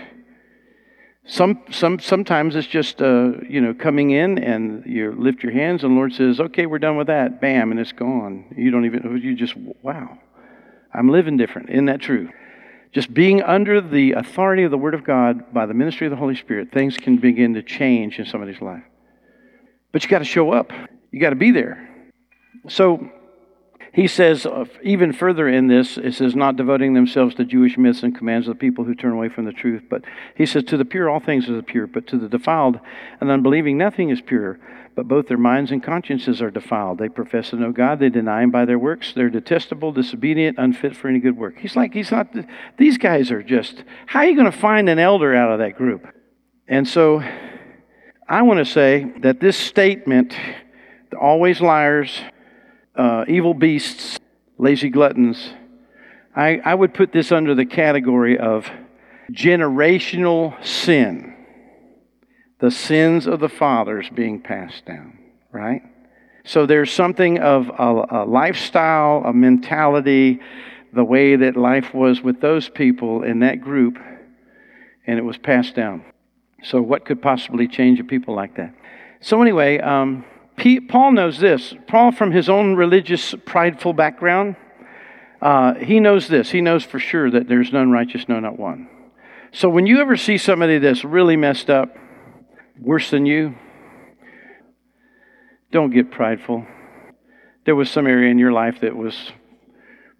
Some, 1.25 1.61
some, 1.69 1.99
sometimes 1.99 2.55
it's 2.55 2.67
just, 2.67 3.01
uh, 3.01 3.33
you 3.47 3.61
know, 3.61 3.73
coming 3.73 4.09
in 4.11 4.39
and 4.39 4.83
you 4.85 5.11
lift 5.11 5.43
your 5.43 5.51
hands 5.51 5.83
and 5.83 5.91
the 5.91 5.95
Lord 5.95 6.13
says, 6.13 6.39
okay, 6.39 6.65
we're 6.65 6.79
done 6.79 6.97
with 6.97 7.07
that. 7.07 7.39
Bam, 7.39 7.71
and 7.71 7.79
it's 7.79 7.91
gone. 7.91 8.53
You 8.57 8.71
don't 8.71 8.85
even, 8.85 9.19
you 9.21 9.35
just, 9.35 9.55
wow, 9.83 10.17
I'm 10.93 11.09
living 11.09 11.37
different. 11.37 11.69
Isn't 11.69 11.85
that 11.85 12.01
true? 12.01 12.29
Just 12.91 13.13
being 13.13 13.43
under 13.43 13.79
the 13.79 14.13
authority 14.13 14.63
of 14.63 14.71
the 14.71 14.77
Word 14.77 14.95
of 14.95 15.03
God 15.03 15.53
by 15.53 15.67
the 15.67 15.75
ministry 15.75 16.07
of 16.07 16.11
the 16.11 16.17
Holy 16.17 16.35
Spirit, 16.35 16.71
things 16.71 16.97
can 16.97 17.17
begin 17.17 17.53
to 17.53 17.61
change 17.61 18.17
in 18.17 18.25
somebody's 18.25 18.61
life. 18.61 18.83
But 19.91 20.03
you 20.03 20.09
got 20.09 20.19
to 20.19 20.25
show 20.25 20.51
up. 20.51 20.71
You 21.11 21.19
got 21.19 21.31
to 21.31 21.35
be 21.35 21.51
there. 21.51 21.87
So 22.67 23.09
he 23.93 24.07
says, 24.07 24.45
uh, 24.45 24.65
even 24.83 25.13
further 25.13 25.47
in 25.47 25.67
this, 25.67 25.97
it 25.97 26.13
says, 26.13 26.35
not 26.35 26.55
devoting 26.55 26.93
themselves 26.93 27.35
to 27.35 27.45
Jewish 27.45 27.77
myths 27.77 28.03
and 28.03 28.15
commands 28.15 28.47
of 28.47 28.55
the 28.55 28.59
people 28.59 28.83
who 28.83 28.93
turn 28.93 29.13
away 29.13 29.29
from 29.29 29.45
the 29.45 29.51
truth. 29.51 29.83
But 29.89 30.03
he 30.35 30.45
says, 30.45 30.63
to 30.65 30.77
the 30.77 30.85
pure, 30.85 31.09
all 31.09 31.19
things 31.19 31.49
are 31.49 31.61
pure, 31.61 31.87
but 31.87 32.05
to 32.07 32.17
the 32.17 32.29
defiled 32.29 32.79
and 33.19 33.31
unbelieving, 33.31 33.77
nothing 33.77 34.09
is 34.09 34.21
pure. 34.21 34.59
But 34.95 35.07
both 35.07 35.27
their 35.27 35.37
minds 35.37 35.71
and 35.71 35.81
consciences 35.81 36.41
are 36.41 36.51
defiled. 36.51 36.99
They 36.99 37.09
profess 37.09 37.51
to 37.51 37.55
know 37.55 37.71
God, 37.71 37.99
they 37.99 38.09
deny 38.09 38.43
Him 38.43 38.51
by 38.51 38.65
their 38.65 38.77
works. 38.77 39.13
They're 39.13 39.29
detestable, 39.29 39.91
disobedient, 39.91 40.57
unfit 40.59 40.95
for 40.95 41.07
any 41.07 41.19
good 41.19 41.37
work. 41.37 41.57
He's 41.57 41.75
like, 41.75 41.93
he's 41.93 42.11
not, 42.11 42.27
these 42.77 42.97
guys 42.97 43.31
are 43.31 43.41
just, 43.41 43.83
how 44.05 44.19
are 44.19 44.27
you 44.27 44.35
going 44.35 44.51
to 44.51 44.57
find 44.57 44.89
an 44.89 44.99
elder 44.99 45.33
out 45.33 45.51
of 45.51 45.59
that 45.59 45.77
group? 45.77 46.05
And 46.67 46.87
so 46.87 47.23
I 48.27 48.41
want 48.43 48.59
to 48.59 48.65
say 48.65 49.11
that 49.21 49.39
this 49.39 49.57
statement, 49.57 50.35
always 51.13 51.61
liars, 51.61 52.19
uh, 52.95 53.25
evil 53.27 53.53
beasts, 53.53 54.17
lazy 54.57 54.89
gluttons, 54.89 55.53
I, 56.35 56.61
I 56.63 56.75
would 56.75 56.93
put 56.93 57.11
this 57.11 57.31
under 57.31 57.55
the 57.55 57.65
category 57.65 58.37
of 58.37 58.69
generational 59.31 60.63
sin. 60.65 61.35
The 62.59 62.71
sins 62.71 63.25
of 63.25 63.39
the 63.39 63.49
fathers 63.49 64.09
being 64.13 64.41
passed 64.41 64.85
down, 64.85 65.17
right? 65.51 65.81
So 66.43 66.65
there's 66.65 66.91
something 66.91 67.39
of 67.39 67.69
a, 67.69 68.23
a 68.23 68.25
lifestyle, 68.25 69.23
a 69.25 69.33
mentality, 69.33 70.39
the 70.93 71.03
way 71.03 71.35
that 71.35 71.55
life 71.55 71.93
was 71.93 72.21
with 72.21 72.41
those 72.41 72.69
people 72.69 73.23
in 73.23 73.39
that 73.39 73.61
group, 73.61 73.97
and 75.05 75.19
it 75.19 75.23
was 75.23 75.37
passed 75.37 75.75
down. 75.75 76.03
So, 76.63 76.81
what 76.81 77.05
could 77.05 77.21
possibly 77.21 77.67
change 77.67 77.99
a 77.99 78.03
people 78.03 78.35
like 78.35 78.57
that? 78.57 78.73
So, 79.21 79.41
anyway, 79.41 79.79
um, 79.79 80.25
Paul 80.87 81.13
knows 81.13 81.39
this. 81.39 81.73
Paul, 81.87 82.11
from 82.11 82.31
his 82.31 82.49
own 82.49 82.75
religious, 82.75 83.35
prideful 83.45 83.93
background, 83.93 84.55
uh, 85.41 85.75
he 85.75 85.99
knows 85.99 86.27
this. 86.27 86.51
He 86.51 86.61
knows 86.61 86.83
for 86.83 86.99
sure 86.99 87.31
that 87.31 87.47
there's 87.47 87.71
none 87.71 87.91
righteous, 87.91 88.27
no, 88.27 88.39
not 88.39 88.59
one. 88.59 88.89
So 89.51 89.69
when 89.69 89.85
you 89.85 89.99
ever 90.01 90.17
see 90.17 90.37
somebody 90.37 90.77
that's 90.79 91.03
really 91.03 91.37
messed 91.37 91.69
up, 91.69 91.95
worse 92.79 93.09
than 93.09 93.25
you, 93.25 93.55
don't 95.71 95.91
get 95.91 96.11
prideful. 96.11 96.65
There 97.65 97.75
was 97.75 97.89
some 97.89 98.07
area 98.07 98.31
in 98.31 98.39
your 98.39 98.51
life 98.51 98.81
that 98.81 98.95
was 98.95 99.31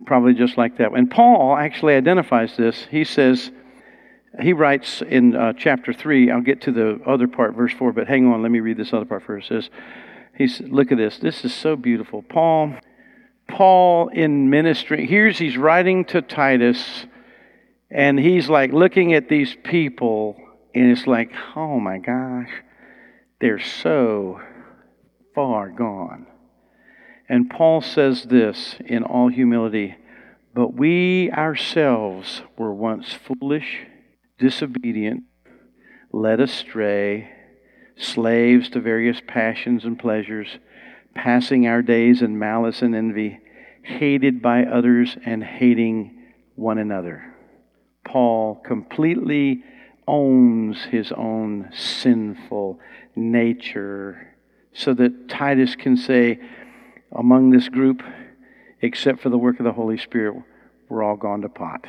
probably 0.06 0.34
just 0.34 0.58
like 0.58 0.78
that. 0.78 0.94
And 0.94 1.10
Paul 1.10 1.56
actually 1.58 1.96
identifies 1.96 2.56
this. 2.56 2.88
He 2.90 3.04
says, 3.04 3.52
he 4.42 4.54
writes 4.54 5.02
in 5.02 5.36
uh, 5.36 5.54
chapter 5.54 5.92
3, 5.92 6.32
I'll 6.32 6.42
get 6.42 6.62
to 6.62 6.72
the 6.72 7.00
other 7.06 7.28
part, 7.28 7.56
verse 7.56 7.74
4, 7.74 7.92
but 7.94 8.08
hang 8.08 8.28
on, 8.28 8.42
let 8.42 8.52
me 8.52 8.60
read 8.60 8.78
this 8.78 8.94
other 8.94 9.06
part 9.06 9.24
first. 9.24 9.52
It 9.52 9.64
says, 9.64 9.70
He's 10.40 10.62
look 10.62 10.90
at 10.94 10.98
this. 10.98 11.18
This 11.18 11.44
is 11.44 11.54
so 11.54 11.76
beautiful. 11.76 12.22
Paul, 12.24 12.74
Paul 13.50 14.08
in 14.08 14.50
ministry. 14.50 15.06
Here's 15.06 15.38
he's 15.38 15.58
writing 15.58 16.06
to 16.06 16.22
Titus, 16.22 17.06
and 17.92 18.18
he's 18.18 18.48
like 18.48 18.72
looking 18.72 19.14
at 19.14 19.28
these 19.28 19.58
people, 19.66 20.38
and 20.74 20.90
it's 20.90 21.06
like, 21.06 21.34
oh 21.58 21.82
my 21.82 21.98
gosh, 21.98 22.50
they're 23.42 23.60
so 23.60 24.40
far 25.36 25.72
gone. 25.72 26.26
And 27.28 27.50
Paul 27.50 27.82
says 27.82 28.24
this 28.24 28.78
in 28.86 29.04
all 29.04 29.28
humility, 29.28 29.98
but 30.56 30.74
we 30.74 31.30
ourselves 31.32 32.44
were 32.58 32.74
once 32.74 33.12
foolish, 33.12 33.80
disobedient, 34.38 35.24
led 36.14 36.40
astray 36.40 37.30
slaves 38.00 38.70
to 38.70 38.80
various 38.80 39.22
passions 39.28 39.84
and 39.86 40.00
pleasures, 40.00 40.58
passing 41.14 41.68
our 41.68 41.82
days 41.82 42.22
in 42.22 42.40
malice 42.40 42.82
and 42.82 42.96
envy, 42.96 43.40
hated 43.84 44.42
by 44.42 44.64
others 44.64 45.18
and 45.26 45.44
hating 45.44 46.32
one 46.56 46.78
another. 46.78 47.36
Paul 48.06 48.56
completely 48.56 49.64
owns 50.08 50.86
his 50.86 51.12
own 51.12 51.70
sinful 51.74 52.80
nature 53.16 54.36
so 54.74 54.94
that 54.94 55.30
Titus 55.30 55.76
can 55.76 55.98
say, 55.98 56.40
among 57.12 57.50
this 57.50 57.70
group, 57.70 58.02
except 58.82 59.20
for 59.20 59.30
the 59.30 59.38
work 59.38 59.60
of 59.60 59.66
the 59.66 59.74
Holy 59.74 59.98
Spirit, 59.98 60.42
we're 60.88 61.04
all 61.04 61.18
gone 61.18 61.42
to 61.42 61.50
pot. 61.50 61.86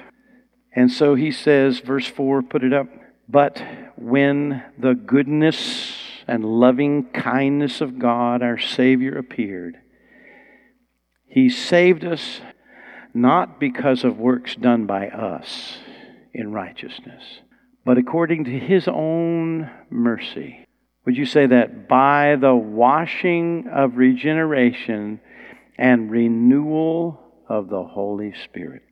And 0.75 0.91
so 0.91 1.15
he 1.15 1.31
says, 1.31 1.79
verse 1.79 2.07
4, 2.07 2.43
put 2.43 2.65
it 2.65 2.73
up. 2.73 2.89
But 3.29 3.63
when 3.97 4.63
the 4.79 4.95
goodness 4.95 6.00
and 6.31 6.45
loving 6.45 7.11
kindness 7.11 7.81
of 7.81 7.99
God, 7.99 8.41
our 8.41 8.57
Savior, 8.57 9.19
appeared, 9.19 9.77
He 11.27 11.51
saved 11.51 12.05
us 12.05 12.41
not 13.13 13.59
because 13.59 14.05
of 14.05 14.17
works 14.17 14.55
done 14.55 14.87
by 14.87 15.09
us 15.09 15.79
in 16.33 16.53
righteousness, 16.53 17.41
but 17.85 17.99
according 17.99 18.45
to 18.45 18.59
His 18.59 18.87
own 18.87 19.69
mercy. 19.91 20.65
Would 21.05 21.17
you 21.17 21.27
say 21.27 21.47
that? 21.47 21.89
By 21.89 22.37
the 22.37 22.55
washing 22.55 23.67
of 23.67 23.97
regeneration 23.97 25.21
and 25.77 26.13
renewal 26.13 27.21
of 27.49 27.69
the 27.69 27.83
Holy 27.83 28.35
Spirit 28.45 28.83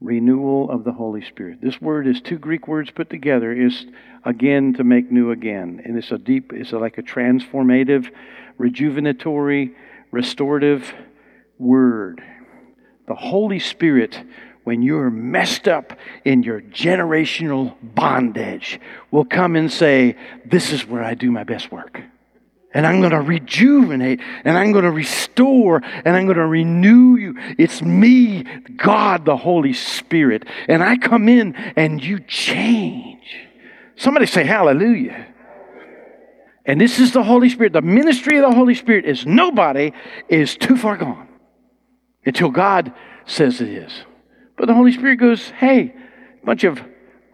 renewal 0.00 0.70
of 0.70 0.84
the 0.84 0.92
Holy 0.92 1.22
Spirit. 1.22 1.60
This 1.62 1.80
word 1.80 2.06
is 2.06 2.20
two 2.20 2.38
Greek 2.38 2.68
words 2.68 2.90
put 2.90 3.08
together 3.10 3.52
is 3.52 3.86
again 4.26 4.74
to 4.74 4.84
make 4.84 5.10
new 5.10 5.30
again. 5.30 5.80
And 5.84 5.96
it's 5.96 6.10
a 6.10 6.18
deep, 6.18 6.52
it's 6.52 6.72
like 6.72 6.98
a 6.98 7.02
transformative, 7.02 8.10
rejuvenatory, 8.58 9.74
restorative 10.10 10.92
word. 11.58 12.22
The 13.06 13.14
Holy 13.14 13.60
Spirit, 13.60 14.20
when 14.64 14.82
you're 14.82 15.10
messed 15.10 15.68
up 15.68 15.96
in 16.24 16.42
your 16.42 16.60
generational 16.60 17.76
bondage, 17.80 18.80
will 19.10 19.24
come 19.24 19.56
and 19.56 19.72
say, 19.72 20.16
This 20.44 20.72
is 20.72 20.86
where 20.86 21.02
I 21.02 21.14
do 21.14 21.30
my 21.30 21.44
best 21.44 21.72
work 21.72 22.02
and 22.76 22.86
I'm 22.86 23.00
going 23.00 23.12
to 23.12 23.22
rejuvenate 23.22 24.20
and 24.44 24.58
I'm 24.58 24.70
going 24.70 24.84
to 24.84 24.90
restore 24.90 25.80
and 25.82 26.14
I'm 26.14 26.26
going 26.26 26.36
to 26.36 26.46
renew 26.46 27.16
you. 27.16 27.34
It's 27.56 27.80
me, 27.80 28.42
God, 28.76 29.24
the 29.24 29.38
Holy 29.38 29.72
Spirit. 29.72 30.44
And 30.68 30.82
I 30.82 30.98
come 30.98 31.26
in 31.26 31.54
and 31.54 32.04
you 32.04 32.20
change. 32.20 33.15
Somebody 33.96 34.26
say 34.26 34.44
hallelujah. 34.44 35.26
And 36.66 36.80
this 36.80 36.98
is 36.98 37.12
the 37.12 37.22
Holy 37.22 37.48
Spirit. 37.48 37.72
The 37.72 37.82
ministry 37.82 38.38
of 38.38 38.50
the 38.50 38.54
Holy 38.54 38.74
Spirit 38.74 39.04
is 39.04 39.24
nobody 39.24 39.92
is 40.28 40.56
too 40.56 40.76
far 40.76 40.96
gone 40.96 41.28
until 42.24 42.50
God 42.50 42.92
says 43.24 43.60
it 43.60 43.68
is. 43.68 43.92
But 44.56 44.66
the 44.66 44.74
Holy 44.74 44.92
Spirit 44.92 45.16
goes, 45.16 45.48
hey, 45.50 45.94
bunch 46.44 46.64
of 46.64 46.80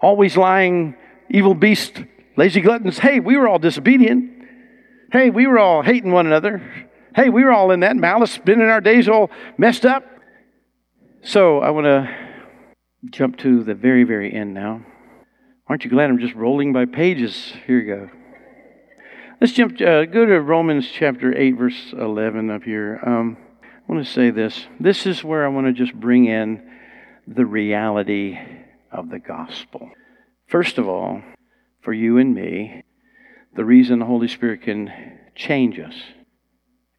always 0.01 0.37
lying, 0.37 0.95
evil 1.31 1.55
beast, 1.55 2.03
lazy 2.37 2.61
gluttons, 2.61 2.99
hey, 2.99 3.21
we 3.21 3.37
were 3.37 3.49
all 3.49 3.59
disobedient. 3.59 4.31
Hey, 5.13 5.31
we 5.31 5.47
were 5.47 5.59
all 5.59 5.83
hating 5.83 6.13
one 6.13 6.27
another. 6.27 6.89
Hey, 7.15 7.29
we 7.29 7.45
were 7.45 7.53
all 7.53 7.71
in 7.71 7.81
that 7.81 7.97
malice, 7.97 8.33
spending 8.33 8.69
our 8.69 8.81
days 8.81 9.09
all 9.09 9.31
messed 9.59 9.85
up. 9.85 10.05
So 11.23 11.61
I 11.61 11.71
want 11.71 11.85
to 11.85 12.15
jump 13.11 13.39
to 13.39 13.63
the 13.63 13.75
very, 13.75 14.05
very 14.05 14.33
end 14.33 14.55
now. 14.55 14.85
Aren't 15.69 15.85
you 15.85 15.91
glad 15.91 16.11
I'm 16.11 16.19
just 16.19 16.35
rolling 16.35 16.73
by 16.73 16.87
pages? 16.87 17.53
Here 17.67 17.79
you 17.79 17.95
go. 17.95 18.11
Let's 19.41 19.53
jump, 19.53 19.81
uh, 19.81 20.05
go 20.07 20.27
to 20.27 20.41
Romans 20.41 20.89
chapter 20.93 21.37
8, 21.37 21.53
verse 21.53 21.93
11 21.93 22.51
up 22.51 22.65
here. 22.65 23.01
Um, 23.05 23.37
I 23.63 23.93
want 23.93 24.05
to 24.05 24.13
say 24.13 24.31
this. 24.31 24.67
This 24.81 25.07
is 25.07 25.25
where 25.25 25.45
I 25.45 25.49
want 25.49 25.69
to 25.69 25.73
just 25.73 25.95
bring 25.95 26.27
in 26.27 26.69
the 27.27 27.47
reality 27.47 28.39
of 28.91 29.11
the 29.11 29.19
gospel. 29.19 29.91
First 30.49 30.79
of 30.79 30.89
all, 30.89 31.23
for 31.81 31.93
you 31.93 32.19
and 32.19 32.35
me, 32.35 32.83
the 33.55 33.65
reason 33.65 33.99
the 33.99 34.07
Holy 34.07 34.29
Spirit 34.29 34.63
can 34.63 34.93
change 35.35 35.79
us 35.79 35.95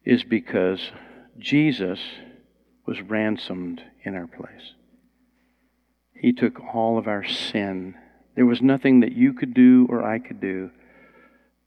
is 0.04 0.24
because 0.24 0.90
Jesus 1.38 2.00
was 2.86 3.00
ransomed 3.02 3.82
in 4.04 4.14
our 4.14 4.26
place. 4.26 4.74
He 6.14 6.32
took 6.32 6.60
all 6.74 6.98
of 6.98 7.06
our 7.06 7.24
sin. 7.24 7.94
There 8.34 8.46
was 8.46 8.60
nothing 8.60 9.00
that 9.00 9.12
you 9.12 9.32
could 9.32 9.54
do 9.54 9.86
or 9.88 10.02
I 10.02 10.18
could 10.18 10.40
do, 10.40 10.70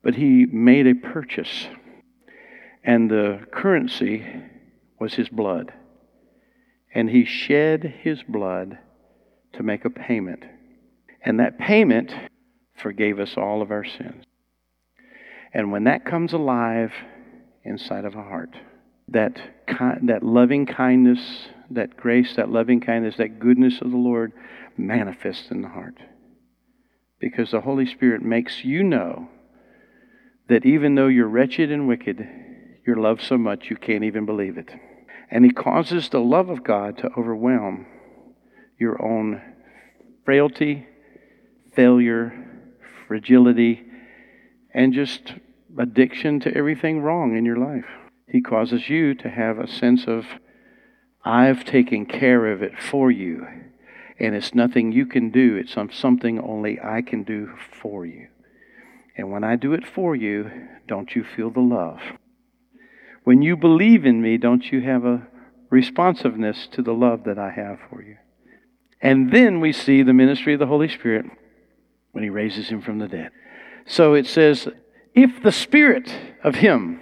but 0.03 0.15
He 0.15 0.45
made 0.45 0.87
a 0.87 0.95
purchase. 0.95 1.67
And 2.83 3.09
the 3.09 3.45
currency 3.51 4.25
was 4.99 5.13
His 5.13 5.29
blood. 5.29 5.73
And 6.93 7.09
He 7.09 7.25
shed 7.25 7.83
His 8.01 8.23
blood 8.23 8.77
to 9.53 9.63
make 9.63 9.85
a 9.85 9.89
payment. 9.89 10.43
And 11.21 11.39
that 11.39 11.57
payment 11.57 12.13
forgave 12.75 13.19
us 13.19 13.35
all 13.37 13.61
of 13.61 13.71
our 13.71 13.85
sins. 13.85 14.23
And 15.53 15.71
when 15.71 15.85
that 15.85 16.05
comes 16.05 16.33
alive 16.33 16.91
inside 17.63 18.05
of 18.05 18.15
a 18.15 18.23
heart, 18.23 18.55
that, 19.09 19.37
ki- 19.67 20.05
that 20.05 20.21
loving 20.21 20.65
kindness, 20.65 21.47
that 21.71 21.97
grace, 21.97 22.35
that 22.35 22.49
loving 22.49 22.81
kindness, 22.81 23.15
that 23.17 23.39
goodness 23.39 23.81
of 23.81 23.91
the 23.91 23.97
Lord 23.97 24.33
manifests 24.77 25.49
in 25.49 25.61
the 25.61 25.69
heart. 25.69 25.97
Because 27.19 27.51
the 27.51 27.61
Holy 27.61 27.85
Spirit 27.85 28.21
makes 28.21 28.63
you 28.63 28.83
know 28.83 29.29
that 30.49 30.65
even 30.65 30.95
though 30.95 31.07
you're 31.07 31.27
wretched 31.27 31.71
and 31.71 31.87
wicked, 31.87 32.27
you're 32.85 32.95
loved 32.95 33.21
so 33.21 33.37
much 33.37 33.69
you 33.69 33.75
can't 33.75 34.03
even 34.03 34.25
believe 34.25 34.57
it. 34.57 34.71
And 35.29 35.43
He 35.43 35.51
causes 35.51 36.09
the 36.09 36.21
love 36.21 36.49
of 36.49 36.63
God 36.63 36.97
to 36.99 37.09
overwhelm 37.17 37.85
your 38.79 39.01
own 39.03 39.41
frailty, 40.23 40.87
failure, 41.75 42.33
fragility, 43.07 43.83
and 44.73 44.93
just 44.93 45.33
addiction 45.77 46.39
to 46.41 46.55
everything 46.55 47.01
wrong 47.01 47.35
in 47.35 47.45
your 47.45 47.57
life. 47.57 47.85
He 48.27 48.41
causes 48.41 48.89
you 48.89 49.15
to 49.15 49.29
have 49.29 49.57
a 49.57 49.67
sense 49.67 50.05
of, 50.05 50.25
I've 51.23 51.65
taken 51.65 52.05
care 52.05 52.51
of 52.51 52.61
it 52.61 52.79
for 52.79 53.09
you. 53.09 53.47
And 54.19 54.33
it's 54.33 54.55
nothing 54.55 54.91
you 54.91 55.05
can 55.05 55.29
do, 55.29 55.55
it's 55.55 55.75
something 55.95 56.39
only 56.39 56.79
I 56.79 57.01
can 57.01 57.23
do 57.23 57.51
for 57.81 58.05
you. 58.05 58.27
And 59.15 59.31
when 59.31 59.43
I 59.43 59.55
do 59.55 59.73
it 59.73 59.87
for 59.87 60.15
you, 60.15 60.51
don't 60.87 61.15
you 61.15 61.23
feel 61.23 61.49
the 61.49 61.59
love? 61.59 61.99
When 63.23 63.41
you 63.41 63.57
believe 63.57 64.05
in 64.05 64.21
me, 64.21 64.37
don't 64.37 64.71
you 64.71 64.81
have 64.81 65.05
a 65.05 65.27
responsiveness 65.69 66.67
to 66.71 66.81
the 66.81 66.93
love 66.93 67.25
that 67.25 67.37
I 67.37 67.51
have 67.51 67.79
for 67.89 68.01
you? 68.01 68.17
And 69.01 69.31
then 69.31 69.59
we 69.59 69.73
see 69.73 70.01
the 70.01 70.13
ministry 70.13 70.53
of 70.53 70.59
the 70.59 70.67
Holy 70.67 70.87
Spirit 70.87 71.25
when 72.11 72.23
he 72.23 72.29
raises 72.29 72.69
him 72.69 72.81
from 72.81 72.99
the 72.99 73.07
dead. 73.07 73.31
So 73.85 74.13
it 74.13 74.25
says, 74.25 74.67
if 75.13 75.43
the 75.43 75.51
Spirit 75.51 76.11
of 76.43 76.55
him 76.55 77.01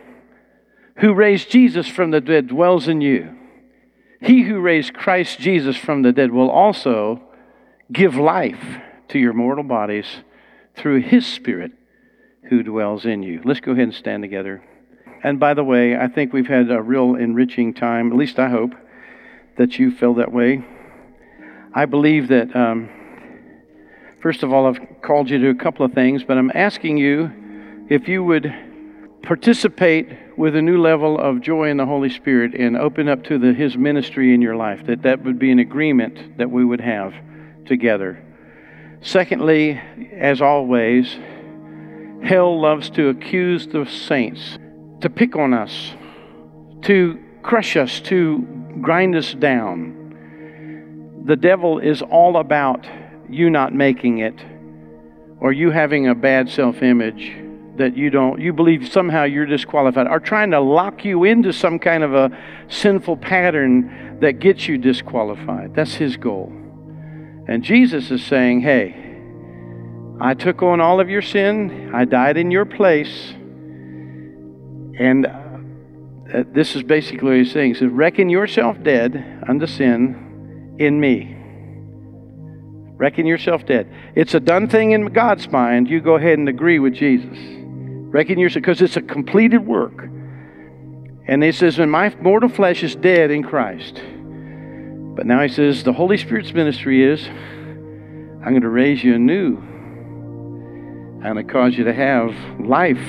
who 0.98 1.14
raised 1.14 1.50
Jesus 1.50 1.88
from 1.88 2.12
the 2.12 2.22
dead 2.22 2.48
dwells 2.48 2.88
in 2.88 3.02
you, 3.02 3.35
he 4.26 4.44
who 4.44 4.60
raised 4.60 4.94
Christ 4.94 5.40
Jesus 5.40 5.78
from 5.78 6.02
the 6.02 6.12
dead 6.12 6.32
will 6.32 6.50
also 6.50 7.22
give 7.92 8.16
life 8.16 8.80
to 9.10 9.20
your 9.20 9.34
mortal 9.34 9.64
bodies 9.64 10.08
through 10.76 11.02
his 11.02 11.26
Spirit 11.28 11.72
who 12.50 12.64
dwells 12.64 13.06
in 13.06 13.24
you. 13.24 13.42
Let's 13.44 13.60
go 13.60 13.72
ahead 13.72 13.84
and 13.84 13.94
stand 13.94 14.24
together. 14.24 14.64
And 15.24 15.40
by 15.40 15.54
the 15.54 15.64
way, 15.64 15.96
I 15.96 16.08
think 16.08 16.34
we've 16.34 16.48
had 16.48 16.70
a 16.72 16.82
real 16.82 17.16
enriching 17.16 17.74
time, 17.74 18.12
at 18.12 18.18
least 18.18 18.40
I 18.40 18.50
hope 18.50 18.74
that 19.58 19.80
you 19.80 19.92
feel 19.92 20.16
that 20.16 20.32
way. 20.32 20.64
I 21.74 21.86
believe 21.86 22.28
that, 22.30 22.56
um, 22.56 22.90
first 24.22 24.44
of 24.44 24.52
all, 24.52 24.68
I've 24.68 25.02
called 25.02 25.30
you 25.30 25.38
to 25.40 25.50
a 25.50 25.56
couple 25.56 25.86
of 25.86 25.94
things, 25.94 26.24
but 26.24 26.38
I'm 26.38 26.52
asking 26.54 26.98
you 26.98 27.32
if 27.90 28.08
you 28.08 28.24
would 28.24 28.54
participate 29.26 30.08
with 30.38 30.56
a 30.56 30.62
new 30.62 30.80
level 30.80 31.20
of 31.20 31.42
joy 31.42 31.70
in 31.70 31.78
the 31.78 31.86
Holy 31.86 32.10
Spirit 32.10 32.54
and 32.54 32.78
open 32.78 33.10
up 33.10 33.24
to 33.26 33.38
the, 33.38 33.54
His 33.54 33.76
ministry 33.76 34.34
in 34.34 34.42
your 34.42 34.56
life, 34.56 34.86
that 34.86 35.02
that 35.02 35.24
would 35.24 35.40
be 35.40 35.52
an 35.52 35.60
agreement 35.60 36.38
that 36.38 36.50
we 36.50 36.64
would 36.64 36.82
have 36.82 37.14
together. 37.66 38.24
Secondly, 39.02 39.82
as 40.14 40.42
always, 40.42 41.18
hell 42.24 42.60
loves 42.60 42.90
to 42.92 43.10
accuse 43.10 43.68
the 43.68 43.86
saints, 43.86 44.58
to 45.02 45.10
pick 45.10 45.36
on 45.36 45.54
us, 45.54 45.94
to 46.84 47.20
crush 47.44 47.76
us, 47.76 48.00
to 48.02 48.40
grind 48.82 49.16
us 49.16 49.34
down. 49.34 51.24
The 51.26 51.36
devil 51.36 51.80
is 51.80 52.02
all 52.02 52.38
about 52.38 52.86
you 53.30 53.50
not 53.50 53.74
making 53.74 54.20
it 54.20 54.36
or 55.40 55.52
you 55.52 55.72
having 55.72 56.08
a 56.08 56.16
bad 56.16 56.50
self 56.50 56.82
image 56.82 57.45
that 57.78 57.98
you 57.98 58.10
don't 58.10 58.40
you 58.40 58.54
believe 58.54 58.88
somehow 58.92 59.24
you're 59.24 59.46
disqualified 59.46 60.08
are 60.08 60.20
trying 60.20 60.52
to 60.52 60.60
lock 60.60 61.04
you 61.04 61.24
into 61.24 61.52
some 61.52 61.80
kind 61.80 62.04
of 62.04 62.14
a 62.14 62.30
sinful 62.68 63.18
pattern 63.18 64.18
that 64.22 64.40
gets 64.40 64.68
you 64.68 64.78
disqualified. 64.78 65.76
That's 65.76 65.96
his 65.96 66.18
goal. 66.18 66.52
And 67.48 67.64
jesus 67.64 68.12
is 68.12 68.24
saying 68.24 68.62
hey 68.62 69.02
i 70.20 70.34
took 70.34 70.64
on 70.64 70.80
all 70.80 71.00
of 71.00 71.10
your 71.10 71.22
sin. 71.22 71.92
I 71.94 72.06
died 72.06 72.38
in 72.38 72.50
your 72.50 72.66
place. 72.66 73.34
And 74.98 75.26
uh, 75.26 76.44
this 76.54 76.76
is 76.76 76.84
basically 76.84 77.28
what 77.28 77.38
he's 77.38 77.52
saying. 77.52 77.74
He 77.74 77.80
says 77.80 77.92
reckon 77.92 78.30
yourself 78.30 78.82
dead 78.82 79.44
unto 79.48 79.68
sin 79.68 80.78
in 80.80 81.00
me. 81.00 81.34
Reckon 82.98 83.26
yourself 83.26 83.66
dead. 83.66 83.94
It's 84.16 84.34
a 84.34 84.40
done 84.40 84.70
thing 84.70 84.92
in 84.92 85.08
god's 85.08 85.52
mind. 85.52 85.90
You 85.90 86.00
go 86.00 86.16
ahead 86.16 86.40
and 86.40 86.48
agree 86.48 86.80
with 86.80 86.94
jesus 86.94 87.38
Reckon 88.16 88.40
yourself, 88.40 88.62
because 88.62 88.82
it's 88.82 88.96
a 88.96 89.02
completed 89.02 89.68
work. 89.68 90.06
And 91.28 91.44
he 91.44 91.52
says, 91.52 91.80
and 91.80 91.92
my 91.92 92.16
mortal 92.22 92.48
flesh 92.48 92.82
is 92.82 92.96
dead 92.96 93.30
in 93.30 93.44
Christ. 93.44 94.02
But 95.18 95.26
now 95.26 95.42
he 95.42 95.50
says, 95.50 95.84
the 95.84 95.92
Holy 95.92 96.18
Spirit's 96.18 96.54
ministry 96.54 97.04
is, 97.04 97.28
I'm 97.28 98.52
going 98.52 98.62
to 98.62 98.70
raise 98.70 99.04
you 99.04 99.16
anew. 99.16 99.58
I'm 99.58 101.34
going 101.34 101.46
to 101.46 101.52
cause 101.52 101.78
you 101.78 101.84
to 101.84 101.94
have 101.94 102.34
life 102.58 103.06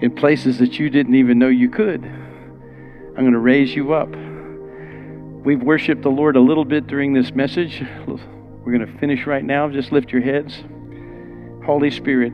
in 0.00 0.14
places 0.16 0.58
that 0.60 0.78
you 0.78 0.88
didn't 0.88 1.16
even 1.16 1.38
know 1.38 1.48
you 1.48 1.68
could. 1.68 2.02
I'm 2.02 3.20
going 3.20 3.32
to 3.32 3.38
raise 3.38 3.74
you 3.74 3.92
up. 3.92 4.08
We've 5.44 5.62
worshiped 5.62 6.00
the 6.00 6.08
Lord 6.08 6.36
a 6.36 6.40
little 6.40 6.64
bit 6.64 6.86
during 6.86 7.12
this 7.12 7.32
message. 7.32 7.84
We're 8.06 8.72
going 8.72 8.90
to 8.90 8.98
finish 8.98 9.26
right 9.26 9.44
now. 9.44 9.68
Just 9.68 9.92
lift 9.92 10.12
your 10.12 10.22
heads. 10.22 10.62
Holy 11.66 11.90
Spirit, 11.90 12.32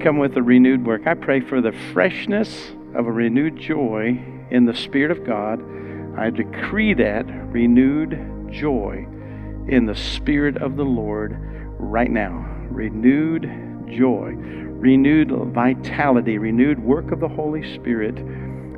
come 0.00 0.18
with 0.18 0.36
a 0.36 0.42
renewed 0.42 0.86
work. 0.86 1.06
I 1.06 1.14
pray 1.14 1.40
for 1.40 1.60
the 1.60 1.72
freshness 1.92 2.72
of 2.94 3.06
a 3.06 3.12
renewed 3.12 3.56
joy 3.56 4.22
in 4.50 4.64
the 4.64 4.74
Spirit 4.74 5.10
of 5.10 5.26
God. 5.26 5.62
I 6.18 6.30
decree 6.30 6.94
that 6.94 7.26
renewed 7.52 8.48
joy 8.50 9.06
in 9.68 9.86
the 9.86 9.94
Spirit 9.94 10.56
of 10.56 10.76
the 10.76 10.84
Lord 10.84 11.36
right 11.78 12.10
now. 12.10 12.46
Renewed 12.70 13.42
joy, 13.88 14.34
renewed 14.34 15.30
vitality, 15.52 16.38
renewed 16.38 16.80
work 16.82 17.12
of 17.12 17.20
the 17.20 17.28
Holy 17.28 17.74
Spirit 17.74 18.16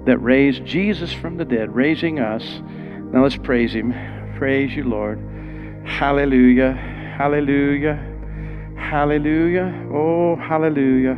that 0.05 0.19
raised 0.19 0.65
Jesus 0.65 1.13
from 1.13 1.37
the 1.37 1.45
dead, 1.45 1.75
raising 1.75 2.19
us. 2.19 2.45
Now 3.13 3.23
let's 3.23 3.37
praise 3.37 3.73
Him. 3.73 3.95
Praise 4.37 4.75
you, 4.75 4.85
Lord. 4.85 5.19
Hallelujah. 5.87 6.73
Hallelujah. 6.73 8.12
Hallelujah. 8.91 9.89
Oh, 9.93 10.37
hallelujah. 10.37 11.17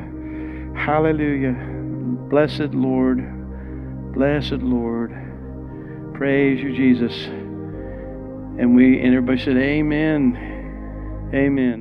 Hallelujah. 0.76 1.54
Blessed 2.30 2.72
Lord. 2.74 3.18
Blessed 4.14 4.62
Lord. 4.62 5.10
Praise 6.14 6.60
you, 6.60 6.76
Jesus. 6.76 7.12
And 8.60 8.76
we 8.76 9.00
and 9.00 9.14
everybody 9.14 9.38
said, 9.42 9.56
Amen. 9.56 11.30
Amen. 11.34 11.80